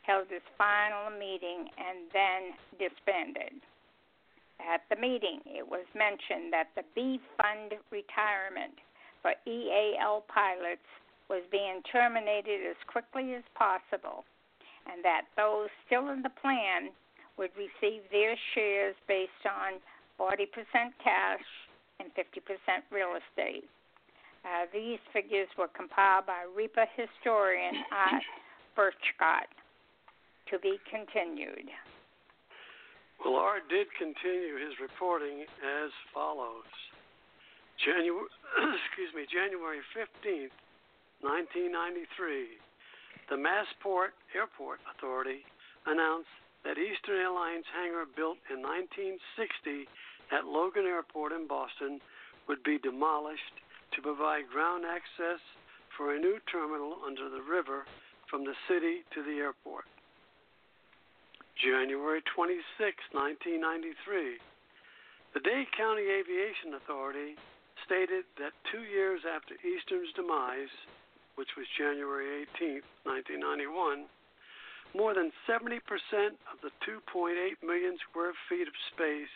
held 0.03 0.27
its 0.31 0.45
final 0.57 1.11
meeting 1.11 1.67
and 1.75 2.07
then 2.11 2.41
disbanded. 2.79 3.59
At 4.59 4.83
the 4.89 4.95
meeting, 4.95 5.39
it 5.45 5.67
was 5.67 5.85
mentioned 5.95 6.51
that 6.51 6.71
the 6.75 6.83
B 6.95 7.19
Fund 7.37 7.79
retirement 7.91 8.75
for 9.21 9.31
EAL 9.47 10.23
pilots 10.27 10.87
was 11.29 11.43
being 11.51 11.81
terminated 11.91 12.65
as 12.65 12.75
quickly 12.87 13.33
as 13.35 13.43
possible, 13.53 14.25
and 14.89 15.03
that 15.05 15.29
those 15.37 15.69
still 15.85 16.09
in 16.09 16.21
the 16.21 16.33
plan 16.41 16.89
would 17.37 17.51
receive 17.55 18.01
their 18.11 18.35
shares 18.53 18.95
based 19.07 19.45
on 19.45 19.79
40% 20.19 20.49
cash 21.03 21.47
and 21.99 22.09
50% 22.15 22.43
real 22.91 23.15
estate. 23.15 23.63
Uh, 24.43 24.65
these 24.73 24.99
figures 25.11 25.47
were 25.57 25.67
compiled 25.67 26.25
by 26.25 26.47
REPA 26.55 26.87
historian 26.95 27.83
Art 27.91 28.23
Birchcott. 28.75 29.47
To 30.51 30.57
be 30.57 30.79
continued. 30.89 31.69
Well, 33.21 33.35
Art 33.35 33.69
did 33.69 33.85
continue 33.93 34.57
his 34.57 34.73
reporting 34.81 35.45
as 35.45 35.91
follows. 36.09 36.65
January, 37.77 38.25
excuse 38.89 39.13
me, 39.13 39.29
January 39.29 39.85
15th, 39.93 40.55
1993, 41.21 42.55
the 43.27 43.35
Massport 43.35 44.15
Airport 44.31 44.79
Authority 44.95 45.43
announced 45.85 46.31
that 46.63 46.79
Eastern 46.79 47.19
Airlines 47.19 47.67
hangar 47.75 48.07
built 48.15 48.39
in 48.47 48.63
1960 48.63 49.87
at 50.31 50.47
Logan 50.47 50.87
Airport 50.87 51.31
in 51.31 51.47
Boston 51.47 51.99
would 52.47 52.63
be 52.63 52.79
demolished 52.79 53.59
to 53.95 54.01
provide 54.01 54.47
ground 54.47 54.83
access 54.87 55.43
for 55.97 56.15
a 56.15 56.19
new 56.19 56.39
terminal 56.51 57.03
under 57.03 57.27
the 57.27 57.43
river 57.43 57.83
from 58.29 58.45
the 58.45 58.55
city 58.71 59.03
to 59.13 59.23
the 59.23 59.43
airport. 59.43 59.85
January 61.59 62.23
26, 62.31 62.63
1993, 63.11 64.39
the 65.35 65.43
Dade 65.43 65.67
County 65.75 66.07
Aviation 66.07 66.79
Authority 66.79 67.35
stated 67.83 68.23
that 68.39 68.55
two 68.71 68.87
years 68.87 69.21
after 69.27 69.59
Eastern's 69.59 70.13
demise, 70.15 70.71
which 71.39 71.55
was 71.55 71.63
January 71.79 72.43
18, 72.59 72.83
1991, 73.07 74.11
more 74.91 75.15
than 75.15 75.31
70% 75.47 75.79
of 76.51 76.59
the 76.59 76.75
2.8 76.83 77.31
million 77.63 77.95
square 78.03 78.35
feet 78.51 78.67
of 78.67 78.75
space 78.91 79.31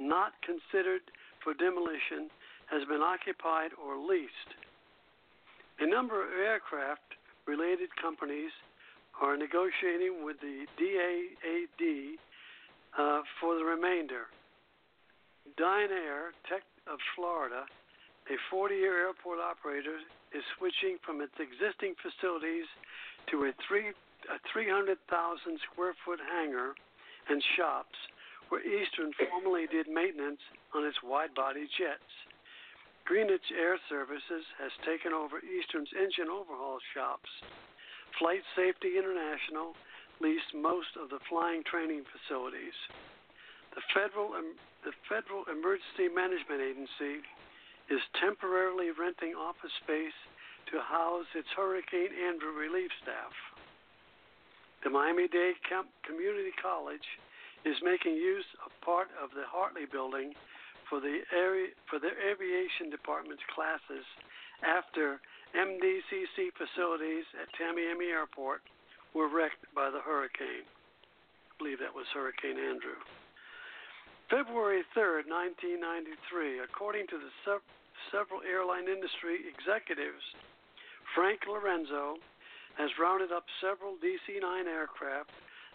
not 0.00 0.32
considered 0.40 1.04
for 1.44 1.52
demolition 1.52 2.32
has 2.72 2.88
been 2.88 3.04
occupied 3.04 3.76
or 3.76 4.00
leased. 4.00 4.56
A 5.84 5.84
number 5.84 6.24
of 6.24 6.32
aircraft 6.32 7.20
related 7.44 7.92
companies 8.00 8.56
are 9.20 9.36
negotiating 9.36 10.24
with 10.24 10.40
the 10.40 10.64
DAAD 10.80 12.16
uh, 12.96 13.20
for 13.36 13.60
the 13.60 13.64
remainder. 13.64 14.32
Dynair 15.60 16.32
Tech 16.48 16.64
of 16.88 16.96
Florida, 17.12 17.68
a 18.32 18.36
40 18.48 18.72
year 18.72 19.04
airport 19.04 19.36
operator, 19.36 20.00
is 20.34 20.44
switching 20.58 20.98
from 21.04 21.20
its 21.20 21.34
existing 21.38 21.94
facilities 22.00 22.66
to 23.30 23.44
a, 23.44 23.52
a 23.52 24.38
300,000 24.52 24.96
square 25.70 25.94
foot 26.04 26.20
hangar 26.20 26.74
and 27.28 27.42
shops 27.56 27.96
where 28.48 28.60
Eastern 28.60 29.12
formerly 29.16 29.66
did 29.68 29.88
maintenance 29.88 30.40
on 30.74 30.84
its 30.84 31.00
wide 31.00 31.32
body 31.32 31.64
jets. 31.78 32.12
Greenwich 33.04 33.48
Air 33.56 33.80
Services 33.88 34.44
has 34.60 34.70
taken 34.86 35.12
over 35.12 35.42
Eastern's 35.42 35.90
engine 35.96 36.30
overhaul 36.30 36.78
shops. 36.94 37.28
Flight 38.18 38.44
Safety 38.54 39.00
International 39.00 39.74
leased 40.20 40.54
most 40.54 40.94
of 41.00 41.10
the 41.10 41.18
flying 41.26 41.64
training 41.64 42.04
facilities. 42.12 42.76
The 43.74 43.82
Federal, 43.90 44.36
the 44.84 44.94
Federal 45.08 45.48
Emergency 45.50 46.12
Management 46.12 46.60
Agency 46.60 47.24
is 47.90 48.00
temporarily 48.20 48.90
renting 48.92 49.34
office 49.34 49.72
space 49.82 50.16
to 50.70 50.80
house 50.80 51.26
its 51.34 51.48
Hurricane 51.56 52.12
Andrew 52.14 52.52
relief 52.52 52.90
staff. 53.02 53.34
The 54.84 54.90
Miami 54.90 55.28
Dade 55.28 55.58
Community 56.06 56.52
College 56.60 57.06
is 57.64 57.76
making 57.82 58.14
use 58.18 58.46
of 58.66 58.74
part 58.82 59.08
of 59.22 59.30
the 59.30 59.46
Hartley 59.46 59.86
building 59.86 60.34
for 60.90 60.98
the 60.98 61.22
for 61.88 61.98
their 62.02 62.18
aviation 62.18 62.90
department's 62.90 63.46
classes 63.54 64.04
after 64.66 65.20
MDCC 65.54 66.50
facilities 66.58 67.24
at 67.38 67.46
Tamiami 67.54 68.10
Airport 68.10 68.62
were 69.14 69.28
wrecked 69.28 69.62
by 69.74 69.90
the 69.90 70.00
hurricane. 70.00 70.66
I 70.66 71.52
believe 71.58 71.78
that 71.78 71.94
was 71.94 72.06
Hurricane 72.14 72.58
Andrew. 72.58 72.98
February 74.32 74.80
3rd, 74.96 75.28
1993, 75.28 76.64
according 76.64 77.04
to 77.12 77.20
the 77.20 77.28
sev- 77.44 77.68
several 78.08 78.40
airline 78.48 78.88
industry 78.88 79.44
executives, 79.44 80.24
Frank 81.12 81.44
Lorenzo 81.44 82.16
has 82.80 82.88
rounded 82.96 83.28
up 83.28 83.44
several 83.60 84.00
DC 84.00 84.40
9 84.40 84.40
aircraft 84.64 85.28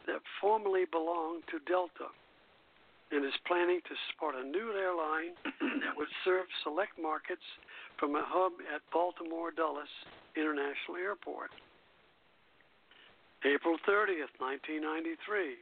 that 0.09 0.25
formerly 0.41 0.89
belonged 0.89 1.45
to 1.53 1.61
Delta 1.69 2.09
and 3.13 3.21
is 3.21 3.45
planning 3.45 3.77
to 3.85 3.93
support 4.09 4.33
a 4.33 4.41
new 4.41 4.73
airline 4.73 5.37
that 5.85 5.93
would 5.93 6.09
serve 6.25 6.49
select 6.65 6.97
markets 6.97 7.45
from 8.01 8.17
a 8.17 8.25
hub 8.25 8.57
at 8.73 8.81
Baltimore 8.89 9.53
Dulles 9.53 9.93
International 10.33 10.97
Airport. 10.97 11.53
April 13.45 13.77
30th, 13.85 14.33
1993, 14.41 15.61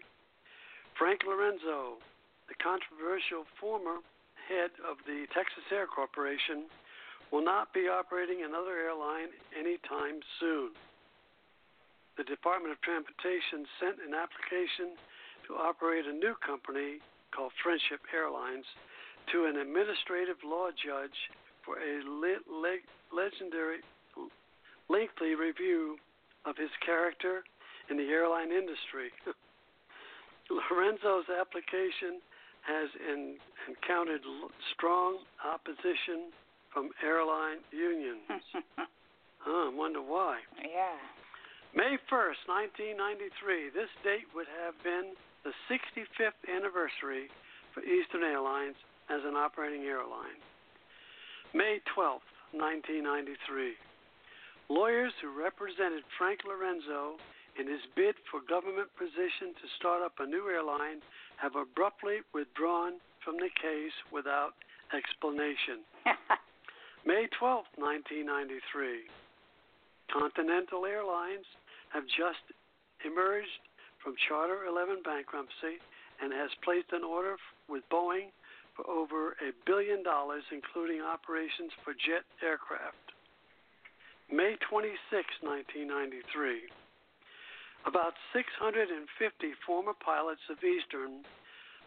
Frank 0.96 1.28
Lorenzo 1.28 2.00
the 2.48 2.58
controversial 2.62 3.46
former 3.60 4.02
head 4.48 4.72
of 4.86 5.02
the 5.10 5.26
Texas 5.34 5.66
Air 5.74 5.90
Corporation, 5.90 6.70
will 7.32 7.44
not 7.44 7.74
be 7.74 7.90
operating 7.90 8.46
another 8.46 8.78
airline 8.78 9.34
anytime 9.58 10.22
soon. 10.40 10.72
The 12.18 12.24
Department 12.24 12.72
of 12.72 12.80
Transportation 12.86 13.66
sent 13.82 13.98
an 14.00 14.14
application 14.14 14.96
to 15.50 15.58
operate 15.58 16.06
a 16.06 16.14
new 16.14 16.38
company 16.46 17.02
called 17.34 17.52
Friendship 17.60 18.00
Airlines 18.14 18.66
to 19.34 19.46
an 19.50 19.58
administrative 19.58 20.38
law 20.46 20.70
judge 20.72 21.18
for 21.66 21.82
a 21.82 22.00
le- 22.06 22.46
le- 22.46 22.88
legendary, 23.10 23.82
lengthy 24.88 25.34
review 25.34 25.98
of 26.46 26.56
his 26.56 26.70
character 26.86 27.44
in 27.90 27.98
the 27.98 28.10
airline 28.14 28.54
industry. 28.54 29.10
Lorenzo's 30.50 31.26
application 31.28 32.22
has 32.66 32.90
in, 32.98 33.38
encountered 33.70 34.22
strong 34.74 35.22
opposition 35.46 36.34
from 36.74 36.90
airline 37.06 37.62
unions. 37.72 38.26
oh, 39.48 39.72
I 39.72 39.76
wonder 39.76 40.02
why. 40.02 40.40
Yeah. 40.60 41.00
May 41.76 42.00
1st, 42.10 42.48
1993, 42.96 43.70
this 43.76 43.92
date 44.04 44.28
would 44.34 44.48
have 44.64 44.76
been 44.84 45.14
the 45.44 45.54
65th 45.68 46.40
anniversary 46.48 47.28
for 47.74 47.84
Eastern 47.84 48.24
Airlines 48.24 48.80
as 49.12 49.22
an 49.28 49.36
operating 49.36 49.84
airline. 49.84 50.40
May 51.54 51.80
12th, 51.96 52.26
1993, 52.56 53.76
lawyers 54.72 55.14
who 55.22 55.36
represented 55.36 56.04
Frank 56.18 56.42
Lorenzo 56.48 57.20
in 57.60 57.68
his 57.68 57.84
bid 57.96 58.16
for 58.32 58.44
government 58.44 58.92
position 59.00 59.56
to 59.56 59.68
start 59.80 60.04
up 60.04 60.20
a 60.20 60.28
new 60.28 60.48
airline 60.48 61.00
have 61.42 61.56
abruptly 61.56 62.20
withdrawn 62.34 63.00
from 63.24 63.38
the 63.38 63.50
case 63.62 63.96
without 64.12 64.54
explanation. 64.94 65.82
May 67.06 67.28
12, 67.38 67.66
1993. 67.78 69.10
Continental 70.12 70.86
Airlines 70.86 71.46
have 71.94 72.06
just 72.06 72.42
emerged 73.06 73.62
from 74.04 74.14
Chapter 74.30 74.70
11 74.70 75.02
bankruptcy 75.02 75.82
and 76.22 76.32
has 76.32 76.50
placed 76.64 76.94
an 76.94 77.04
order 77.04 77.36
with 77.68 77.84
Boeing 77.92 78.30
for 78.78 78.86
over 78.90 79.34
a 79.42 79.56
billion 79.66 80.04
dollars, 80.04 80.44
including 80.52 81.02
operations 81.02 81.72
for 81.84 81.94
jet 81.94 82.24
aircraft. 82.44 83.16
May 84.32 84.56
26, 84.70 84.98
1993. 85.42 86.85
About 87.86 88.14
650 88.34 88.98
former 89.66 89.94
pilots 89.94 90.42
of 90.50 90.58
Eastern 90.64 91.22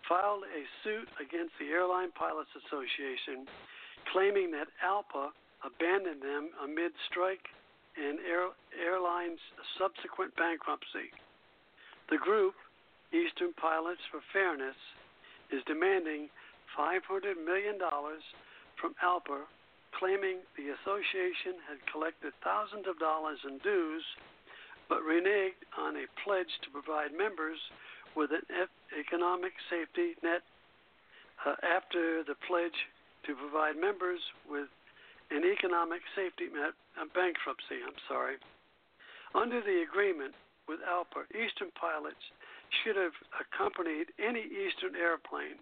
filed 0.08 0.44
a 0.46 0.62
suit 0.82 1.08
against 1.18 1.52
the 1.58 1.74
Airline 1.74 2.12
Pilots 2.14 2.50
Association, 2.54 3.50
claiming 4.12 4.50
that 4.52 4.70
ALPA 4.78 5.34
abandoned 5.66 6.22
them 6.22 6.50
amid 6.62 6.92
strike 7.10 7.50
and 7.98 8.22
air, 8.22 8.54
airline's 8.78 9.42
subsequent 9.76 10.34
bankruptcy. 10.38 11.10
The 12.10 12.16
group, 12.16 12.54
Eastern 13.10 13.52
Pilots 13.58 14.00
for 14.10 14.22
Fairness, 14.32 14.78
is 15.50 15.66
demanding 15.66 16.30
$500 16.78 17.02
million 17.42 17.76
from 18.80 18.94
ALPA 19.02 19.50
claiming 19.98 20.44
the 20.56 20.70
association 20.78 21.58
had 21.66 21.80
collected 21.90 22.32
thousands 22.44 22.86
of 22.86 22.98
dollars 23.00 23.38
in 23.42 23.58
dues 23.58 24.04
but 24.88 25.04
reneged 25.04 25.60
on 25.76 25.96
a 25.96 26.06
pledge 26.24 26.50
to 26.64 26.68
provide 26.72 27.12
members 27.12 27.58
with 28.16 28.30
an 28.32 28.68
economic 28.98 29.52
safety 29.68 30.16
net 30.22 30.42
uh, 31.44 31.54
after 31.62 32.24
the 32.24 32.34
pledge 32.48 32.76
to 33.26 33.36
provide 33.36 33.76
members 33.76 34.20
with 34.48 34.66
an 35.30 35.44
economic 35.44 36.00
safety 36.16 36.48
net 36.48 36.72
uh, 36.96 37.04
bankruptcy. 37.14 37.84
I'm 37.84 38.00
sorry. 38.08 38.40
Under 39.36 39.60
the 39.60 39.84
agreement 39.84 40.32
with 40.66 40.80
ALPA, 40.88 41.28
Eastern 41.36 41.68
pilots 41.76 42.20
should 42.80 42.96
have 42.96 43.16
accompanied 43.36 44.08
any 44.16 44.44
Eastern 44.44 44.96
airplane 44.96 45.60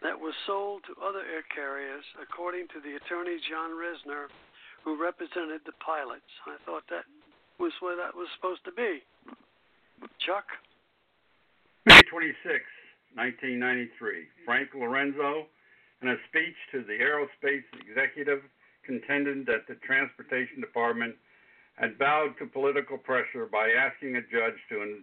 that 0.00 0.16
was 0.16 0.34
sold 0.46 0.84
to 0.86 0.94
other 1.02 1.24
air 1.26 1.44
carriers, 1.50 2.04
according 2.22 2.68
to 2.70 2.78
the 2.80 2.96
attorney 2.96 3.36
John 3.50 3.74
Resner, 3.74 4.30
who 4.84 4.94
represented 4.94 5.66
the 5.66 5.74
pilots. 5.82 6.30
I 6.46 6.56
thought 6.64 6.86
that 6.88 7.04
was 7.58 7.72
where 7.80 7.96
that 7.96 8.14
was 8.14 8.28
supposed 8.36 8.64
to 8.64 8.72
be. 8.72 9.02
Chuck? 10.18 10.46
May 11.86 12.00
26, 12.10 12.36
1993. 13.14 14.26
Frank 14.44 14.70
Lorenzo, 14.74 15.46
in 16.02 16.08
a 16.08 16.16
speech 16.28 16.56
to 16.72 16.84
the 16.84 16.98
aerospace 16.98 17.66
executive, 17.80 18.42
contended 18.84 19.46
that 19.46 19.66
the 19.68 19.74
Transportation 19.84 20.60
Department 20.60 21.14
had 21.74 21.98
bowed 21.98 22.34
to 22.38 22.46
political 22.46 22.98
pressure 22.98 23.46
by 23.46 23.70
asking 23.70 24.16
a 24.16 24.22
judge 24.22 24.58
to 24.68 24.82
in- 24.82 25.02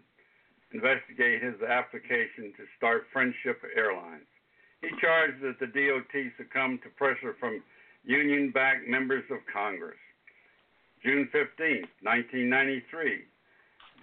investigate 0.73 1.41
his 1.41 1.55
application 1.61 2.51
to 2.57 2.63
start 2.77 3.07
Friendship 3.11 3.61
Airlines. 3.75 4.27
He 4.81 4.89
charged 5.01 5.41
that 5.41 5.59
the 5.59 5.67
DOT 5.67 6.13
succumbed 6.37 6.83
to 6.83 6.89
pressure 6.89 7.35
from 7.39 7.63
union 8.03 8.51
backed 8.51 8.87
members 8.87 9.23
of 9.31 9.39
Congress. 9.51 9.97
June 11.05 11.29
15, 11.31 11.85
1993, 12.01 13.25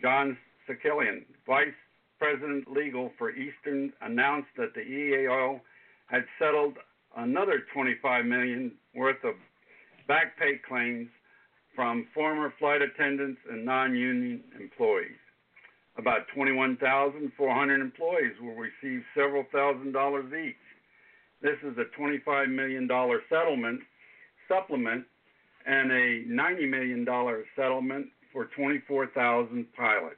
John 0.00 0.38
Sakalian, 0.68 1.24
Vice 1.44 1.74
President 2.20 2.70
Legal 2.70 3.10
for 3.18 3.32
Eastern, 3.32 3.92
announced 4.02 4.50
that 4.56 4.72
the 4.74 4.82
EAO 4.82 5.60
had 6.06 6.24
settled 6.38 6.74
another 7.16 7.64
25 7.74 8.24
million 8.24 8.70
worth 8.94 9.24
of 9.24 9.34
back 10.06 10.38
pay 10.38 10.60
claims 10.68 11.08
from 11.74 12.06
former 12.14 12.54
flight 12.60 12.82
attendants 12.82 13.40
and 13.50 13.64
non-union 13.64 14.40
employees. 14.60 15.18
About 15.98 16.28
21,400 16.36 17.80
employees 17.80 18.34
will 18.40 18.54
receive 18.54 19.02
several 19.16 19.44
thousand 19.52 19.90
dollars 19.90 20.32
each. 20.32 20.54
This 21.42 21.58
is 21.64 21.76
a 21.78 22.00
$25 22.00 22.48
million 22.48 22.88
settlement 23.28 23.80
supplement 24.46 25.04
and 25.66 25.90
a 25.92 26.24
$90 26.24 26.68
million 26.68 27.06
settlement 27.56 28.06
for 28.32 28.46
24,000 28.56 29.66
pilots, 29.76 30.16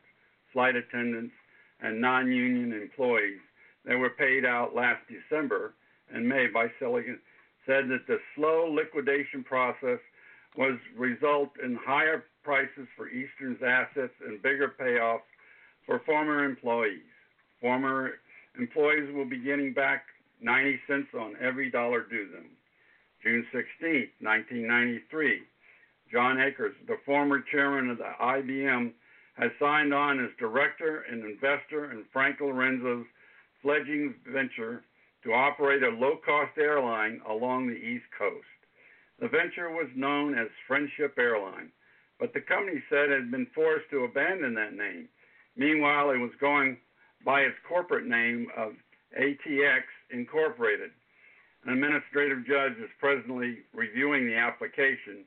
flight 0.52 0.76
attendants, 0.76 1.34
and 1.80 2.00
non 2.00 2.30
union 2.30 2.72
employees 2.72 3.40
that 3.84 3.98
were 3.98 4.10
paid 4.10 4.44
out 4.44 4.74
last 4.74 5.00
December 5.08 5.74
and 6.12 6.28
May 6.28 6.46
by 6.46 6.68
Silicon 6.78 7.18
said 7.66 7.88
that 7.88 8.06
the 8.06 8.18
slow 8.34 8.70
liquidation 8.70 9.42
process 9.42 9.98
was 10.56 10.78
result 10.96 11.50
in 11.62 11.76
higher 11.82 12.24
prices 12.42 12.86
for 12.96 13.08
Eastern's 13.08 13.58
assets 13.66 14.12
and 14.26 14.40
bigger 14.42 14.74
payoffs 14.78 15.26
for 15.86 16.00
former 16.06 16.44
employees. 16.44 17.02
Former 17.60 18.12
employees 18.58 19.12
will 19.14 19.28
be 19.28 19.38
getting 19.38 19.72
back 19.72 20.04
90 20.40 20.80
cents 20.86 21.08
on 21.18 21.34
every 21.40 21.70
dollar 21.70 22.02
due 22.02 22.30
them. 22.30 22.50
June 23.24 23.46
16, 23.52 24.08
1993, 24.20 25.40
John 26.12 26.38
Akers, 26.38 26.74
the 26.86 26.98
former 27.06 27.40
chairman 27.50 27.88
of 27.88 27.96
the 27.96 28.12
IBM, 28.20 28.92
has 29.38 29.50
signed 29.58 29.94
on 29.94 30.22
as 30.22 30.30
director 30.38 31.06
and 31.10 31.24
investor 31.24 31.90
in 31.90 32.04
Frank 32.12 32.40
Lorenzo's 32.40 33.06
fledgling 33.62 34.14
venture 34.30 34.84
to 35.24 35.32
operate 35.32 35.82
a 35.82 35.88
low 35.88 36.18
cost 36.24 36.52
airline 36.58 37.22
along 37.26 37.66
the 37.66 37.72
East 37.72 38.04
Coast. 38.16 38.44
The 39.20 39.28
venture 39.28 39.70
was 39.70 39.88
known 39.96 40.38
as 40.38 40.48
Friendship 40.68 41.14
Airline, 41.18 41.72
but 42.20 42.34
the 42.34 42.42
company 42.42 42.82
said 42.90 43.08
it 43.08 43.20
had 43.22 43.30
been 43.30 43.46
forced 43.54 43.88
to 43.90 44.04
abandon 44.04 44.52
that 44.54 44.74
name. 44.74 45.08
Meanwhile, 45.56 46.10
it 46.10 46.18
was 46.18 46.32
going 46.40 46.76
by 47.24 47.40
its 47.40 47.56
corporate 47.66 48.06
name 48.06 48.48
of 48.54 48.72
ATX 49.18 49.82
Incorporated. 50.10 50.90
An 51.64 51.72
administrative 51.72 52.46
judge 52.46 52.76
is 52.78 52.90
presently 53.00 53.58
reviewing 53.72 54.26
the 54.26 54.36
application 54.36 55.24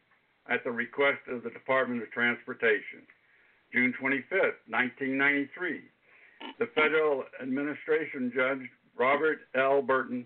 at 0.50 0.64
the 0.64 0.72
request 0.72 1.22
of 1.28 1.44
the 1.44 1.50
Department 1.50 2.04
of 2.04 2.12
Transportation. 2.12 3.02
June 3.74 3.94
25, 4.00 4.30
1993, 4.70 5.82
the 6.60 6.68
federal 6.76 7.24
administration 7.42 8.32
judge 8.34 8.70
Robert 8.96 9.40
L. 9.56 9.82
Burton 9.82 10.26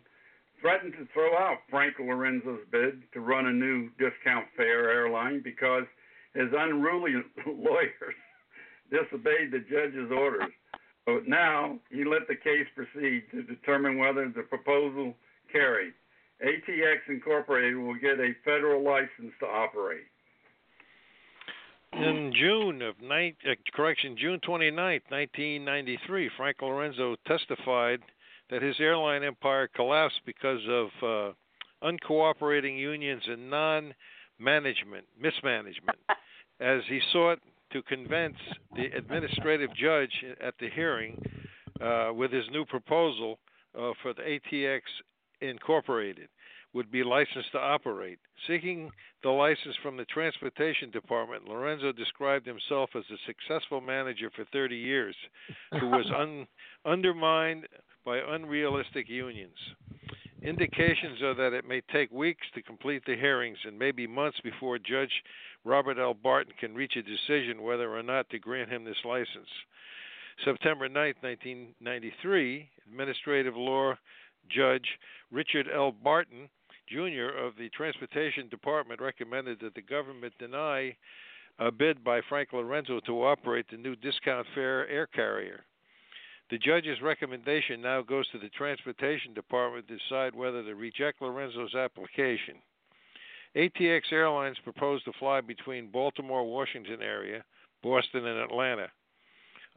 threatened 0.59 0.93
to 0.93 1.07
throw 1.13 1.35
out 1.37 1.57
Frank 1.69 1.95
Lorenzo's 1.99 2.59
bid 2.71 3.01
to 3.13 3.19
run 3.19 3.47
a 3.47 3.53
new 3.53 3.89
discount 3.97 4.45
fare 4.55 4.91
airline 4.91 5.41
because 5.43 5.85
his 6.35 6.49
unruly 6.55 7.13
lawyers 7.47 8.15
disobeyed 8.91 9.51
the 9.51 9.59
judge's 9.59 10.11
orders. 10.11 10.51
But 11.05 11.27
now 11.27 11.79
he 11.89 12.03
let 12.03 12.27
the 12.27 12.35
case 12.35 12.67
proceed 12.75 13.23
to 13.31 13.43
determine 13.43 13.97
whether 13.97 14.29
the 14.29 14.43
proposal 14.43 15.15
carried. 15.51 15.93
ATX 16.43 16.97
Incorporated 17.07 17.77
will 17.77 17.95
get 17.95 18.19
a 18.19 18.33
federal 18.43 18.83
license 18.83 19.33
to 19.39 19.45
operate. 19.45 20.05
In 21.93 22.31
June 22.33 22.81
of 22.81 22.95
nine, 23.01 23.35
uh, 23.45 23.53
correction, 23.75 24.15
June 24.17 24.39
29, 24.39 25.01
1993, 25.09 26.31
Frank 26.37 26.57
Lorenzo 26.61 27.15
testified 27.27 27.99
that 28.49 28.61
his 28.61 28.75
airline 28.79 29.23
empire 29.23 29.69
collapsed 29.75 30.21
because 30.25 30.61
of 30.69 30.87
uh, 31.03 31.87
uncooperating 31.87 32.77
unions 32.77 33.21
and 33.27 33.49
non-management, 33.49 35.05
mismanagement, 35.19 35.97
as 36.61 36.81
he 36.87 37.01
sought 37.11 37.39
to 37.73 37.81
convince 37.83 38.37
the 38.75 38.85
administrative 38.97 39.69
judge 39.75 40.11
at 40.41 40.53
the 40.59 40.69
hearing 40.69 41.21
uh, 41.81 42.11
with 42.13 42.31
his 42.31 42.45
new 42.51 42.65
proposal 42.65 43.39
uh, 43.77 43.91
for 44.01 44.13
the 44.13 44.21
ATX 44.21 44.81
Incorporated 45.41 46.29
would 46.73 46.91
be 46.91 47.03
licensed 47.03 47.51
to 47.51 47.59
operate. 47.59 48.19
Seeking 48.47 48.91
the 49.23 49.29
license 49.29 49.75
from 49.83 49.97
the 49.97 50.05
Transportation 50.05 50.89
Department, 50.89 51.47
Lorenzo 51.47 51.91
described 51.91 52.45
himself 52.47 52.89
as 52.95 53.03
a 53.11 53.17
successful 53.25 53.81
manager 53.81 54.29
for 54.35 54.45
30 54.53 54.75
years 54.75 55.15
who 55.79 55.89
was 55.89 56.09
un- 56.17 56.47
undermined 56.85 57.67
by 58.05 58.19
unrealistic 58.19 59.09
unions. 59.09 59.57
Indications 60.43 61.21
are 61.21 61.35
that 61.35 61.53
it 61.53 61.67
may 61.67 61.81
take 61.91 62.11
weeks 62.11 62.47
to 62.55 62.63
complete 62.63 63.03
the 63.05 63.15
hearings 63.15 63.57
and 63.65 63.77
maybe 63.77 64.07
months 64.07 64.39
before 64.43 64.79
Judge 64.79 65.11
Robert 65.63 65.99
L. 65.99 66.15
Barton 66.15 66.53
can 66.59 66.73
reach 66.73 66.95
a 66.95 67.03
decision 67.03 67.61
whether 67.61 67.95
or 67.95 68.01
not 68.01 68.27
to 68.29 68.39
grant 68.39 68.71
him 68.71 68.83
this 68.83 68.97
license. 69.05 69.49
September 70.43 70.89
9, 70.89 71.13
1993, 71.21 72.69
Administrative 72.87 73.55
Law 73.55 73.93
Judge 74.49 74.87
Richard 75.31 75.67
L. 75.73 75.91
Barton 75.91 76.49
Jr. 76.87 77.37
of 77.37 77.55
the 77.57 77.69
Transportation 77.69 78.49
Department 78.49 79.01
recommended 79.01 79.59
that 79.61 79.75
the 79.75 79.81
government 79.81 80.33
deny 80.39 80.95
a 81.59 81.71
bid 81.71 82.03
by 82.03 82.21
Frank 82.27 82.49
Lorenzo 82.53 82.99
to 83.05 83.23
operate 83.23 83.65
the 83.69 83.77
new 83.77 83.95
discount 83.95 84.45
fare 84.53 84.87
air 84.89 85.07
carrier. 85.07 85.63
The 86.49 86.57
judge's 86.57 87.01
recommendation 87.01 87.81
now 87.81 88.01
goes 88.01 88.27
to 88.31 88.39
the 88.39 88.49
Transportation 88.49 89.33
Department 89.33 89.87
to 89.87 89.97
decide 89.97 90.35
whether 90.35 90.61
to 90.63 90.75
reject 90.75 91.21
Lorenzo's 91.21 91.75
application. 91.75 92.55
ATX 93.55 94.01
Airlines 94.11 94.57
proposed 94.63 95.05
to 95.05 95.13
fly 95.19 95.39
between 95.41 95.91
Baltimore, 95.91 96.43
Washington 96.43 97.01
area, 97.01 97.43
Boston, 97.83 98.25
and 98.25 98.39
Atlanta. 98.39 98.87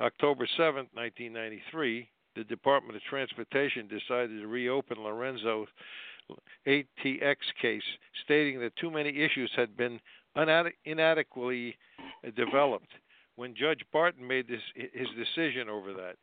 October 0.00 0.48
7, 0.56 0.88
1993, 0.94 2.08
the 2.36 2.44
Department 2.44 2.96
of 2.96 3.02
Transportation 3.02 3.88
decided 3.88 4.40
to 4.40 4.46
reopen 4.46 5.02
Lorenzo's 5.02 5.68
ATX 6.66 7.36
case, 7.60 7.82
stating 8.24 8.60
that 8.60 8.76
too 8.76 8.90
many 8.90 9.10
issues 9.10 9.50
had 9.56 9.76
been 9.76 10.00
inadequately 10.84 11.76
developed. 12.36 12.88
When 13.36 13.54
Judge 13.54 13.84
Barton 13.92 14.26
made 14.26 14.48
this, 14.48 14.60
his 14.74 15.08
decision 15.16 15.68
over 15.68 15.92
that, 15.94 16.16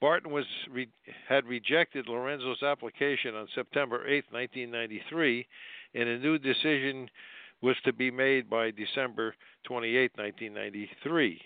Barton 0.00 0.30
was 0.30 0.44
re, 0.70 0.88
had 1.28 1.46
rejected 1.46 2.06
Lorenzo's 2.06 2.62
application 2.62 3.34
on 3.34 3.48
September 3.54 4.06
8, 4.06 4.24
1993, 4.30 5.46
and 5.94 6.08
a 6.08 6.18
new 6.18 6.38
decision 6.38 7.08
was 7.62 7.76
to 7.84 7.92
be 7.92 8.10
made 8.10 8.50
by 8.50 8.70
December 8.70 9.34
28, 9.64 10.12
1993. 10.16 11.40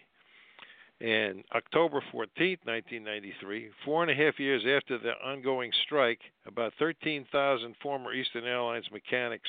And 1.00 1.44
October 1.54 2.02
14, 2.12 2.58
1993, 2.64 3.70
four 3.86 4.02
and 4.02 4.10
a 4.10 4.14
half 4.14 4.38
years 4.38 4.62
after 4.66 4.98
the 4.98 5.12
ongoing 5.26 5.70
strike, 5.86 6.20
about 6.46 6.74
13,000 6.78 7.74
former 7.82 8.12
Eastern 8.12 8.44
Airlines 8.44 8.84
mechanics 8.92 9.48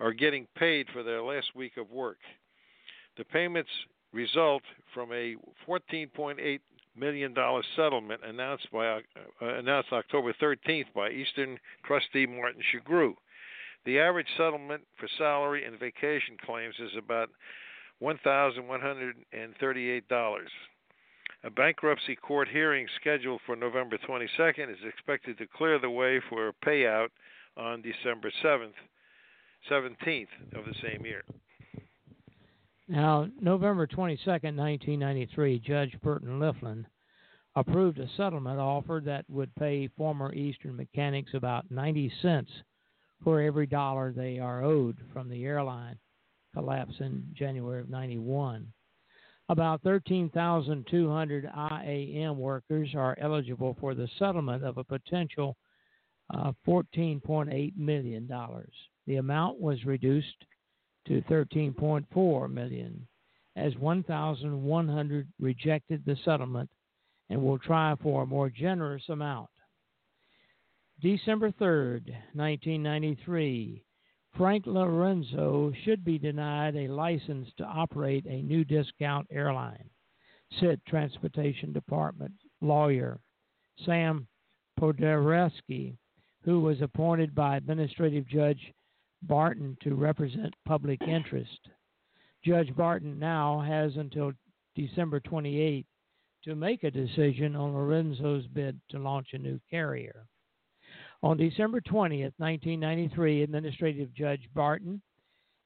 are 0.00 0.12
getting 0.12 0.48
paid 0.56 0.88
for 0.92 1.04
their 1.04 1.22
last 1.22 1.54
week 1.54 1.76
of 1.76 1.88
work. 1.90 2.18
The 3.16 3.24
payments 3.24 3.70
result 4.12 4.62
from 4.92 5.12
a 5.12 5.36
14.8 5.68 6.58
million 6.96 7.32
dollar 7.32 7.62
settlement 7.76 8.22
announced 8.24 8.66
by 8.72 8.88
uh, 8.88 9.00
announced 9.40 9.92
October 9.92 10.34
13th 10.42 10.92
by 10.94 11.10
Eastern 11.10 11.58
trustee 11.84 12.26
Martin 12.26 12.60
Shugrue. 12.74 13.14
The 13.84 14.00
average 14.00 14.26
settlement 14.36 14.82
for 14.98 15.08
salary 15.16 15.64
and 15.64 15.78
vacation 15.78 16.36
claims 16.44 16.74
is 16.78 16.96
about 16.96 17.30
$1,138. 18.02 20.48
A 21.44 21.50
bankruptcy 21.50 22.14
court 22.14 22.48
hearing 22.48 22.86
scheduled 23.00 23.40
for 23.44 23.56
November 23.56 23.98
22nd 23.98 24.70
is 24.70 24.78
expected 24.86 25.38
to 25.38 25.46
clear 25.46 25.78
the 25.78 25.90
way 25.90 26.20
for 26.28 26.48
a 26.48 26.52
payout 26.64 27.08
on 27.56 27.82
December 27.82 28.30
7th, 28.44 28.74
17th 29.68 30.28
of 30.54 30.64
the 30.64 30.74
same 30.82 31.04
year. 31.04 31.24
Now, 32.86 33.26
November 33.40 33.86
22, 33.86 34.28
1993, 34.30 35.58
Judge 35.60 36.00
Burton 36.00 36.38
Lifland 36.38 36.84
approved 37.56 37.98
a 37.98 38.08
settlement 38.16 38.60
offer 38.60 39.02
that 39.04 39.24
would 39.28 39.54
pay 39.56 39.88
former 39.96 40.32
Eastern 40.32 40.76
mechanics 40.76 41.32
about 41.34 41.70
90 41.70 42.12
cents 42.22 42.50
for 43.22 43.40
every 43.40 43.66
dollar 43.66 44.12
they 44.12 44.38
are 44.38 44.62
owed 44.62 44.98
from 45.12 45.28
the 45.28 45.44
airline 45.44 45.98
collapse 46.54 46.94
in 47.00 47.24
January 47.34 47.80
of 47.80 47.88
91. 47.88 48.72
About 49.52 49.82
13,200 49.82 51.44
IAM 51.44 52.38
workers 52.38 52.94
are 52.96 53.18
eligible 53.20 53.76
for 53.78 53.94
the 53.94 54.08
settlement 54.18 54.64
of 54.64 54.78
a 54.78 54.84
potential 54.84 55.58
uh, 56.32 56.52
$14.8 56.66 57.76
million. 57.76 58.26
The 59.06 59.16
amount 59.16 59.60
was 59.60 59.84
reduced 59.84 60.46
to 61.06 61.20
$13.4 61.30 62.50
million 62.50 63.06
as 63.54 63.76
1,100 63.76 65.28
rejected 65.38 66.02
the 66.06 66.16
settlement 66.24 66.70
and 67.28 67.42
will 67.42 67.58
try 67.58 67.94
for 68.02 68.22
a 68.22 68.26
more 68.26 68.48
generous 68.48 69.06
amount. 69.10 69.50
December 71.02 71.50
3rd, 71.60 72.06
1993, 72.32 73.84
Frank 74.36 74.66
Lorenzo 74.66 75.72
should 75.84 76.04
be 76.04 76.18
denied 76.18 76.74
a 76.74 76.88
license 76.88 77.48
to 77.58 77.64
operate 77.64 78.24
a 78.26 78.42
new 78.42 78.64
discount 78.64 79.26
airline, 79.30 79.90
said 80.58 80.80
Transportation 80.86 81.72
Department 81.72 82.32
lawyer 82.60 83.20
Sam 83.84 84.26
Podberesky, 84.80 85.96
who 86.44 86.60
was 86.60 86.80
appointed 86.80 87.34
by 87.34 87.56
Administrative 87.56 88.26
Judge 88.26 88.72
Barton 89.22 89.76
to 89.82 89.94
represent 89.94 90.54
public 90.64 91.02
interest. 91.02 91.68
Judge 92.44 92.74
Barton 92.74 93.18
now 93.18 93.60
has 93.60 93.96
until 93.96 94.32
December 94.74 95.20
28 95.20 95.86
to 96.44 96.56
make 96.56 96.82
a 96.82 96.90
decision 96.90 97.54
on 97.54 97.74
Lorenzo's 97.74 98.46
bid 98.48 98.80
to 98.88 98.98
launch 98.98 99.28
a 99.32 99.38
new 99.38 99.60
carrier. 99.70 100.26
On 101.24 101.36
December 101.36 101.80
20th, 101.80 102.32
1993, 102.38 103.42
Administrative 103.42 104.12
Judge 104.12 104.48
Barton 104.54 105.00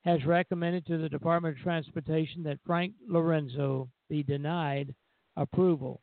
has 0.05 0.23
recommended 0.27 0.85
to 0.87 0.99
the 0.99 1.09
Department 1.09 1.57
of 1.57 1.63
Transportation 1.63 2.43
that 2.43 2.59
Frank 2.67 2.93
Lorenzo 3.09 3.89
be 4.11 4.23
denied 4.23 4.95
approval 5.37 6.03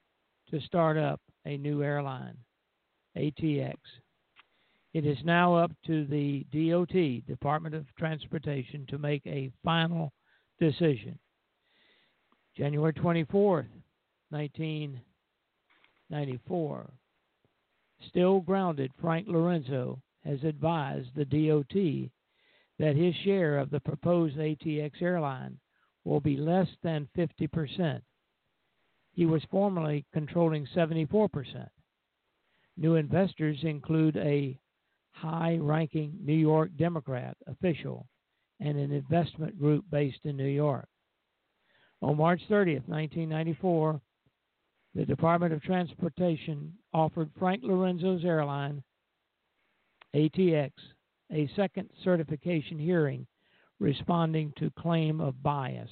to 0.50 0.60
start 0.62 0.98
up 0.98 1.22
a 1.46 1.56
new 1.58 1.84
airline, 1.84 2.36
ATX. 3.16 3.76
It 4.94 5.06
is 5.06 5.20
now 5.24 5.54
up 5.56 5.72
to 5.86 6.06
the 6.06 6.48
DOT, 6.52 7.28
Department 7.28 7.76
of 7.76 7.86
Transportation, 7.98 8.88
to 8.90 8.98
make 8.98 9.22
a 9.28 9.52
final 9.64 10.12
decision. 10.60 11.20
January 12.58 12.94
24th, 12.94 13.68
1994. 14.30 16.90
Still 18.10 18.42
grounded, 18.42 18.92
Frank 19.00 19.28
Lorenzo 19.28 20.02
has 20.24 20.44
advised 20.44 21.10
the 21.16 21.26
DOT 21.26 22.12
that 22.80 22.96
his 22.96 23.16
share 23.24 23.58
of 23.58 23.70
the 23.70 23.80
proposed 23.80 24.38
ATX 24.38 25.02
airline 25.02 25.60
will 26.04 26.20
be 26.20 26.38
less 26.38 26.68
than 26.82 27.08
50%. 27.18 28.02
He 29.14 29.26
was 29.26 29.44
formerly 29.52 30.06
controlling 30.14 30.68
74%. 30.76 31.70
New 32.78 32.96
investors 32.96 33.60
include 33.64 34.18
a 34.18 34.60
high 35.12 35.58
ranking 35.62 36.18
New 36.20 36.34
York 36.34 36.72
Democrat 36.78 37.38
official 37.48 38.08
and 38.60 38.78
an 38.78 38.92
investment 38.92 39.60
group 39.60 39.86
based 39.92 40.26
in 40.26 40.36
New 40.36 40.48
York. 40.48 40.88
On 42.02 42.18
March 42.18 42.42
30th, 42.50 42.88
1994, 42.88 44.02
the 44.96 45.06
Department 45.06 45.54
of 45.54 45.62
Transportation 45.62 46.74
offered 46.94 47.32
Frank 47.40 47.64
Lorenzo's 47.64 48.24
airline, 48.24 48.84
ATX, 50.16 50.72
a 51.32 51.50
second 51.56 51.90
certification 52.04 52.78
hearing 52.78 53.26
responding 53.80 54.54
to 54.58 54.72
claim 54.78 55.20
of 55.20 55.42
bias. 55.42 55.90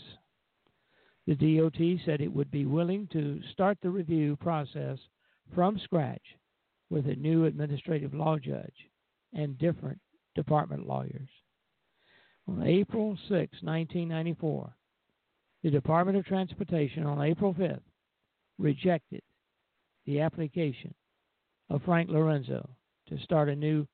The 1.26 1.36
DOT 1.36 2.06
said 2.06 2.22
it 2.22 2.32
would 2.32 2.52
be 2.52 2.66
willing 2.66 3.08
to 3.12 3.42
start 3.52 3.78
the 3.82 3.90
review 3.90 4.36
process 4.36 5.00
from 5.54 5.80
scratch 5.80 6.22
with 6.90 7.08
a 7.08 7.16
new 7.16 7.46
administrative 7.46 8.14
law 8.14 8.38
judge 8.38 8.90
and 9.34 9.58
different 9.58 10.00
department 10.36 10.88
lawyers. 10.88 11.30
On 12.48 12.64
April 12.64 13.16
6, 13.16 13.30
1994, 13.30 14.76
the 15.64 15.72
Department 15.72 16.18
of 16.18 16.26
Transportation 16.26 17.06
on 17.06 17.22
April 17.22 17.54
5th 17.54 17.82
rejected 18.62 19.22
the 20.06 20.22
application 20.22 20.94
of 21.70 21.82
Frank 21.84 22.10
Lorenzo 22.10 22.70
to 23.08 23.18
start 23.20 23.50
a 23.50 23.56
new 23.56 23.88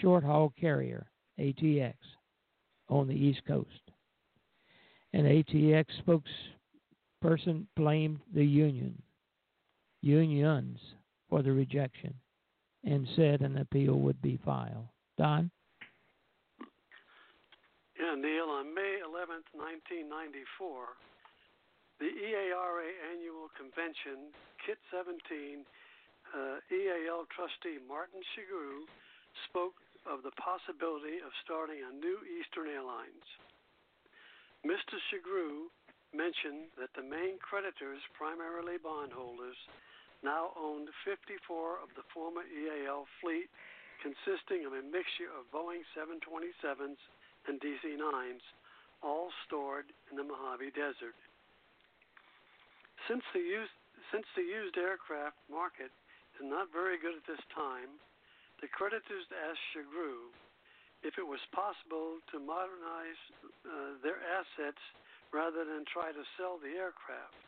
short 0.00 0.24
haul 0.24 0.52
carrier, 0.60 1.06
ATX, 1.38 1.94
on 2.88 3.06
the 3.06 3.14
East 3.14 3.42
Coast. 3.46 3.68
An 5.12 5.24
ATX 5.24 5.86
spokesperson 7.22 7.66
blamed 7.76 8.20
the 8.34 8.44
union, 8.44 9.00
unions, 10.00 10.78
for 11.28 11.42
the 11.42 11.52
rejection 11.52 12.14
and 12.84 13.08
said 13.16 13.40
an 13.40 13.58
appeal 13.58 13.94
would 13.94 14.20
be 14.20 14.38
filed. 14.44 14.88
Don? 15.16 15.50
Yeah, 17.98 18.14
Neil, 18.16 18.50
on 18.50 18.74
May 18.74 18.98
11th, 19.06 19.48
1994, 19.54 20.84
the 20.98 21.11
EARA 22.22 22.86
annual 23.10 23.50
convention, 23.58 24.30
KIT 24.62 24.78
17, 24.94 25.66
uh, 26.30 26.62
EAL 26.70 27.26
trustee 27.34 27.82
Martin 27.82 28.22
Shugrue 28.30 28.86
spoke 29.50 29.74
of 30.06 30.22
the 30.22 30.30
possibility 30.38 31.18
of 31.18 31.34
starting 31.42 31.82
a 31.82 31.90
new 31.90 32.22
Eastern 32.22 32.70
Airlines. 32.70 33.26
Mr. 34.62 35.02
Shugrue 35.10 35.66
mentioned 36.14 36.70
that 36.78 36.94
the 36.94 37.02
main 37.02 37.42
creditors, 37.42 37.98
primarily 38.14 38.78
bondholders, 38.78 39.58
now 40.22 40.54
owned 40.54 40.94
54 41.02 41.82
of 41.82 41.90
the 41.98 42.06
former 42.14 42.46
EAL 42.46 43.10
fleet, 43.18 43.50
consisting 43.98 44.62
of 44.62 44.78
a 44.78 44.86
mixture 44.86 45.30
of 45.34 45.50
Boeing 45.50 45.82
727s 45.98 47.02
and 47.50 47.58
DC 47.58 47.98
9s, 47.98 48.46
all 49.02 49.34
stored 49.42 49.90
in 50.10 50.14
the 50.14 50.22
Mojave 50.22 50.70
Desert. 50.78 51.18
Since 53.08 53.24
the 53.34 53.42
used 53.42 53.76
since 54.10 54.26
the 54.36 54.44
used 54.44 54.76
aircraft 54.76 55.40
market 55.48 55.90
is 56.36 56.44
not 56.44 56.68
very 56.68 57.00
good 57.00 57.16
at 57.16 57.24
this 57.24 57.40
time, 57.54 57.96
the 58.60 58.68
creditors 58.68 59.24
asked 59.32 59.62
Shugrue 59.72 60.30
if 61.02 61.18
it 61.18 61.26
was 61.26 61.40
possible 61.50 62.22
to 62.30 62.38
modernize 62.38 63.20
uh, 63.66 63.98
their 64.04 64.22
assets 64.22 64.80
rather 65.34 65.64
than 65.64 65.82
try 65.88 66.12
to 66.12 66.24
sell 66.36 66.60
the 66.62 66.76
aircraft. 66.78 67.42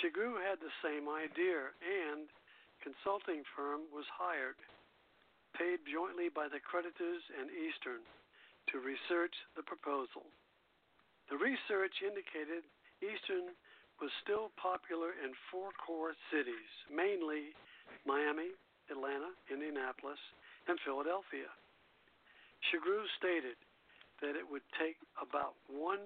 Shugrue 0.00 0.40
had 0.40 0.62
the 0.62 0.72
same 0.80 1.10
idea, 1.10 1.72
and 1.82 2.30
consulting 2.80 3.44
firm 3.54 3.86
was 3.92 4.08
hired, 4.08 4.58
paid 5.52 5.84
jointly 5.84 6.30
by 6.30 6.48
the 6.48 6.62
creditors 6.62 7.22
and 7.36 7.50
Eastern, 7.52 8.02
to 8.72 8.82
research 8.82 9.34
the 9.54 9.66
proposal. 9.66 10.26
The 11.30 11.38
research 11.38 12.02
indicated 12.02 12.66
Eastern 13.02 13.54
was 14.00 14.12
still 14.20 14.52
popular 14.60 15.16
in 15.24 15.32
four 15.48 15.72
core 15.80 16.12
cities, 16.28 16.68
mainly 16.92 17.56
Miami, 18.04 18.52
Atlanta, 18.92 19.32
Indianapolis, 19.48 20.20
and 20.68 20.76
Philadelphia. 20.84 21.48
Shugrue 22.68 23.06
stated 23.16 23.56
that 24.20 24.36
it 24.36 24.44
would 24.44 24.64
take 24.76 24.96
about 25.20 25.56
$100 25.68 26.02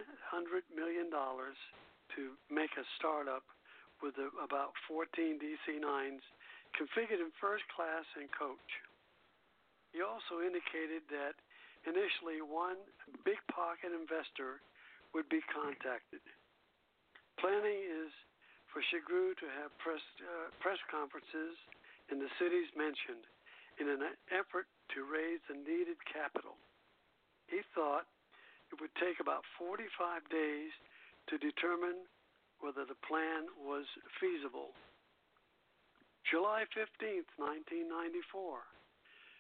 million 0.74 1.11
to 1.11 2.22
make 2.51 2.74
a 2.74 2.86
startup 2.99 3.47
with 4.03 4.14
about 4.43 4.74
14 4.88 5.38
DC 5.38 5.66
9s 5.78 6.24
configured 6.74 7.22
in 7.22 7.30
first 7.38 7.66
class 7.74 8.07
and 8.18 8.30
coach. 8.34 8.70
He 9.93 10.03
also 10.03 10.43
indicated 10.43 11.03
that 11.11 11.34
initially 11.86 12.43
one 12.43 12.78
big 13.26 13.38
pocket 13.51 13.91
investor 13.91 14.62
would 15.14 15.26
be 15.28 15.43
contacted. 15.51 16.22
Planning 17.41 17.80
is 17.88 18.12
for 18.68 18.84
Shugrue 18.93 19.32
to 19.41 19.49
have 19.57 19.72
press, 19.80 20.05
uh, 20.20 20.53
press 20.61 20.76
conferences 20.93 21.57
in 22.12 22.20
the 22.20 22.28
cities 22.36 22.68
mentioned 22.76 23.24
in 23.80 23.88
an 23.88 24.05
effort 24.28 24.68
to 24.93 25.09
raise 25.09 25.41
the 25.49 25.57
needed 25.57 25.97
capital. 26.05 26.61
He 27.49 27.64
thought 27.72 28.05
it 28.68 28.76
would 28.76 28.93
take 29.01 29.24
about 29.24 29.43
45 29.57 29.88
days 30.28 30.68
to 31.32 31.41
determine 31.41 32.05
whether 32.61 32.84
the 32.84 33.01
plan 33.09 33.49
was 33.57 33.88
feasible. 34.20 34.76
July 36.28 36.68
15, 36.76 37.24
1994. 37.41 38.68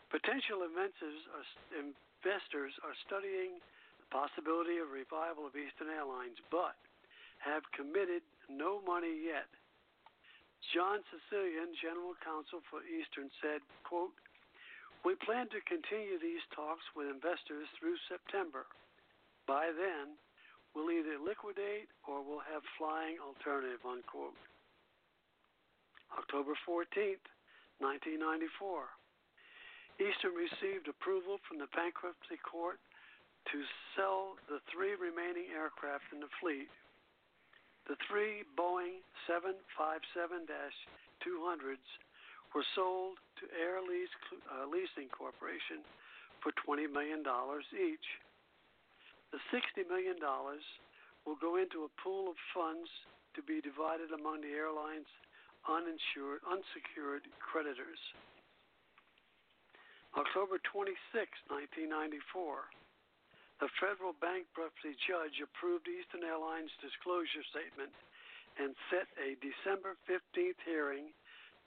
Potential 0.08 0.64
investors 0.64 1.20
are 2.80 2.96
studying 3.04 3.60
the 4.00 4.08
possibility 4.08 4.80
of 4.80 4.88
revival 4.88 5.44
of 5.44 5.52
Eastern 5.54 5.92
Airlines, 5.92 6.40
but 6.48 6.74
have 7.40 7.64
committed 7.72 8.22
no 8.48 8.80
money 8.84 9.12
yet. 9.24 9.48
John 10.76 11.00
Sicilian, 11.08 11.72
General 11.80 12.12
Counsel 12.20 12.60
for 12.68 12.84
Eastern, 12.84 13.32
said, 13.40 13.64
quote, 13.82 14.12
We 15.02 15.16
plan 15.24 15.48
to 15.56 15.60
continue 15.64 16.20
these 16.20 16.44
talks 16.52 16.84
with 16.92 17.08
investors 17.08 17.66
through 17.80 17.96
September. 18.12 18.68
By 19.48 19.72
then, 19.72 20.20
we'll 20.76 20.92
either 20.92 21.16
liquidate 21.16 21.88
or 22.04 22.20
we'll 22.20 22.44
have 22.44 22.62
flying 22.76 23.16
alternative, 23.18 23.80
unquote. 23.82 24.36
October 26.12 26.52
14th, 26.68 27.24
1994. 27.80 28.92
Eastern 30.00 30.32
received 30.36 30.88
approval 30.88 31.40
from 31.44 31.60
the 31.60 31.68
bankruptcy 31.76 32.40
court 32.40 32.80
to 33.52 33.58
sell 33.96 34.36
the 34.48 34.60
three 34.68 34.96
remaining 34.96 35.48
aircraft 35.52 36.08
in 36.12 36.20
the 36.20 36.32
fleet. 36.40 36.68
The 37.90 37.98
three 38.06 38.46
Boeing 38.54 39.02
757 39.26 40.46
200s 40.46 41.88
were 42.54 42.68
sold 42.78 43.18
to 43.42 43.50
Air 43.50 43.82
Lease, 43.82 44.14
uh, 44.46 44.70
Leasing 44.70 45.10
Corporation 45.10 45.82
for 46.38 46.54
$20 46.62 46.86
million 46.86 47.26
each. 47.74 48.06
The 49.34 49.42
$60 49.50 49.90
million 49.90 50.22
will 50.22 51.34
go 51.42 51.58
into 51.58 51.82
a 51.82 51.90
pool 51.98 52.30
of 52.30 52.38
funds 52.54 52.86
to 53.34 53.42
be 53.42 53.58
divided 53.58 54.14
among 54.14 54.46
the 54.46 54.54
airline's 54.54 55.10
uninsured, 55.66 56.46
unsecured 56.46 57.26
creditors. 57.42 57.98
October 60.14 60.62
26, 60.62 60.94
1994, 61.50 62.70
the 63.60 63.68
federal 63.76 64.16
bankruptcy 64.24 64.96
judge 65.04 65.36
approved 65.44 65.84
Eastern 65.84 66.24
Airlines' 66.24 66.72
disclosure 66.80 67.44
statement 67.52 67.92
and 68.56 68.72
set 68.88 69.04
a 69.20 69.36
December 69.44 70.00
15th 70.08 70.58
hearing 70.64 71.12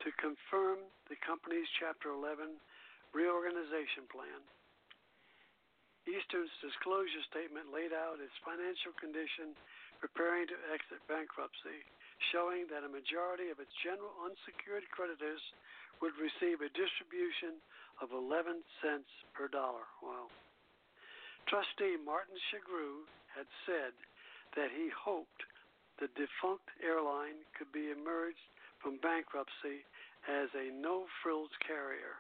to 0.02 0.10
confirm 0.18 0.82
the 1.08 1.18
company's 1.22 1.70
Chapter 1.78 2.10
11 2.10 2.58
reorganization 3.14 4.10
plan. 4.10 4.42
Eastern's 6.10 6.52
disclosure 6.60 7.24
statement 7.30 7.72
laid 7.72 7.96
out 7.96 8.20
its 8.20 8.36
financial 8.44 8.92
condition 9.00 9.56
preparing 10.04 10.50
to 10.50 10.58
exit 10.74 11.00
bankruptcy, 11.08 11.80
showing 12.34 12.68
that 12.68 12.84
a 12.84 12.92
majority 12.92 13.48
of 13.54 13.62
its 13.62 13.72
general 13.80 14.12
unsecured 14.20 14.84
creditors 14.92 15.40
would 16.04 16.18
receive 16.20 16.60
a 16.60 16.74
distribution 16.76 17.62
of 18.04 18.12
11 18.12 18.66
cents 18.84 19.08
per 19.32 19.48
dollar. 19.48 19.88
Wow. 20.04 20.28
Trustee 21.48 22.00
Martin 22.02 22.38
Shugrue 22.50 23.06
had 23.36 23.48
said 23.66 23.94
that 24.56 24.70
he 24.72 24.90
hoped 24.94 25.44
the 26.00 26.10
defunct 26.18 26.66
airline 26.82 27.46
could 27.58 27.72
be 27.72 27.94
emerged 27.94 28.44
from 28.82 29.00
bankruptcy 29.00 29.86
as 30.28 30.50
a 30.56 30.72
no 30.74 31.06
frills 31.22 31.54
carrier. 31.66 32.20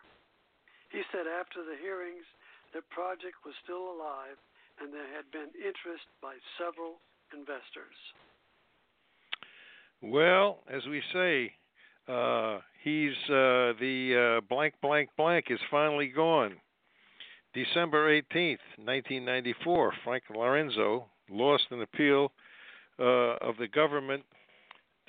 He 0.92 1.02
said 1.12 1.26
after 1.26 1.64
the 1.64 1.80
hearings 1.80 2.26
the 2.74 2.86
project 2.90 3.42
was 3.46 3.56
still 3.64 3.92
alive 3.94 4.38
and 4.82 4.94
there 4.94 5.10
had 5.14 5.30
been 5.32 5.54
interest 5.58 6.06
by 6.22 6.36
several 6.58 6.98
investors. 7.34 7.98
Well, 10.02 10.60
as 10.68 10.86
we 10.86 11.02
say, 11.14 11.54
uh, 12.08 12.60
he's 12.84 13.16
uh, 13.30 13.74
the 13.80 14.40
uh, 14.40 14.46
blank 14.50 14.76
blank 14.82 15.10
blank 15.16 15.46
is 15.50 15.60
finally 15.72 16.08
gone. 16.08 16.56
December 17.54 18.10
18th, 18.10 18.58
1994, 18.78 19.94
Frank 20.04 20.24
Lorenzo 20.36 21.06
lost 21.30 21.64
an 21.72 21.82
appeal 21.82 22.32
uh, 23.00 23.38
of 23.38 23.58
the 23.58 23.68
government 23.68 24.24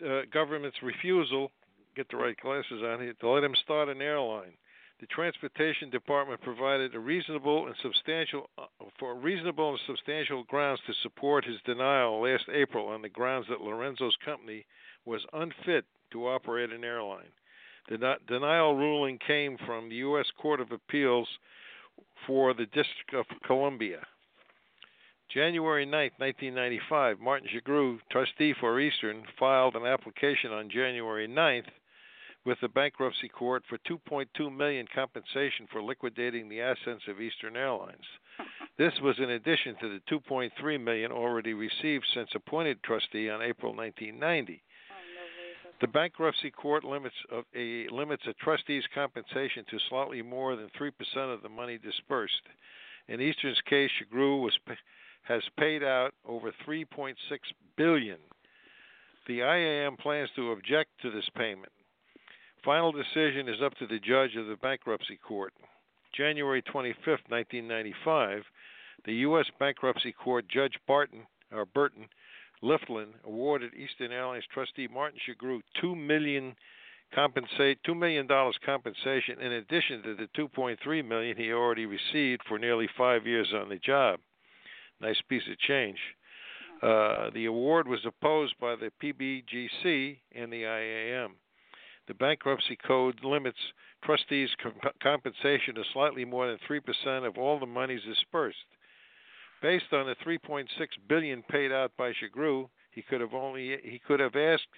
uh, 0.04 0.22
government's 0.32 0.76
refusal 0.82 1.52
get 1.94 2.10
the 2.10 2.16
right 2.16 2.36
glasses 2.40 2.82
on 2.84 3.00
here 3.00 3.14
to 3.20 3.28
let 3.28 3.44
him 3.44 3.54
start 3.62 3.88
an 3.88 4.02
airline. 4.02 4.52
The 5.00 5.06
transportation 5.06 5.90
department 5.90 6.40
provided 6.40 6.94
a 6.94 6.98
reasonable 6.98 7.66
and 7.66 7.74
substantial 7.82 8.48
uh, 8.58 8.66
for 8.98 9.14
reasonable 9.14 9.70
and 9.70 9.80
substantial 9.86 10.44
grounds 10.44 10.80
to 10.86 10.94
support 11.02 11.44
his 11.44 11.60
denial 11.64 12.22
last 12.22 12.44
April 12.52 12.88
on 12.88 13.02
the 13.02 13.08
grounds 13.08 13.46
that 13.48 13.60
Lorenzo's 13.60 14.16
company 14.24 14.66
was 15.04 15.20
unfit 15.32 15.84
to 16.12 16.28
operate 16.28 16.70
an 16.70 16.84
airline. 16.84 17.32
The 17.88 18.16
denial 18.26 18.76
ruling 18.76 19.18
came 19.26 19.58
from 19.66 19.88
the 19.88 19.96
U.S. 19.96 20.26
Court 20.40 20.60
of 20.60 20.72
Appeals 20.72 21.28
for 22.26 22.54
the 22.54 22.66
District 22.66 23.14
of 23.14 23.26
Columbia. 23.46 24.00
January 25.32 25.84
9, 25.84 26.10
1995, 26.18 27.18
Martin 27.18 27.48
Shugrue, 27.48 27.98
trustee 28.10 28.54
for 28.60 28.78
Eastern, 28.78 29.24
filed 29.38 29.74
an 29.74 29.86
application 29.86 30.52
on 30.52 30.70
January 30.70 31.26
9th 31.26 31.66
with 32.44 32.58
the 32.60 32.68
bankruptcy 32.68 33.28
court 33.28 33.62
for 33.68 33.78
2.2 33.78 34.54
million 34.54 34.86
compensation 34.94 35.66
for 35.72 35.82
liquidating 35.82 36.48
the 36.48 36.60
assets 36.60 37.02
of 37.08 37.20
Eastern 37.20 37.56
Airlines. 37.56 38.04
This 38.76 38.92
was 39.00 39.18
in 39.18 39.30
addition 39.30 39.76
to 39.80 39.88
the 39.88 40.00
2.3 40.10 40.80
million 40.80 41.10
already 41.10 41.54
received 41.54 42.04
since 42.12 42.28
appointed 42.34 42.82
trustee 42.82 43.30
on 43.30 43.40
April 43.40 43.74
1990. 43.74 44.62
The 45.84 45.88
bankruptcy 45.88 46.50
court 46.50 46.82
limits 46.82 47.14
a 47.54 47.86
limits 47.90 48.22
a 48.26 48.32
trustee's 48.42 48.84
compensation 48.94 49.66
to 49.68 49.78
slightly 49.90 50.22
more 50.22 50.56
than 50.56 50.70
three 50.78 50.90
percent 50.90 51.30
of 51.30 51.42
the 51.42 51.50
money 51.50 51.76
dispersed. 51.76 52.40
In 53.06 53.20
Eastern's 53.20 53.60
case, 53.68 53.90
Shugrue 54.00 54.40
was 54.40 54.58
has 55.24 55.42
paid 55.58 55.82
out 55.82 56.14
over 56.26 56.52
3.6 56.66 57.16
billion. 57.76 58.16
The 59.26 59.42
IAM 59.42 59.98
plans 59.98 60.30
to 60.36 60.52
object 60.52 60.88
to 61.02 61.10
this 61.10 61.28
payment. 61.36 61.72
Final 62.64 62.90
decision 62.90 63.46
is 63.46 63.60
up 63.62 63.74
to 63.74 63.86
the 63.86 63.98
judge 63.98 64.36
of 64.36 64.46
the 64.46 64.56
bankruptcy 64.56 65.18
court. 65.18 65.52
January 66.16 66.62
25, 66.62 66.96
1995, 67.28 68.42
the 69.04 69.16
U.S. 69.16 69.50
Bankruptcy 69.58 70.12
Court 70.12 70.46
Judge 70.48 70.78
Barton 70.86 71.26
or 71.52 71.66
Burton 71.66 72.08
Lifland 72.64 73.12
awarded 73.24 73.74
Eastern 73.74 74.10
Airlines 74.10 74.44
trustee 74.52 74.88
Martin 74.88 75.20
Shugrue 75.20 75.60
two 75.80 75.94
million 75.94 76.56
compensate 77.14 77.78
two 77.84 77.94
million 77.94 78.26
dollars 78.26 78.56
compensation 78.64 79.40
in 79.40 79.52
addition 79.52 80.02
to 80.02 80.14
the 80.16 80.28
2.3 80.36 81.06
million 81.06 81.36
he 81.36 81.52
already 81.52 81.86
received 81.86 82.42
for 82.48 82.58
nearly 82.58 82.88
five 82.96 83.26
years 83.26 83.52
on 83.54 83.68
the 83.68 83.76
job. 83.76 84.18
Nice 85.00 85.20
piece 85.28 85.42
of 85.50 85.58
change. 85.58 85.98
Uh, 86.82 87.30
the 87.34 87.44
award 87.44 87.86
was 87.86 88.00
opposed 88.04 88.54
by 88.58 88.74
the 88.74 88.90
PBGC 89.02 90.18
and 90.34 90.52
the 90.52 90.64
IAM. 90.64 91.32
The 92.08 92.14
bankruptcy 92.14 92.76
code 92.76 93.22
limits 93.22 93.58
trustees' 94.04 94.50
comp- 94.62 94.98
compensation 95.02 95.74
to 95.74 95.82
slightly 95.92 96.24
more 96.24 96.46
than 96.46 96.58
3% 96.68 97.26
of 97.26 97.38
all 97.38 97.58
the 97.58 97.66
monies 97.66 98.02
dispersed. 98.06 98.58
Based 99.64 99.96
on 99.96 100.04
the 100.04 100.14
3.6 100.20 100.68
billion 101.08 101.40
paid 101.48 101.72
out 101.72 101.90
by 101.96 102.12
Shugrue, 102.12 102.68
he 102.92 103.00
could 103.00 103.22
have 103.22 103.32
only 103.32 103.80
he 103.82 103.98
could 104.06 104.20
have 104.20 104.36
asked 104.36 104.68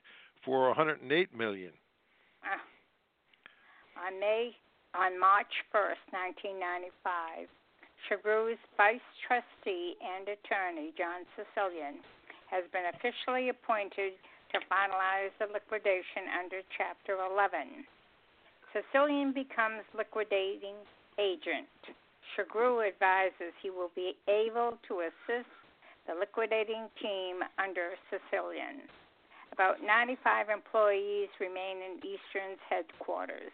for 0.45 0.69
108 0.69 1.03
million. 1.35 1.73
Uh, 2.47 4.07
on 4.07 4.21
May 4.21 4.55
on 4.95 5.19
March 5.19 5.51
1st, 5.75 6.07
1995, 7.03 7.51
Shugrue's 8.07 8.63
vice 8.79 9.03
trustee 9.27 9.99
and 9.99 10.31
attorney, 10.31 10.95
John 10.95 11.27
Sicilian, 11.35 11.99
has 12.47 12.63
been 12.71 12.87
officially 12.95 13.51
appointed 13.51 14.15
to 14.55 14.63
finalize 14.71 15.35
the 15.43 15.51
liquidation 15.51 16.31
under 16.31 16.63
Chapter 16.79 17.19
11. 17.27 17.83
Sicilian 18.71 19.35
becomes 19.35 19.83
liquidating 19.99 20.79
agent. 21.19 21.75
Shugrue 22.35 22.87
advises 22.87 23.53
he 23.63 23.71
will 23.71 23.91
be 23.95 24.17
able 24.29 24.79
to 24.89 25.07
assist 25.07 25.51
the 26.07 26.15
liquidating 26.15 26.89
team 27.03 27.43
under 27.59 27.95
Sicilian. 28.11 28.89
About 29.53 29.83
95 29.83 30.51
employees 30.51 31.29
remain 31.41 31.79
in 31.83 31.99
Eastern's 31.99 32.61
headquarters. 32.69 33.53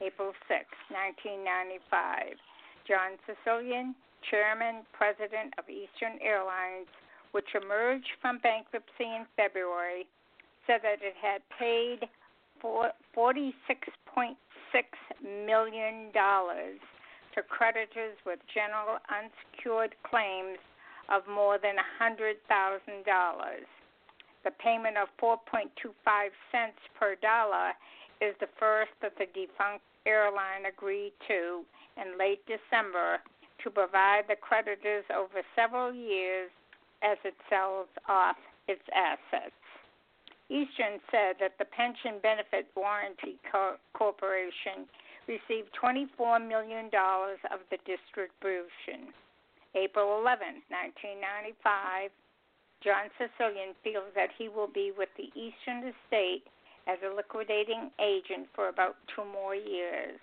April 0.00 0.32
6, 0.46 0.64
1995. 0.88 2.38
John 2.86 3.18
Sicilian 3.26 3.94
chairman, 4.30 4.86
president 4.92 5.52
of 5.58 5.68
Eastern 5.68 6.18
Airlines, 6.22 6.88
which 7.32 7.54
emerged 7.54 8.08
from 8.20 8.38
bankruptcy 8.38 9.04
in 9.04 9.26
February, 9.36 10.06
said 10.66 10.80
that 10.82 11.02
it 11.02 11.14
had 11.20 11.42
paid 11.58 12.08
$46.6 12.62 14.34
million 15.46 16.10
to 17.34 17.42
creditors 17.42 18.16
with 18.24 18.38
general 18.52 18.98
unsecured 19.08 19.94
claims 20.02 20.58
of 21.08 21.22
more 21.26 21.58
than 21.58 21.76
$100,000. 22.00 22.36
The 24.44 24.50
payment 24.62 24.96
of 24.96 25.08
4.25 25.20 25.68
cents 26.52 26.78
per 26.98 27.16
dollar 27.16 27.72
is 28.20 28.34
the 28.40 28.48
first 28.58 28.92
that 29.02 29.16
the 29.18 29.26
defunct 29.34 29.84
airline 30.06 30.66
agreed 30.66 31.12
to 31.28 31.64
in 31.96 32.18
late 32.18 32.40
December 32.46 33.18
to 33.62 33.70
provide 33.70 34.24
the 34.28 34.36
creditors 34.36 35.04
over 35.10 35.42
several 35.56 35.92
years 35.92 36.50
as 37.02 37.18
it 37.24 37.34
sells 37.50 37.88
off 38.08 38.36
its 38.68 38.82
assets. 38.94 39.54
Eastern 40.48 40.96
said 41.10 41.36
that 41.40 41.58
the 41.58 41.66
Pension 41.66 42.20
Benefit 42.22 42.72
Guaranty 42.74 43.36
Corporation 43.92 44.88
received 45.28 45.68
$24 45.76 46.40
million 46.40 46.88
of 46.88 47.60
the 47.70 47.78
distribution. 47.84 49.12
April 49.76 50.18
11, 50.18 50.64
1995, 50.72 52.10
John 52.80 53.12
Sicilian 53.20 53.76
feels 53.84 54.08
that 54.16 54.32
he 54.40 54.48
will 54.48 54.72
be 54.72 54.90
with 54.96 55.12
the 55.20 55.28
Eastern 55.36 55.92
Estate 55.92 56.48
as 56.88 56.96
a 57.04 57.14
liquidating 57.14 57.92
agent 58.00 58.48
for 58.56 58.72
about 58.72 58.96
two 59.12 59.28
more 59.28 59.54
years. 59.54 60.16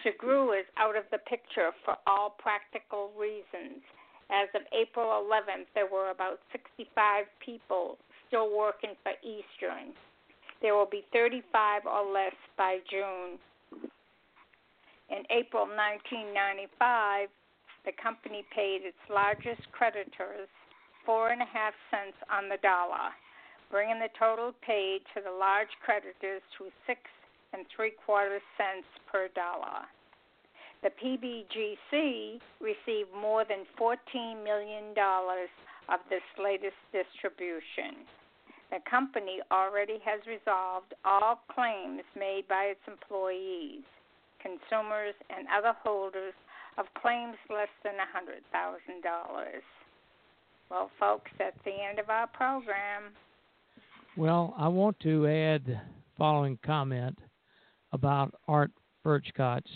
Shugrue 0.00 0.54
is 0.54 0.66
out 0.78 0.96
of 0.96 1.04
the 1.10 1.18
picture 1.18 1.74
for 1.84 1.96
all 2.06 2.30
practical 2.38 3.10
reasons. 3.18 3.82
As 4.30 4.48
of 4.54 4.62
April 4.72 5.10
11th, 5.26 5.66
there 5.74 5.90
were 5.90 6.10
about 6.10 6.38
65 6.52 7.26
people 7.44 7.98
still 8.28 8.54
working 8.56 8.94
for 9.02 9.12
Eastern. 9.20 9.92
There 10.62 10.74
will 10.74 10.88
be 10.88 11.04
35 11.12 11.86
or 11.86 12.10
less 12.10 12.34
by 12.56 12.78
June. 12.90 13.38
In 15.14 15.22
April 15.30 15.62
1995, 15.62 17.30
the 17.86 17.94
company 18.02 18.42
paid 18.50 18.82
its 18.82 18.98
largest 19.06 19.62
creditors 19.70 20.50
four 21.06 21.28
and 21.30 21.40
a 21.40 21.46
half 21.46 21.72
cents 21.86 22.18
on 22.26 22.48
the 22.48 22.58
dollar, 22.66 23.14
bringing 23.70 24.00
the 24.00 24.10
total 24.18 24.50
paid 24.66 25.06
to 25.14 25.22
the 25.22 25.30
large 25.30 25.70
creditors 25.86 26.42
to 26.58 26.66
six 26.84 26.98
and 27.52 27.62
three 27.70 27.92
quarters 28.04 28.42
cents 28.58 28.90
per 29.06 29.28
dollar. 29.38 29.86
The 30.82 30.90
PBGC 30.98 32.40
received 32.58 33.14
more 33.14 33.44
than 33.46 33.70
$14 33.78 34.42
million 34.42 34.98
of 34.98 36.00
this 36.10 36.26
latest 36.42 36.80
distribution. 36.90 38.02
The 38.72 38.82
company 38.90 39.38
already 39.52 40.02
has 40.04 40.26
resolved 40.26 40.92
all 41.04 41.38
claims 41.54 42.02
made 42.18 42.48
by 42.48 42.74
its 42.74 42.82
employees, 42.88 43.86
consumers, 44.44 45.14
and 45.34 45.48
other 45.48 45.74
holders 45.82 46.34
of 46.76 46.84
claims 47.00 47.36
less 47.48 47.72
than 47.82 47.94
$100,000. 47.94 48.42
Well, 50.70 50.90
folks, 51.00 51.30
that's 51.38 51.56
the 51.64 51.72
end 51.72 51.98
of 51.98 52.10
our 52.10 52.26
program. 52.26 53.14
Well, 54.16 54.54
I 54.58 54.68
want 54.68 55.00
to 55.00 55.26
add 55.26 55.64
the 55.66 55.80
following 56.18 56.58
comment 56.64 57.18
about 57.92 58.34
Art 58.46 58.70
Furchtgott's 59.04 59.70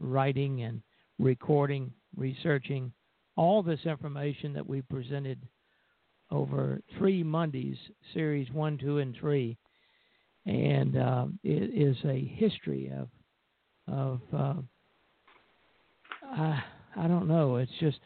writing 0.00 0.62
and 0.62 0.82
recording, 1.18 1.92
researching 2.16 2.92
all 3.36 3.62
this 3.62 3.80
information 3.84 4.52
that 4.52 4.66
we 4.66 4.82
presented 4.82 5.38
over 6.30 6.80
three 6.98 7.22
Mondays, 7.22 7.76
series 8.12 8.50
one, 8.52 8.76
two, 8.76 8.98
and 8.98 9.16
three, 9.18 9.56
and 10.46 10.96
uh, 10.96 11.26
it 11.42 11.70
is 11.74 11.96
a 12.04 12.24
history 12.36 12.90
of 12.98 13.08
of 13.90 14.20
uh, 14.32 14.54
I 16.24 16.62
I 16.96 17.08
don't 17.08 17.28
know. 17.28 17.56
It's 17.56 17.72
just 17.80 17.98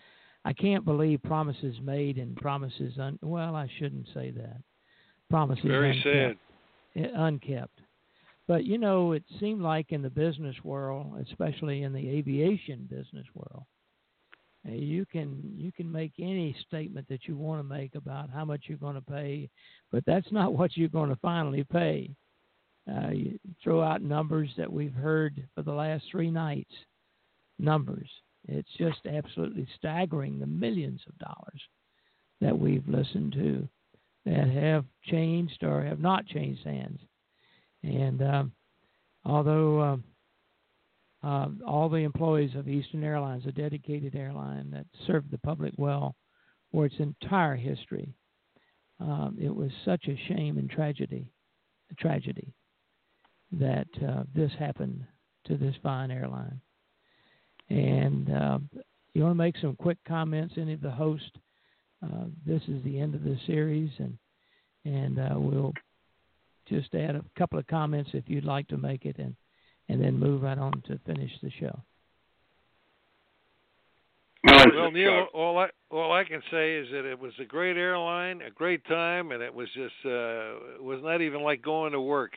I 0.45 0.53
can't 0.53 0.85
believe 0.85 1.23
promises 1.23 1.77
made 1.83 2.19
and 2.19 2.37
promises 2.37 2.99
un 2.99 3.19
well 3.23 3.55
I 3.55 3.69
shouldn't 3.79 4.07
say 4.15 4.31
that 4.33 4.61
promises 5.31 5.65
very 5.65 5.91
unkept, 5.91 6.39
sad 6.97 7.05
eh, 7.05 7.09
unkept. 7.15 7.81
But 8.49 8.65
you 8.65 8.79
know, 8.79 9.13
it 9.13 9.25
seemed 9.41 9.63
like 9.63 9.93
in 9.93 10.03
the 10.03 10.11
business 10.11 10.57
world, 10.65 11.25
especially 11.29 11.83
in 11.83 11.93
the 11.93 12.09
aviation 12.09 12.89
business 12.91 13.27
world, 13.35 13.65
you 14.65 15.07
can 15.07 15.41
you 15.57 15.73
can 15.73 15.91
make 15.91 16.13
any 16.19 16.55
statement 16.67 17.09
that 17.09 17.27
you 17.27 17.37
want 17.37 17.61
to 17.61 17.65
make 17.65 17.95
about 17.95 18.31
how 18.31 18.45
much 18.45 18.65
you're 18.67 18.79
going 18.79 18.95
to 18.95 19.01
pay, 19.01 19.49
but 19.91 20.05
that's 20.07 20.31
not 20.31 20.53
what 20.59 20.77
you're 20.77 20.89
going 20.89 21.11
to 21.11 21.17
finally 21.17 21.65
pay. 21.65 22.11
Uh, 22.91 23.11
throw 23.63 23.81
out 23.81 24.03
numbers 24.03 24.51
that 24.57 24.73
we've 24.73 24.95
heard 24.95 25.47
for 25.55 25.63
the 25.63 25.73
last 25.73 26.05
three 26.11 26.31
nights. 26.31 26.73
Numbers. 27.59 28.11
It's 28.49 28.69
just 28.77 29.07
absolutely 29.07 29.69
staggering 29.77 30.39
the 30.39 30.47
millions 30.47 31.01
of 31.09 31.17
dollars 31.19 31.63
that 32.41 32.59
we've 32.59 32.87
listened 32.89 33.33
to 33.35 33.69
that 34.25 34.49
have 34.49 34.85
changed 35.05 35.63
or 35.63 35.85
have 35.85 36.01
not 36.01 36.27
changed 36.27 36.65
hands. 36.65 36.99
And 37.85 38.21
um, 38.21 38.53
although 39.25 39.81
um, 39.81 40.05
uh, 41.23 41.49
all 41.65 41.89
the 41.89 41.99
employees 41.99 42.51
of 42.57 42.69
Eastern 42.69 43.05
Airlines, 43.05 43.47
a 43.47 43.53
dedicated 43.53 44.17
airline 44.17 44.71
that 44.73 44.87
served 45.07 45.31
the 45.31 45.39
public 45.39 45.73
well 45.79 46.17
for 46.73 46.87
its 46.87 46.97
entire 46.99 47.55
history. 47.55 48.13
Um, 48.99 49.37
it 49.41 49.55
was 49.55 49.71
such 49.85 50.09
a 50.09 50.21
shame 50.29 50.59
and 50.59 50.69
tragedy, 50.69 51.31
a 51.93 51.95
tragedy 51.95 52.53
that 53.53 53.89
uh, 54.07 54.25
this 54.35 54.51
happened 54.59 55.05
to 55.47 55.57
this 55.57 55.75
fine 55.83 56.11
airline. 56.11 56.61
And 57.69 58.31
uh, 58.31 58.59
you 59.15 59.23
want 59.23 59.33
to 59.33 59.39
make 59.39 59.57
some 59.59 59.77
quick 59.77 59.99
comments, 60.07 60.55
any 60.57 60.73
of 60.75 60.81
the 60.81 60.91
hosts? 60.91 61.31
Uh, 62.03 62.25
this 62.47 62.63
is 62.69 62.83
the 62.85 62.99
end 62.99 63.15
of 63.15 63.23
the 63.23 63.39
series, 63.47 63.91
and 63.99 64.19
and 64.85 65.21
uh, 65.21 65.35
we'll 65.37 65.73
just 66.69 66.93
add 66.95 67.15
a 67.15 67.25
couple 67.39 67.59
of 67.59 67.67
comments 67.69 68.11
if 68.13 68.25
you'd 68.27 68.45
like 68.45 68.67
to 68.69 68.77
make 68.77 69.05
it, 69.05 69.17
and 69.19 69.37
and 69.89 70.03
then 70.03 70.19
move 70.19 70.43
right 70.43 70.59
on 70.59 70.83
to 70.89 70.99
finish 71.07 71.31
the 71.43 71.51
show. 71.61 71.79
Well, 74.45 74.91
Neil, 74.91 75.29
all 75.33 75.59
I 75.59 75.69
all 75.91 76.13
I 76.13 76.25
can 76.25 76.43
say 76.51 76.75
is 76.75 76.89
that 76.91 77.05
it 77.05 77.19
was 77.19 77.33
a 77.41 77.45
great 77.45 77.77
airline, 77.77 78.43
a 78.43 78.51
great 78.51 78.85
time, 78.87 79.31
and 79.31 79.43
it 79.43 79.55
was 79.55 79.69
just 79.75 79.95
uh, 80.05 80.75
it 80.75 80.83
was 80.83 81.01
not 81.03 81.21
even 81.21 81.43
like 81.43 81.63
going 81.63 81.93
to 81.93 82.01
work. 82.01 82.33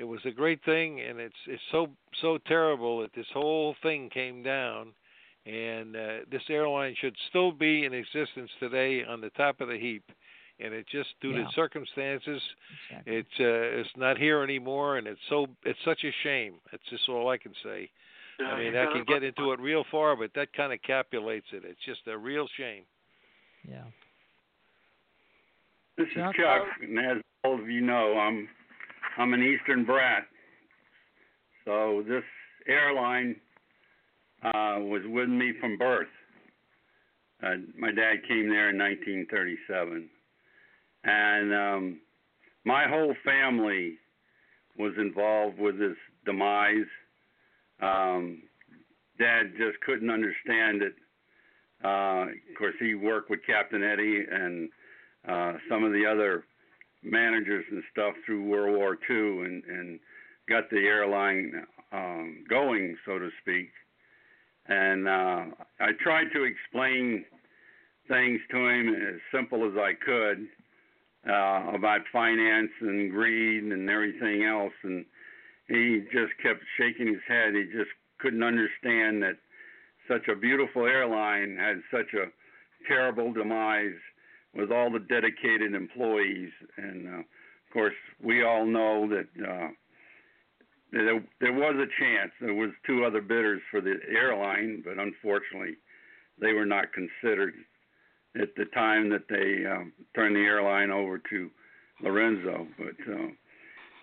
It 0.00 0.04
was 0.04 0.20
a 0.24 0.30
great 0.30 0.64
thing, 0.64 1.00
and 1.02 1.20
it's 1.20 1.34
it's 1.46 1.62
so 1.70 1.88
so 2.22 2.38
terrible 2.46 3.02
that 3.02 3.12
this 3.14 3.26
whole 3.34 3.76
thing 3.82 4.08
came 4.08 4.42
down, 4.42 4.94
and 5.44 5.94
uh, 5.94 6.08
this 6.30 6.42
airline 6.48 6.94
should 6.98 7.14
still 7.28 7.52
be 7.52 7.84
in 7.84 7.92
existence 7.92 8.50
today 8.58 9.04
on 9.04 9.20
the 9.20 9.28
top 9.30 9.60
of 9.60 9.68
the 9.68 9.78
heap 9.78 10.04
and 10.62 10.74
it 10.74 10.86
just 10.90 11.08
due 11.20 11.30
yeah. 11.30 11.44
to 11.44 11.48
circumstances, 11.54 12.42
exactly. 12.90 13.16
it's 13.16 13.40
uh, 13.40 13.80
it's 13.80 13.90
not 13.96 14.18
here 14.18 14.42
anymore, 14.42 14.98
and 14.98 15.06
it's 15.06 15.20
so 15.28 15.46
it's 15.64 15.78
such 15.84 16.04
a 16.04 16.10
shame. 16.22 16.54
That's 16.70 16.82
just 16.90 17.08
all 17.08 17.28
I 17.28 17.38
can 17.38 17.52
say. 17.62 17.90
I 18.40 18.58
mean, 18.58 18.74
I 18.74 18.86
can 18.86 19.04
get 19.06 19.22
into 19.22 19.52
it 19.52 19.60
real 19.60 19.84
far, 19.90 20.16
but 20.16 20.30
that 20.34 20.52
kind 20.54 20.72
of 20.72 20.80
capulates 20.80 21.46
it. 21.52 21.62
It's 21.66 21.80
just 21.84 22.00
a 22.06 22.16
real 22.16 22.46
shame. 22.56 22.84
Yeah. 23.68 23.84
This 25.98 26.06
is 26.08 26.14
Chuck? 26.14 26.34
Chuck, 26.36 26.62
and 26.80 26.98
as 26.98 27.22
all 27.44 27.60
of 27.60 27.68
you 27.68 27.82
know, 27.82 28.18
I'm 28.18 28.48
I'm 29.18 29.34
an 29.34 29.42
Eastern 29.42 29.84
brat. 29.84 30.24
So 31.64 32.02
this 32.08 32.24
airline 32.66 33.36
uh, 34.42 34.78
was 34.80 35.02
with 35.06 35.28
me 35.28 35.52
from 35.60 35.76
birth. 35.76 36.08
Uh, 37.42 37.56
my 37.78 37.90
dad 37.90 38.22
came 38.28 38.48
there 38.48 38.70
in 38.70 38.78
1937 38.78 40.08
and 41.04 41.54
um, 41.54 42.00
my 42.64 42.86
whole 42.88 43.14
family 43.24 43.94
was 44.78 44.92
involved 44.98 45.58
with 45.58 45.78
his 45.80 45.96
demise. 46.24 46.86
Um, 47.80 48.42
Dad 49.18 49.52
just 49.58 49.80
couldn't 49.80 50.10
understand 50.10 50.82
it. 50.82 50.94
Uh, 51.82 52.26
of 52.28 52.58
course, 52.58 52.74
he 52.78 52.94
worked 52.94 53.30
with 53.30 53.40
Captain 53.46 53.82
Eddie 53.82 54.24
and 54.30 54.68
uh, 55.28 55.52
some 55.68 55.84
of 55.84 55.92
the 55.92 56.04
other 56.06 56.44
managers 57.02 57.64
and 57.70 57.82
stuff 57.92 58.14
through 58.26 58.48
World 58.48 58.76
War 58.76 58.98
II, 59.08 59.44
and, 59.46 59.64
and 59.64 60.00
got 60.48 60.68
the 60.70 60.78
airline 60.78 61.52
um, 61.92 62.44
going, 62.48 62.96
so 63.06 63.18
to 63.18 63.30
speak. 63.40 63.70
And 64.66 65.08
uh, 65.08 65.44
I 65.80 65.92
tried 66.00 66.28
to 66.34 66.44
explain 66.44 67.24
things 68.08 68.40
to 68.50 68.68
him 68.68 68.88
as 68.94 69.20
simple 69.32 69.64
as 69.66 69.72
I 69.76 69.92
could 69.94 70.46
uh, 71.28 71.74
about 71.74 72.00
finance 72.12 72.70
and 72.80 73.10
greed 73.10 73.64
and 73.64 73.88
everything 73.88 74.44
else, 74.44 74.72
and 74.82 75.04
he 75.68 76.02
just 76.12 76.32
kept 76.42 76.60
shaking 76.78 77.06
his 77.06 77.22
head. 77.28 77.54
He 77.54 77.64
just 77.64 77.90
couldn't 78.18 78.42
understand 78.42 79.22
that 79.22 79.36
such 80.08 80.28
a 80.28 80.34
beautiful 80.34 80.86
airline 80.86 81.56
had 81.56 81.80
such 81.90 82.12
a 82.14 82.26
terrible 82.88 83.32
demise 83.32 83.98
with 84.54 84.70
all 84.70 84.90
the 84.90 84.98
dedicated 84.98 85.74
employees. 85.74 86.50
And 86.76 87.08
uh, 87.08 87.18
of 87.18 87.72
course, 87.72 87.94
we 88.22 88.42
all 88.42 88.66
know 88.66 89.08
that 89.08 89.48
uh, 89.48 89.68
there, 90.92 91.22
there 91.40 91.52
was 91.52 91.76
a 91.76 92.02
chance. 92.02 92.32
There 92.40 92.54
was 92.54 92.70
two 92.86 93.04
other 93.04 93.20
bidders 93.20 93.62
for 93.70 93.80
the 93.80 93.96
airline, 94.08 94.82
but 94.84 94.98
unfortunately, 94.98 95.76
they 96.40 96.52
were 96.52 96.66
not 96.66 96.86
considered 96.92 97.54
at 98.40 98.54
the 98.56 98.64
time 98.66 99.10
that 99.10 99.28
they 99.28 99.66
um, 99.66 99.92
turned 100.14 100.36
the 100.36 100.40
airline 100.40 100.90
over 100.90 101.20
to 101.30 101.50
Lorenzo. 102.02 102.66
But 102.78 103.12
uh, 103.12 103.28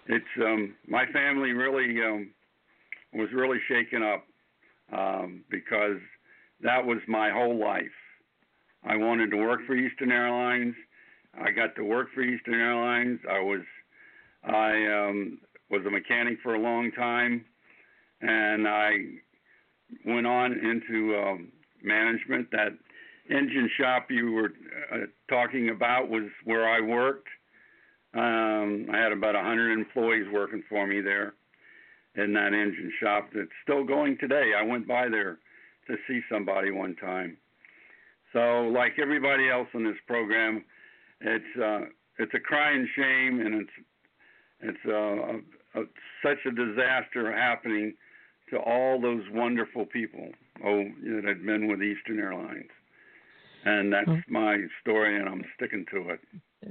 it's 0.07 0.25
um, 0.41 0.75
my 0.87 1.05
family 1.11 1.51
really 1.51 2.01
um, 2.03 2.31
was 3.13 3.29
really 3.33 3.59
shaken 3.67 4.03
up 4.03 4.23
um, 4.93 5.43
because 5.49 5.97
that 6.61 6.85
was 6.85 6.99
my 7.07 7.31
whole 7.31 7.59
life. 7.59 7.85
I 8.83 8.95
wanted 8.97 9.31
to 9.31 9.37
work 9.37 9.61
for 9.65 9.75
Eastern 9.75 10.11
Airlines. 10.11 10.75
I 11.39 11.51
got 11.51 11.75
to 11.75 11.83
work 11.83 12.07
for 12.13 12.21
Eastern 12.21 12.55
Airlines. 12.55 13.19
I 13.29 13.39
was 13.39 13.61
I 14.43 14.85
um, 14.85 15.39
was 15.69 15.85
a 15.85 15.89
mechanic 15.89 16.37
for 16.41 16.55
a 16.55 16.59
long 16.59 16.91
time, 16.91 17.45
and 18.21 18.67
I 18.67 18.97
went 20.05 20.27
on 20.27 20.53
into 20.53 21.15
um, 21.17 21.51
management. 21.83 22.49
That 22.51 22.77
engine 23.29 23.69
shop 23.77 24.07
you 24.09 24.31
were 24.31 24.53
uh, 24.93 25.05
talking 25.29 25.69
about 25.69 26.09
was 26.09 26.29
where 26.45 26.67
I 26.67 26.81
worked. 26.81 27.27
Um, 28.13 28.87
I 28.91 28.97
had 28.97 29.11
about 29.11 29.35
100 29.35 29.71
employees 29.71 30.25
working 30.31 30.63
for 30.69 30.87
me 30.87 31.01
there 31.01 31.33
in 32.15 32.33
that 32.33 32.53
engine 32.53 32.91
shop 32.99 33.29
that's 33.35 33.49
still 33.63 33.83
going 33.83 34.17
today. 34.17 34.53
I 34.57 34.63
went 34.63 34.87
by 34.87 35.07
there 35.09 35.37
to 35.87 35.95
see 36.07 36.21
somebody 36.31 36.71
one 36.71 36.95
time. 36.95 37.37
So, 38.33 38.69
like 38.73 38.93
everybody 39.01 39.49
else 39.49 39.67
in 39.73 39.83
this 39.83 39.97
program, 40.05 40.63
it's 41.21 41.59
uh, 41.61 41.85
it's 42.19 42.33
a 42.33 42.39
crying 42.39 42.87
shame, 42.95 43.39
and 43.39 43.55
it's 43.55 43.69
it's 44.59 44.85
uh, 44.87 45.79
a, 45.79 45.81
a, 45.81 45.85
such 46.23 46.37
a 46.45 46.51
disaster 46.51 47.31
happening 47.35 47.93
to 48.49 48.57
all 48.57 48.99
those 48.99 49.23
wonderful 49.31 49.85
people 49.85 50.29
oh, 50.65 50.83
that 51.03 51.23
had 51.25 51.45
been 51.45 51.67
with 51.67 51.81
Eastern 51.81 52.19
Airlines. 52.19 52.69
And 53.65 53.91
that's 53.91 54.07
mm-hmm. 54.07 54.33
my 54.33 54.57
story, 54.81 55.19
and 55.19 55.27
I'm 55.27 55.43
sticking 55.55 55.85
to 55.91 56.11
it. 56.11 56.19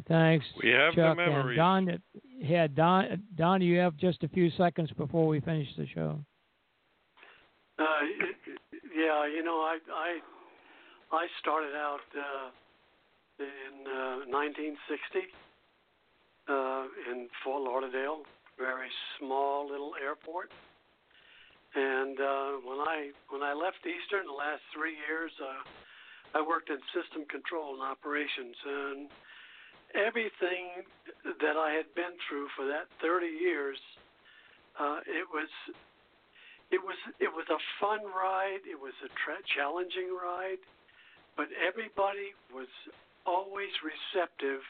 Thanks. 0.08 0.46
We 0.62 0.70
have 0.70 0.94
Chuck. 0.94 1.16
the 1.16 1.22
memories. 1.22 1.58
And 1.60 1.86
Don, 1.86 2.02
yeah, 2.38 2.66
Don, 2.66 3.22
Don, 3.36 3.60
you 3.60 3.78
have 3.78 3.96
just 3.96 4.22
a 4.22 4.28
few 4.28 4.50
seconds 4.52 4.90
before 4.96 5.26
we 5.26 5.40
finish 5.40 5.68
the 5.76 5.86
show. 5.86 6.18
Uh, 7.78 7.84
yeah, 8.96 9.26
you 9.26 9.44
know, 9.44 9.58
I 9.58 9.78
I 9.92 10.18
I 11.12 11.26
started 11.40 11.74
out 11.74 12.02
uh, 12.18 12.50
in 13.38 13.86
uh, 13.86 14.26
1960 14.26 15.30
uh, 16.48 16.86
in 17.10 17.28
Fort 17.44 17.62
Lauderdale, 17.62 18.26
very 18.58 18.90
small 19.18 19.70
little 19.70 19.94
airport. 20.02 20.50
And 21.76 22.18
uh, 22.18 22.50
when 22.64 22.80
I 22.80 23.12
when 23.28 23.42
I 23.42 23.52
left 23.52 23.84
Eastern 23.84 24.26
the 24.26 24.32
last 24.32 24.64
three 24.72 24.96
years, 25.06 25.30
uh, 25.38 26.38
I 26.38 26.40
worked 26.40 26.70
in 26.70 26.80
system 26.96 27.28
control 27.28 27.74
and 27.74 27.82
operations, 27.84 28.56
and 28.64 29.08
everything 29.94 30.88
that 31.22 31.56
I 31.60 31.76
had 31.76 31.86
been 31.94 32.16
through 32.26 32.48
for 32.56 32.66
that 32.66 32.88
30 33.04 33.26
years, 33.28 33.76
uh, 34.80 35.04
it 35.04 35.28
was 35.28 35.52
it 36.72 36.80
was 36.80 36.96
it 37.20 37.28
was 37.28 37.44
a 37.52 37.60
fun 37.78 38.00
ride. 38.08 38.64
It 38.64 38.80
was 38.80 38.96
a 39.04 39.10
tra- 39.20 39.44
challenging 39.54 40.08
ride, 40.10 40.64
but 41.36 41.46
everybody 41.60 42.32
was 42.52 42.68
always 43.26 43.70
receptive 43.84 44.60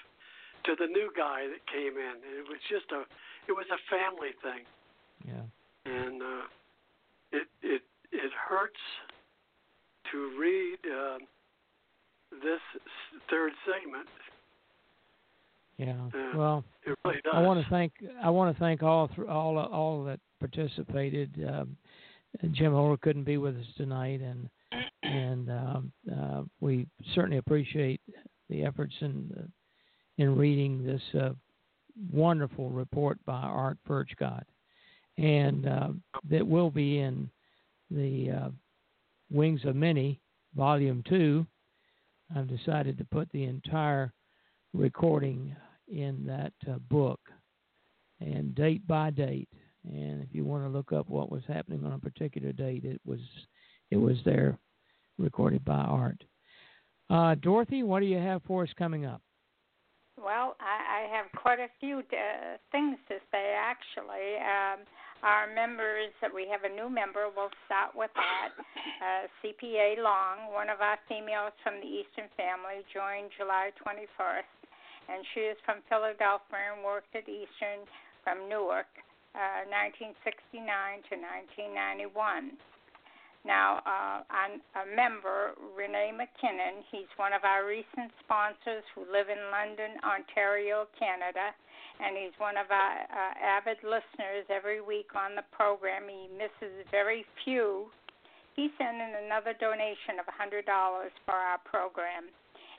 to 0.65 0.75
the 0.79 0.87
new 0.87 1.11
guy 1.17 1.47
that 1.47 1.63
came 1.71 1.95
in. 1.95 2.15
And 2.19 2.33
It 2.39 2.47
was 2.49 2.59
just 2.69 2.91
a 2.91 3.07
it 3.49 3.53
was 3.53 3.67
a 3.71 3.81
family 3.89 4.35
thing. 4.43 4.67
Yeah. 5.25 5.47
And 5.87 6.23
uh, 6.23 6.45
it 7.33 7.47
it 7.63 7.83
it 8.13 8.33
hurts 8.49 8.83
to 10.13 10.39
read 10.39 10.79
uh, 10.85 11.19
this 12.43 12.61
third 13.31 13.53
segment. 13.65 14.09
Yeah. 15.79 16.09
Uh, 16.15 16.37
well, 16.37 16.65
it 16.85 16.97
really 17.05 17.21
does. 17.23 17.33
I 17.35 17.41
want 17.43 17.63
to 17.63 17.71
thank 17.71 17.93
I 18.23 18.31
want 18.31 18.55
to 18.55 18.59
thank 18.59 18.83
all 18.83 19.09
th- 19.09 19.29
all 19.29 19.59
all 19.59 20.05
that 20.05 20.21
participated. 20.41 21.31
Um, 21.49 21.77
Jim 22.53 22.73
Holder 22.73 22.97
couldn't 22.99 23.25
be 23.25 23.39
with 23.39 23.57
us 23.57 23.67
tonight, 23.77 24.21
and 24.21 24.49
and 25.07 25.51
um, 25.51 25.93
uh, 26.15 26.43
we 26.61 26.87
certainly 27.15 27.39
appreciate 27.39 28.01
the 28.49 28.65
efforts 28.65 28.95
in 29.01 29.51
in 30.19 30.37
reading 30.37 30.85
this 30.85 31.03
uh, 31.21 31.31
wonderful 32.13 32.71
report 32.71 33.19
by 33.27 33.41
Art 33.41 33.79
Furchtgott, 33.89 34.45
and 35.19 35.67
uh, 35.67 35.89
that 36.31 36.47
will 36.47 36.71
be 36.71 36.99
in 36.99 37.29
the 37.91 38.31
uh, 38.31 38.49
Wings 39.31 39.61
of 39.65 39.77
Many, 39.77 40.21
Volume 40.55 41.03
Two. 41.09 41.47
I've 42.35 42.49
decided 42.49 42.99
to 42.99 43.05
put 43.05 43.31
the 43.33 43.45
entire 43.45 44.13
recording 44.73 45.55
in 45.89 46.25
that 46.27 46.53
uh, 46.69 46.79
book, 46.91 47.21
and 48.21 48.55
date 48.55 48.87
by 48.87 49.11
date. 49.11 49.49
And 49.85 50.23
if 50.23 50.29
you 50.33 50.45
want 50.45 50.65
to 50.65 50.69
look 50.69 50.93
up 50.93 51.09
what 51.09 51.31
was 51.31 51.43
happening 51.47 51.85
on 51.85 51.93
a 51.93 51.99
particular 51.99 52.53
date, 52.53 52.85
it 52.85 53.01
was 53.05 53.21
it 53.91 53.97
was 53.97 54.17
there, 54.25 54.59
recorded 55.19 55.65
by 55.65 55.75
Art. 55.75 56.23
Uh, 57.09 57.35
Dorothy, 57.37 57.83
what 57.83 58.01
do 58.01 58.07
you 58.07 58.19
have 58.19 58.43
for 58.45 58.63
us 58.63 58.71
coming 58.77 59.05
up? 59.05 59.23
Well, 60.17 60.57
I, 60.59 61.05
I 61.05 61.17
have 61.17 61.27
quite 61.37 61.61
a 61.61 61.69
few 61.79 62.01
uh, 62.01 62.57
things 62.73 62.97
to 63.09 63.21
say 63.31 63.55
actually. 63.55 64.41
Um, 64.41 64.89
our 65.23 65.49
members, 65.49 66.13
we 66.35 66.49
have 66.49 66.65
a 66.65 66.73
new 66.73 66.93
member. 66.93 67.29
We'll 67.33 67.53
start 67.65 67.97
with 67.97 68.13
that. 68.17 68.53
Uh, 68.97 69.25
CPA 69.41 70.01
Long, 70.01 70.53
one 70.53 70.69
of 70.69 70.81
our 70.81 71.01
females 71.09 71.57
from 71.65 71.81
the 71.81 71.89
Eastern 71.89 72.29
family, 72.37 72.85
joined 72.93 73.33
July 73.37 73.73
21st, 73.81 74.57
and 75.09 75.25
she 75.33 75.49
is 75.49 75.57
from 75.65 75.81
Philadelphia 75.89 76.73
and 76.73 76.85
worked 76.85 77.13
at 77.17 77.29
Eastern 77.29 77.89
from 78.25 78.49
Newark, 78.49 78.89
uh, 79.33 79.65
1969 79.69 80.65
to 81.09 81.15
1991. 81.17 82.57
Now, 83.47 83.79
uh, 83.87 84.27
I'm 84.27 84.59
a 84.75 84.85
member, 84.91 85.55
Renee 85.79 86.11
McKinnon. 86.11 86.83
He's 86.91 87.07
one 87.15 87.31
of 87.31 87.47
our 87.47 87.63
recent 87.63 88.11
sponsors 88.27 88.83
who 88.91 89.07
live 89.07 89.31
in 89.31 89.39
London, 89.55 90.03
Ontario, 90.03 90.91
Canada, 90.99 91.55
and 92.03 92.19
he's 92.19 92.35
one 92.43 92.59
of 92.59 92.67
our 92.75 93.07
uh, 93.07 93.33
avid 93.39 93.79
listeners 93.87 94.51
every 94.51 94.83
week 94.83 95.15
on 95.15 95.39
the 95.39 95.47
program. 95.55 96.11
He 96.11 96.27
misses 96.35 96.75
very 96.91 97.23
few. 97.47 97.87
He 98.59 98.75
sent 98.83 98.99
in 98.99 99.15
another 99.31 99.55
donation 99.63 100.19
of 100.19 100.27
$100 100.27 100.67
for 101.23 101.39
our 101.39 101.63
program 101.63 102.27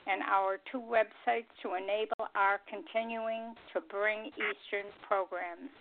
and 0.04 0.20
our 0.28 0.60
two 0.68 0.84
websites 0.84 1.48
to 1.64 1.80
enable 1.80 2.28
our 2.36 2.60
continuing 2.68 3.56
to 3.72 3.80
bring 3.88 4.36
Eastern 4.36 4.92
programs. 5.08 5.72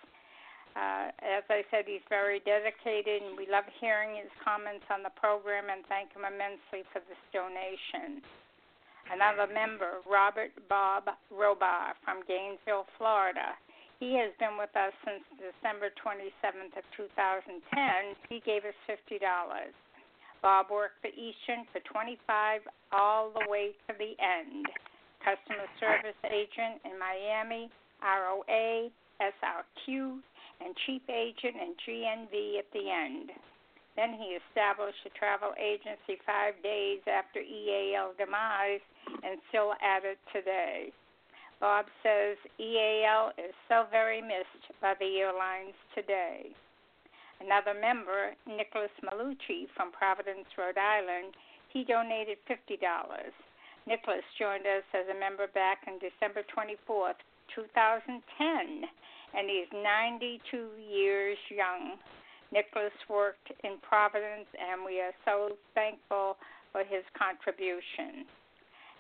Uh, 0.77 1.09
as 1.25 1.41
I 1.49 1.65
said, 1.73 1.89
he's 1.89 2.05
very 2.13 2.45
dedicated, 2.45 3.25
and 3.25 3.33
we 3.33 3.49
love 3.49 3.65
hearing 3.81 4.21
his 4.21 4.29
comments 4.45 4.85
on 4.93 5.01
the 5.01 5.15
program 5.17 5.73
and 5.73 5.81
thank 5.89 6.13
him 6.13 6.29
immensely 6.29 6.85
for 6.93 7.01
this 7.09 7.23
donation. 7.33 8.21
Another 9.09 9.49
member, 9.49 10.05
Robert 10.05 10.53
Bob 10.69 11.09
Robar 11.33 11.97
from 12.05 12.21
Gainesville, 12.29 12.85
Florida. 13.01 13.57
He 14.05 14.21
has 14.21 14.29
been 14.37 14.61
with 14.61 14.75
us 14.77 14.93
since 15.01 15.25
December 15.41 15.89
27th 15.97 16.77
of 16.77 16.85
2010. 16.93 17.57
He 18.29 18.45
gave 18.45 18.69
us 18.69 18.77
$50. 18.85 19.25
Bob 20.43 20.69
worked 20.69 21.01
for 21.01 21.09
Eastern 21.09 21.65
for 21.73 21.81
25 21.89 22.69
all 22.93 23.33
the 23.33 23.49
way 23.49 23.73
to 23.89 23.97
the 23.97 24.13
end. 24.21 24.69
Customer 25.25 25.65
service 25.81 26.21
agent 26.29 26.85
in 26.85 27.01
Miami, 27.01 27.73
ROA, 28.05 28.93
SRQ, 29.17 30.21
and 30.65 30.75
chief 30.87 31.03
agent 31.09 31.57
and 31.61 31.75
GNV 31.87 32.59
at 32.59 32.71
the 32.73 32.91
end. 32.91 33.31
Then 33.97 34.13
he 34.13 34.37
established 34.37 35.01
a 35.07 35.19
travel 35.19 35.57
agency 35.57 36.21
five 36.27 36.55
days 36.63 37.01
after 37.09 37.41
EAL 37.41 38.13
demise 38.19 38.85
and 39.25 39.41
still 39.49 39.73
at 39.81 40.05
it 40.05 40.19
today. 40.33 40.93
Bob 41.61 41.87
says 42.03 42.37
EAL 42.61 43.33
is 43.41 43.55
so 43.69 43.87
very 43.91 44.21
missed 44.21 44.69
by 44.83 44.93
the 45.01 45.17
airlines 45.17 45.75
today. 45.95 46.53
Another 47.41 47.73
member, 47.73 48.37
Nicholas 48.47 48.93
Malucci 49.01 49.69
from 49.75 49.93
Providence, 49.93 50.49
Rhode 50.57 50.77
Island, 50.77 51.33
he 51.73 51.85
donated 51.85 52.37
$50. 52.49 52.77
Nicholas 53.87 54.25
joined 54.39 54.67
us 54.67 54.85
as 54.93 55.09
a 55.09 55.19
member 55.19 55.47
back 55.49 55.81
on 55.89 55.99
December 55.99 56.45
24th, 56.53 57.21
2010 57.55 58.85
and 59.37 59.45
he's 59.49 59.69
92 59.71 60.41
years 60.81 61.37
young. 61.53 62.01
Nicholas 62.53 62.95
worked 63.11 63.53
in 63.65 63.77
Providence, 63.85 64.49
and 64.57 64.81
we 64.81 65.01
are 65.05 65.13
so 65.29 65.61
thankful 65.75 66.41
for 66.73 66.81
his 66.81 67.05
contribution. 67.13 68.25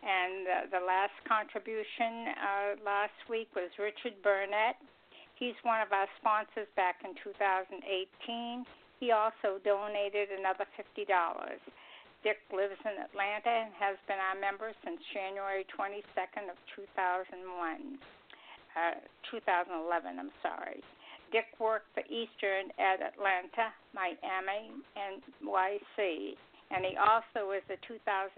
And 0.05 0.45
uh, 0.45 0.53
the 0.77 0.83
last 0.85 1.17
contribution 1.25 2.37
uh, 2.37 2.69
last 2.85 3.17
week 3.33 3.49
was 3.57 3.73
Richard 3.81 4.21
Burnett. 4.21 4.77
He's 5.41 5.57
one 5.65 5.81
of 5.81 5.91
our 5.93 6.07
sponsors 6.21 6.69
back 6.77 7.01
in 7.01 7.17
2018. 7.25 7.81
He 9.01 9.13
also 9.13 9.61
donated 9.65 10.29
another 10.33 10.69
$50. 10.77 11.09
Dick 12.25 12.41
lives 12.51 12.81
in 12.85 12.97
Atlanta 12.99 13.69
and 13.69 13.73
has 13.77 13.97
been 14.09 14.21
our 14.21 14.37
member 14.37 14.73
since 14.85 15.01
January 15.13 15.65
22nd 15.73 16.49
of 16.51 16.59
2001. 16.75 17.37
Uh, 18.77 19.01
2011, 19.33 20.21
I'm 20.21 20.29
sorry. 20.45 20.85
Dick 21.33 21.49
worked 21.57 21.89
for 21.97 22.05
Eastern 22.13 22.69
at 22.77 23.01
Atlanta, 23.01 23.73
Miami, 23.97 24.69
and 24.95 25.25
YC, 25.41 26.37
and 26.69 26.85
he 26.85 26.93
also 27.01 27.57
is 27.57 27.65
the 27.73 27.81
2019 27.89 28.37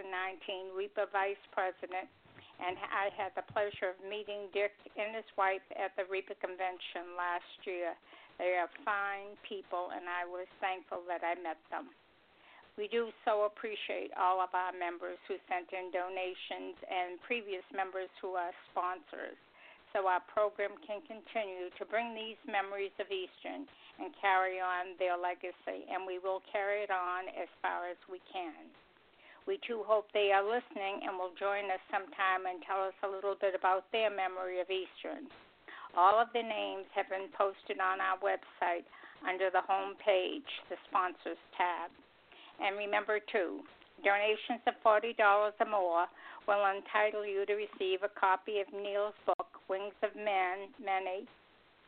REPA 0.78 1.10
Vice 1.10 1.43
President. 1.51 2.06
And 2.62 2.78
I 2.78 3.10
had 3.19 3.35
the 3.35 3.47
pleasure 3.51 3.94
of 3.94 3.98
meeting 4.06 4.47
Dick 4.55 4.74
and 4.94 5.15
his 5.15 5.27
wife 5.35 5.62
at 5.74 5.94
the 5.98 6.06
REPA 6.06 6.39
convention 6.39 7.19
last 7.19 7.59
year. 7.66 7.98
They 8.39 8.55
are 8.59 8.70
fine 8.86 9.35
people, 9.43 9.90
and 9.90 10.06
I 10.06 10.23
was 10.23 10.47
thankful 10.62 11.02
that 11.10 11.27
I 11.27 11.35
met 11.39 11.59
them. 11.74 11.90
We 12.78 12.86
do 12.86 13.10
so 13.27 13.43
appreciate 13.51 14.15
all 14.15 14.39
of 14.39 14.55
our 14.55 14.70
members 14.70 15.19
who 15.27 15.35
sent 15.51 15.66
in 15.74 15.90
donations 15.90 16.78
and 16.86 17.19
previous 17.27 17.66
members 17.74 18.10
who 18.23 18.39
are 18.39 18.55
sponsors 18.70 19.39
so 19.93 20.06
our 20.06 20.23
program 20.32 20.77
can 20.85 21.01
continue 21.06 21.73
to 21.77 21.85
bring 21.89 22.15
these 22.15 22.39
memories 22.44 22.94
of 23.01 23.09
Eastern 23.10 23.69
and 23.98 24.15
carry 24.20 24.60
on 24.60 24.94
their 24.98 25.19
legacy, 25.19 25.89
and 25.90 26.06
we 26.06 26.19
will 26.19 26.43
carry 26.51 26.86
it 26.86 26.93
on 26.93 27.27
as 27.35 27.51
far 27.60 27.89
as 27.90 27.98
we 28.06 28.23
can. 28.31 28.69
We 29.48 29.56
too 29.65 29.81
hope 29.89 30.12
they 30.12 30.31
are 30.31 30.44
listening 30.44 31.09
and 31.09 31.16
will 31.16 31.32
join 31.40 31.73
us 31.73 31.81
sometime 31.89 32.44
and 32.44 32.60
tell 32.62 32.85
us 32.85 32.94
a 33.01 33.09
little 33.09 33.35
bit 33.35 33.56
about 33.56 33.89
their 33.90 34.12
memory 34.12 34.60
of 34.60 34.69
Eastern. 34.69 35.24
All 35.97 36.20
of 36.20 36.28
the 36.36 36.44
names 36.44 36.85
have 36.93 37.09
been 37.09 37.32
posted 37.32 37.81
on 37.81 37.98
our 37.98 38.20
website 38.20 38.85
under 39.24 39.48
the 39.51 39.65
home 39.65 39.97
page, 40.05 40.47
the 40.69 40.77
sponsors 40.86 41.40
tab. 41.56 41.90
And 42.60 42.77
remember, 42.77 43.19
too, 43.32 43.65
donations 44.05 44.62
of 44.69 44.77
$40 44.85 45.16
or 45.16 45.52
more 45.66 46.06
will 46.47 46.65
entitle 46.69 47.27
you 47.27 47.44
to 47.47 47.55
receive 47.55 48.05
a 48.05 48.12
copy 48.20 48.60
of 48.60 48.69
Neil's 48.73 49.16
book, 49.27 49.57
Wings 49.68 49.96
of 50.02 50.16
Men, 50.16 50.72
Many, 50.82 51.28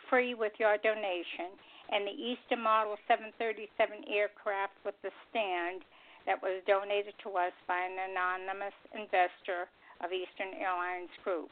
free 0.09 0.35
with 0.35 0.53
your 0.59 0.77
donation, 0.79 1.57
and 1.91 2.07
the 2.07 2.15
Eastern 2.15 2.63
Model 2.63 2.97
737 3.09 4.05
aircraft 4.07 4.77
with 4.85 4.95
the 5.03 5.11
stand 5.29 5.83
that 6.27 6.41
was 6.43 6.63
donated 6.67 7.15
to 7.25 7.31
us 7.41 7.53
by 7.67 7.81
an 7.81 7.97
anonymous 7.99 8.77
investor 8.93 9.67
of 10.05 10.13
Eastern 10.13 10.55
Airlines 10.61 11.11
Group. 11.25 11.51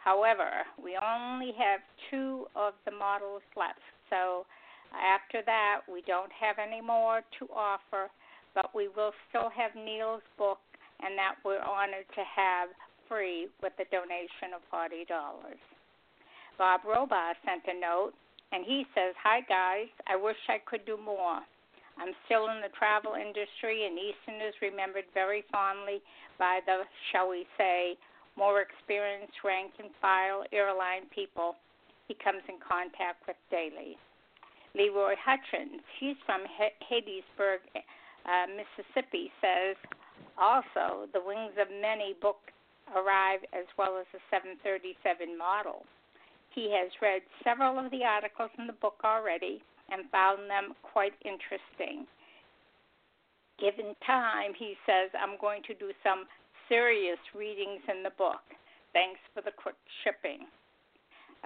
However, 0.00 0.64
we 0.82 0.96
only 0.96 1.52
have 1.58 1.80
two 2.10 2.46
of 2.56 2.72
the 2.84 2.94
models 2.94 3.42
left, 3.56 3.82
so 4.08 4.46
after 4.96 5.42
that, 5.44 5.82
we 5.90 6.00
don't 6.06 6.32
have 6.32 6.56
any 6.58 6.80
more 6.80 7.20
to 7.38 7.48
offer, 7.52 8.08
but 8.54 8.74
we 8.74 8.88
will 8.88 9.12
still 9.28 9.50
have 9.50 9.74
Neil's 9.74 10.24
book, 10.38 10.60
and 11.00 11.16
that 11.18 11.36
we're 11.44 11.62
honored 11.62 12.08
to 12.14 12.24
have 12.24 12.70
free 13.08 13.48
with 13.62 13.72
a 13.80 13.88
donation 13.90 14.54
of 14.54 14.62
$40. 14.72 15.08
Bob 16.56 16.80
Robar 16.82 17.32
sent 17.44 17.62
a 17.66 17.80
note, 17.80 18.12
and 18.52 18.64
he 18.64 18.84
says, 18.94 19.14
Hi, 19.22 19.40
guys. 19.48 19.88
I 20.06 20.16
wish 20.16 20.38
I 20.48 20.58
could 20.64 20.84
do 20.86 20.96
more. 20.96 21.40
I'm 21.98 22.14
still 22.26 22.46
in 22.54 22.62
the 22.62 22.70
travel 22.78 23.14
industry, 23.18 23.86
and 23.86 23.98
Eastern 23.98 24.38
is 24.46 24.54
remembered 24.62 25.06
very 25.14 25.42
fondly 25.50 25.98
by 26.38 26.60
the, 26.66 26.86
shall 27.10 27.28
we 27.28 27.46
say, 27.58 27.98
more 28.36 28.62
experienced 28.62 29.34
rank 29.42 29.72
and 29.82 29.90
file 30.00 30.44
airline 30.52 31.10
people 31.10 31.56
he 32.06 32.14
comes 32.22 32.40
in 32.48 32.56
contact 32.62 33.26
with 33.26 33.36
daily. 33.50 33.98
Leroy 34.74 35.14
Hutchins, 35.20 35.82
he's 36.00 36.16
from 36.24 36.42
Hattiesburg, 36.48 37.60
uh, 37.76 38.46
Mississippi, 38.48 39.30
says 39.40 39.76
also 40.40 41.10
the 41.12 41.20
Wings 41.20 41.52
of 41.60 41.68
Many 41.68 42.14
book 42.20 42.38
arrive 42.96 43.40
as 43.52 43.66
well 43.76 43.98
as 43.98 44.06
the 44.12 44.20
737 44.30 45.36
model. 45.36 45.84
He 46.54 46.72
has 46.72 46.90
read 47.00 47.22
several 47.44 47.78
of 47.78 47.90
the 47.90 48.04
articles 48.04 48.50
in 48.58 48.66
the 48.66 48.80
book 48.80 49.00
already 49.04 49.62
and 49.90 50.10
found 50.10 50.48
them 50.50 50.74
quite 50.82 51.14
interesting. 51.24 52.06
Given 53.58 53.94
time, 54.06 54.54
he 54.54 54.74
says, 54.86 55.10
I'm 55.18 55.40
going 55.40 55.62
to 55.66 55.74
do 55.74 55.90
some 56.02 56.24
serious 56.68 57.18
readings 57.34 57.82
in 57.88 58.02
the 58.02 58.14
book. 58.16 58.42
Thanks 58.92 59.20
for 59.34 59.42
the 59.42 59.52
quick 59.56 59.76
shipping. 60.04 60.46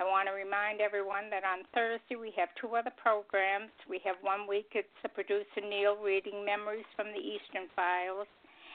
I 0.01 0.09
want 0.09 0.25
to 0.29 0.33
remind 0.33 0.81
everyone 0.81 1.29
that 1.29 1.45
on 1.45 1.69
Thursday 1.77 2.17
we 2.17 2.33
have 2.37 2.49
two 2.57 2.73
other 2.73 2.93
programs. 2.97 3.73
We 3.85 4.01
have 4.09 4.17
one 4.25 4.49
week 4.49 4.73
it's 4.73 4.89
the 5.05 5.13
producer 5.13 5.61
Neil 5.61 6.01
reading 6.01 6.45
memories 6.45 6.89
from 6.97 7.13
the 7.13 7.21
Eastern 7.21 7.69
Files, 7.77 8.29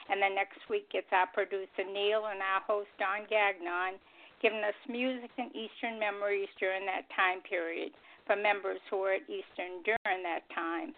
and 0.08 0.20
then 0.20 0.34
next 0.34 0.58
week, 0.68 0.88
it's 0.94 1.12
our 1.12 1.28
producer 1.32 1.84
Neil 1.84 2.26
and 2.32 2.40
our 2.40 2.64
host 2.66 2.88
Don 2.98 3.28
Gagnon 3.28 4.00
giving 4.40 4.62
us 4.62 4.76
music 4.88 5.30
and 5.36 5.50
Eastern 5.50 5.98
memories 5.98 6.48
during 6.58 6.86
that 6.86 7.10
time 7.14 7.40
period 7.42 7.92
for 8.26 8.36
members 8.36 8.78
who 8.90 8.98
were 8.98 9.18
at 9.18 9.26
Eastern 9.26 9.82
during 9.84 10.22
that 10.22 10.46
time 10.54 10.94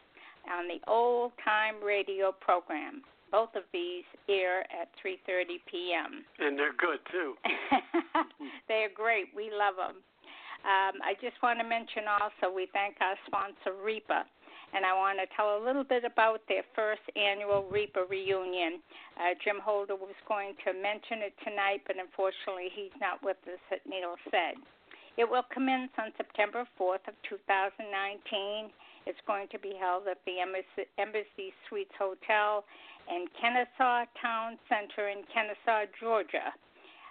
on 0.51 0.69
the 0.69 0.81
old 0.91 1.33
time 1.45 1.83
radio 1.83 2.33
program. 2.33 3.03
Both 3.31 3.55
of 3.55 3.63
these 3.73 4.05
air 4.29 4.67
at 4.75 4.91
3:30 4.99 5.63
p.m. 5.71 6.25
And 6.39 6.59
they're 6.59 6.75
good 6.75 6.99
too. 7.13 7.35
they're 8.69 8.91
great. 8.93 9.31
We 9.37 9.51
love 9.55 9.77
them. 9.79 10.03
Um, 10.61 11.01
I 11.01 11.15
just 11.23 11.41
want 11.41 11.59
to 11.61 11.65
mention 11.65 12.05
also 12.11 12.53
we 12.53 12.67
thank 12.75 12.97
our 13.01 13.15
sponsor 13.27 13.79
REPA 13.81 14.27
and 14.75 14.87
I 14.87 14.95
want 14.95 15.19
to 15.19 15.27
tell 15.35 15.59
a 15.59 15.63
little 15.63 15.85
bit 15.85 16.05
about 16.05 16.41
their 16.49 16.63
first 16.75 17.03
annual 17.17 17.67
REPA 17.71 18.09
reunion. 18.09 18.79
Uh, 19.19 19.35
Jim 19.43 19.59
Holder 19.59 19.97
was 19.97 20.15
going 20.29 20.55
to 20.65 20.73
mention 20.73 21.27
it 21.27 21.35
tonight, 21.43 21.83
but 21.87 21.99
unfortunately 21.99 22.71
he's 22.75 22.95
not 23.01 23.23
with 23.23 23.39
us, 23.51 23.61
as 23.73 23.83
Neil 23.83 24.15
said. 24.31 24.55
It 25.19 25.29
will 25.29 25.45
commence 25.53 25.91
on 25.99 26.15
September 26.17 26.65
4th 26.79 27.05
of 27.11 27.19
2019. 27.29 28.71
It's 29.07 29.19
going 29.27 29.49
to 29.51 29.59
be 29.59 29.75
held 29.75 30.07
at 30.07 30.23
the 30.25 30.39
Embassy, 30.39 31.53
Suites 31.69 31.95
Hotel 31.99 32.65
in 33.11 33.27
Kennesaw 33.35 34.07
Town 34.23 34.57
Center 34.71 35.09
in 35.11 35.27
Kennesaw, 35.35 35.91
Georgia. 35.99 36.55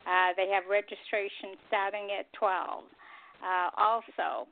Uh, 0.07 0.31
they 0.38 0.48
have 0.48 0.64
registration 0.72 1.60
starting 1.68 2.07
at 2.18 2.31
12. 2.34 2.88
Uh, 3.44 3.69
also, 3.76 4.48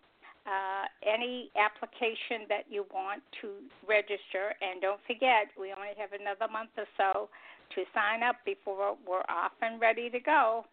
uh, 0.48 0.88
any 1.04 1.52
application 1.60 2.48
that 2.48 2.64
you 2.72 2.88
want 2.96 3.22
to 3.44 3.60
register. 3.84 4.56
And 4.64 4.80
don't 4.80 5.04
forget, 5.04 5.52
we 5.60 5.76
only 5.76 5.92
have 6.00 6.16
another 6.16 6.48
month 6.48 6.72
or 6.80 6.88
so 6.96 7.28
to 7.76 7.84
sign 7.92 8.24
up 8.24 8.40
before 8.48 8.96
we're 9.04 9.28
off 9.28 9.52
and 9.60 9.76
ready 9.84 10.10
to 10.10 10.20
go. 10.24 10.64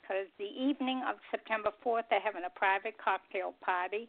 Because 0.00 0.30
the 0.38 0.54
evening 0.54 1.02
of 1.02 1.18
September 1.34 1.74
4th, 1.82 2.06
they're 2.06 2.22
having 2.22 2.46
a 2.46 2.54
private 2.54 2.94
cocktail 3.02 3.58
party, 3.58 4.06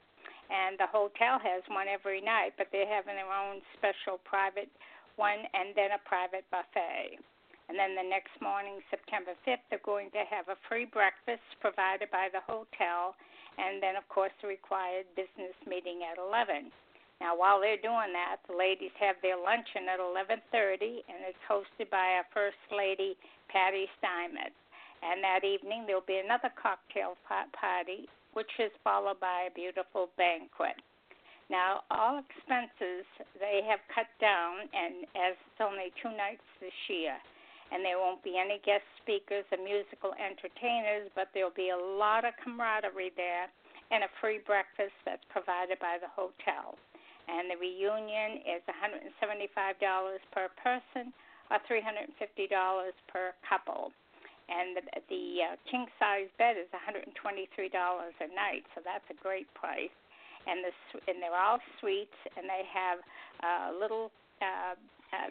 and 0.54 0.78
the 0.78 0.86
hotel 0.86 1.42
has 1.42 1.66
one 1.74 1.90
every 1.90 2.22
night, 2.22 2.54
but 2.54 2.70
they're 2.70 2.86
having 2.86 3.18
their 3.18 3.34
own 3.34 3.66
special 3.74 4.22
private 4.22 4.70
one 5.18 5.50
and 5.58 5.74
then 5.74 5.98
a 5.98 6.02
private 6.06 6.46
buffet. 6.54 7.18
And 7.68 7.76
then 7.76 7.98
the 7.98 8.06
next 8.06 8.38
morning, 8.40 8.80
September 8.94 9.34
5th, 9.42 9.66
they're 9.74 9.82
going 9.82 10.14
to 10.14 10.24
have 10.30 10.48
a 10.48 10.62
free 10.70 10.86
breakfast 10.86 11.44
provided 11.60 12.14
by 12.14 12.30
the 12.30 12.46
hotel 12.46 13.18
and 13.58 13.82
then 13.82 13.96
of 13.96 14.08
course 14.10 14.32
the 14.42 14.48
required 14.48 15.06
business 15.16 15.56
meeting 15.66 16.02
at 16.06 16.18
11. 16.18 16.72
Now 17.20 17.36
while 17.36 17.60
they're 17.60 17.82
doing 17.82 18.14
that, 18.14 18.38
the 18.48 18.56
ladies 18.56 18.94
have 19.00 19.18
their 19.22 19.38
luncheon 19.38 19.90
at 19.90 20.00
11:30 20.00 21.04
and 21.10 21.20
it's 21.26 21.46
hosted 21.50 21.90
by 21.90 22.22
our 22.22 22.28
first 22.34 22.62
lady 22.72 23.18
Patty 23.50 23.90
Steinmetz. 23.98 24.56
And 25.02 25.24
that 25.24 25.44
evening 25.44 25.86
there'll 25.86 26.06
be 26.06 26.22
another 26.24 26.50
cocktail 26.56 27.18
party 27.26 28.10
which 28.34 28.52
is 28.60 28.72
followed 28.84 29.20
by 29.20 29.50
a 29.50 29.54
beautiful 29.58 30.10
banquet. 30.18 30.78
Now, 31.50 31.82
all 31.90 32.20
expenses 32.20 33.08
they 33.40 33.64
have 33.66 33.80
cut 33.90 34.06
down, 34.20 34.68
and 34.76 35.08
as 35.16 35.34
it's 35.34 35.62
only 35.64 35.96
two 36.04 36.12
nights 36.12 36.44
this 36.60 36.76
year, 36.92 37.16
and 37.72 37.84
there 37.84 38.00
won't 38.00 38.24
be 38.24 38.40
any 38.40 38.62
guest 38.64 38.86
speakers 39.04 39.44
or 39.52 39.60
musical 39.60 40.16
entertainers, 40.16 41.12
but 41.16 41.28
there'll 41.34 41.56
be 41.56 41.70
a 41.70 41.78
lot 41.78 42.24
of 42.24 42.34
camaraderie 42.44 43.12
there 43.16 43.52
and 43.92 44.04
a 44.04 44.12
free 44.20 44.40
breakfast 44.44 44.96
that's 45.04 45.24
provided 45.32 45.80
by 45.80 46.00
the 46.00 46.12
hotel. 46.12 46.76
And 47.28 47.52
the 47.52 47.60
reunion 47.60 48.40
is 48.48 48.64
$175 48.72 49.12
per 50.32 50.48
person 50.64 51.12
or 51.52 51.60
$350 51.68 52.08
per 53.12 53.36
couple. 53.44 53.92
And 54.48 54.80
the, 54.80 54.84
the 55.12 55.26
uh, 55.44 55.56
king 55.68 55.88
size 56.00 56.32
bed 56.40 56.56
is 56.56 56.72
$123 56.72 57.04
a 57.12 58.30
night, 58.32 58.64
so 58.76 58.80
that's 58.80 59.04
a 59.12 59.18
great 59.20 59.48
price. 59.54 59.92
and 60.48 60.64
the 60.64 60.72
and 61.12 61.20
they're 61.20 61.36
all 61.36 61.60
suites, 61.80 62.16
and 62.40 62.48
they 62.48 62.64
have 62.72 63.00
a 63.44 63.76
little 63.76 64.08
uh, 64.40 64.80
uh, 65.12 65.30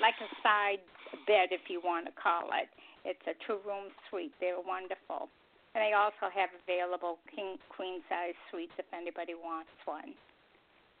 like 0.00 0.16
a 0.24 0.30
side 0.40 0.80
bed, 1.24 1.50
if 1.50 1.72
you 1.72 1.80
want 1.80 2.06
to 2.06 2.14
call 2.14 2.52
it. 2.52 2.68
It's 3.06 3.22
a 3.24 3.34
two-room 3.46 3.94
suite. 4.10 4.34
They're 4.42 4.60
wonderful, 4.60 5.30
and 5.72 5.80
they 5.80 5.94
also 5.94 6.28
have 6.28 6.50
available 6.66 7.22
king 7.30 7.56
queen 7.70 8.02
size 8.10 8.36
suites 8.50 8.74
if 8.76 8.86
anybody 8.92 9.38
wants 9.38 9.72
one. 9.86 10.12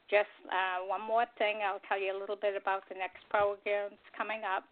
Just 0.06 0.30
uh, 0.46 0.86
one 0.86 1.02
more 1.02 1.26
thing, 1.34 1.66
I'll 1.66 1.82
tell 1.90 1.98
you 1.98 2.14
a 2.14 2.18
little 2.18 2.38
bit 2.38 2.54
about 2.54 2.86
the 2.86 2.94
next 2.94 3.26
programs 3.26 3.98
coming 4.14 4.46
up. 4.46 4.62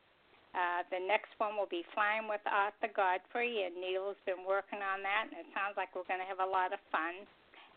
Uh, 0.54 0.86
the 0.94 1.02
next 1.02 1.34
one 1.42 1.58
will 1.58 1.66
be 1.66 1.82
Flying 1.90 2.30
with 2.30 2.38
Arthur 2.46 2.86
Godfrey, 2.94 3.66
and 3.66 3.74
Neil's 3.74 4.14
been 4.22 4.46
working 4.46 4.78
on 4.78 5.02
that, 5.02 5.26
and 5.26 5.42
it 5.42 5.50
sounds 5.50 5.74
like 5.74 5.90
we're 5.90 6.06
going 6.06 6.22
to 6.22 6.30
have 6.30 6.38
a 6.38 6.46
lot 6.46 6.70
of 6.70 6.78
fun. 6.94 7.26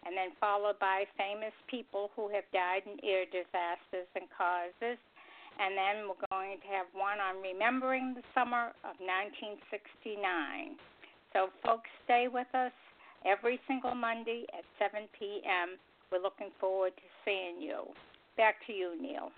And 0.06 0.14
then 0.14 0.38
followed 0.38 0.78
by 0.78 1.10
famous 1.18 1.52
people 1.66 2.14
who 2.14 2.30
have 2.30 2.46
died 2.54 2.86
in 2.86 3.02
air 3.02 3.26
disasters 3.26 4.06
and 4.14 4.30
causes. 4.30 5.02
And 5.58 5.74
then 5.74 5.96
we're 6.06 6.28
going 6.30 6.62
to 6.62 6.70
have 6.70 6.86
one 6.94 7.18
on 7.18 7.42
remembering 7.42 8.14
the 8.14 8.26
summer 8.38 8.74
of 8.86 8.94
1969. 9.02 10.78
So, 11.34 11.50
folks, 11.66 11.90
stay 12.06 12.28
with 12.32 12.48
us 12.54 12.72
every 13.26 13.60
single 13.68 13.96
Monday 13.96 14.46
at 14.54 14.64
7 14.78 15.10
p.m. 15.18 15.82
We're 16.12 16.22
looking 16.22 16.54
forward 16.60 16.94
to 16.96 17.08
seeing 17.26 17.62
you. 17.62 17.90
Back 18.38 18.62
to 18.68 18.74
you, 18.74 18.96
Neil. 19.02 19.34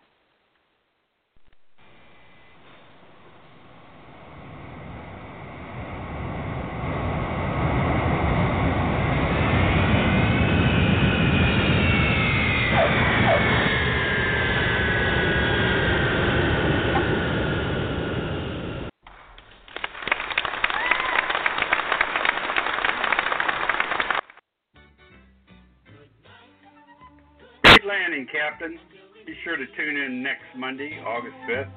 Captain. 28.31 28.79
Be 29.25 29.33
sure 29.43 29.57
to 29.57 29.65
tune 29.77 29.97
in 29.97 30.23
next 30.23 30.45
Monday, 30.57 30.97
August 31.05 31.35
5th. 31.49 31.69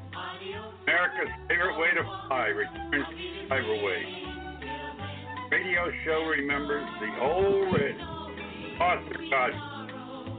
America's 0.85 1.33
favorite 1.49 1.79
way 1.79 1.89
to 1.97 2.03
fly 2.29 2.47
returns 2.53 3.07
to 3.09 3.49
Cyberway. 3.49 4.03
Radio 5.51 5.91
show 6.05 6.25
remembers 6.29 6.87
the 7.01 7.25
old 7.25 7.75
red 7.75 7.97
Foster 8.79 9.21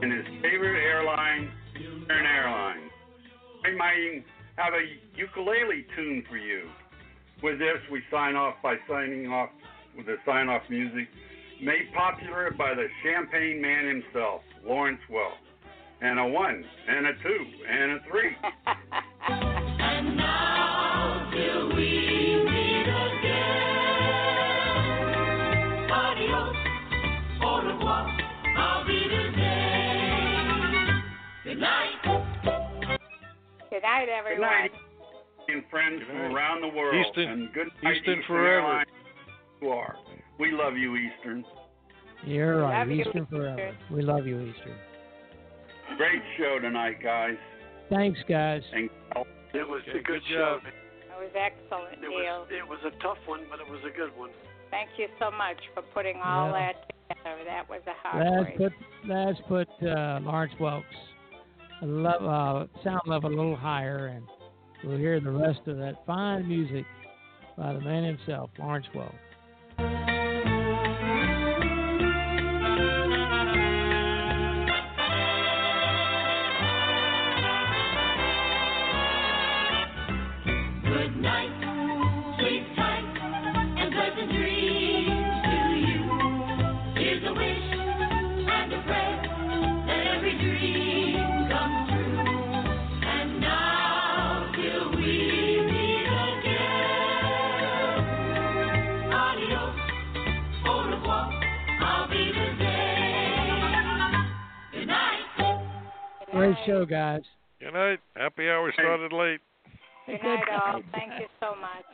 and 0.02 0.12
his 0.12 0.26
favorite 0.42 0.82
airline, 0.82 1.50
Eastern 1.76 2.26
Airlines. 2.26 2.90
We 3.62 3.76
might 3.76 4.24
have 4.56 4.74
a 4.74 4.84
ukulele 5.16 5.86
tune 5.96 6.24
for 6.28 6.36
you. 6.36 6.68
With 7.42 7.58
this, 7.58 7.78
we 7.90 8.02
sign 8.10 8.34
off 8.34 8.54
by 8.62 8.76
signing 8.88 9.28
off 9.28 9.50
with 9.96 10.06
the 10.06 10.16
sign 10.26 10.48
off 10.48 10.62
music 10.68 11.08
made 11.62 11.92
popular 11.96 12.50
by 12.50 12.74
the 12.74 12.86
Champagne 13.02 13.62
Man 13.62 14.02
himself, 14.02 14.42
Lawrence 14.66 15.00
Welk 15.10 15.43
and 16.04 16.18
a 16.18 16.26
one, 16.26 16.62
and 16.86 17.06
a 17.06 17.12
two, 17.22 17.46
and 17.66 17.92
a 17.92 17.98
three. 18.10 18.36
and 19.28 20.16
now 20.18 21.30
till 21.32 21.68
we 21.74 22.44
meet 22.44 22.82
again. 22.82 23.54
Adios, 25.90 26.56
au 27.42 27.62
revoir, 27.62 28.18
I'll 28.58 28.86
be 28.86 29.08
the 29.08 29.32
Good 31.44 31.58
night. 31.58 32.02
Good 33.70 33.82
night, 33.82 34.08
everyone. 34.10 34.40
Good 34.40 34.42
night, 34.42 34.72
and 35.48 35.64
friends 35.70 36.02
from 36.06 36.16
around 36.16 36.60
the 36.60 36.68
world. 36.68 37.02
Eastern, 37.06 37.28
and 37.30 37.52
good 37.54 37.68
night, 37.82 37.96
Eastern, 37.96 38.18
Eastern 38.18 38.22
forever. 38.26 38.66
Airlines. 38.66 38.88
You 39.62 39.68
are. 39.70 39.96
We 40.38 40.52
love 40.52 40.76
you, 40.76 40.96
Eastern. 40.96 41.46
You're 42.26 42.60
right. 42.60 42.80
Love 42.80 42.90
you, 42.90 43.04
Eastern 43.04 43.26
forever. 43.26 43.74
We 43.90 44.02
love 44.02 44.26
you, 44.26 44.40
Eastern. 44.40 44.76
Great 45.96 46.22
show 46.38 46.58
tonight, 46.60 47.02
guys. 47.02 47.36
Thanks, 47.90 48.18
guys. 48.28 48.62
And 48.72 48.90
It 49.52 49.68
was 49.68 49.82
Okay, 49.88 49.98
a 49.98 50.02
good, 50.02 50.06
good 50.06 50.22
show. 50.30 50.58
It 50.66 51.18
was 51.20 51.30
excellent, 51.36 51.94
It 52.02 52.08
Neil. 52.08 52.40
was 52.40 52.48
it 52.50 52.66
was 52.68 52.78
a 52.84 52.90
tough 53.02 53.18
one, 53.26 53.40
but 53.50 53.60
it 53.60 53.68
was 53.70 53.80
a 53.86 53.96
good 53.96 54.10
one. 54.18 54.30
Thank 54.70 54.90
you 54.98 55.06
so 55.20 55.30
much 55.30 55.58
for 55.74 55.82
putting 55.94 56.20
all 56.20 56.48
Yeah. 56.50 56.72
that 56.74 56.92
together. 57.08 57.44
That 57.44 57.68
was 57.68 57.80
a 57.86 57.92
hard 58.02 58.26
Let's 58.26 58.56
break. 58.56 58.58
put 58.58 58.72
let's 59.08 59.40
put 59.48 59.68
uh, 59.88 60.18
Lawrence 60.22 60.54
Welk's 60.58 60.86
lo- 61.82 62.66
uh, 62.74 62.82
sound 62.82 63.02
level 63.06 63.30
a 63.30 63.36
little 63.36 63.54
higher, 63.56 64.06
and 64.08 64.24
we'll 64.82 64.98
hear 64.98 65.20
the 65.20 65.30
rest 65.30 65.60
of 65.68 65.76
that 65.78 66.04
fine 66.06 66.48
music 66.48 66.84
by 67.56 67.72
the 67.74 67.80
man 67.80 68.02
himself, 68.02 68.50
Lawrence 68.58 68.86
Welk. 68.94 69.14
Show, 106.66 106.84
guys. 106.84 107.22
Good 107.60 107.72
night. 107.72 108.00
Happy 108.16 108.48
hour 108.48 108.72
started 108.72 109.12
late. 109.12 109.40
Good 110.06 110.22
night, 110.22 110.44
all. 110.50 110.82
Thank 110.92 111.12
you 111.20 111.26
so 111.40 111.54
much. 111.60 111.84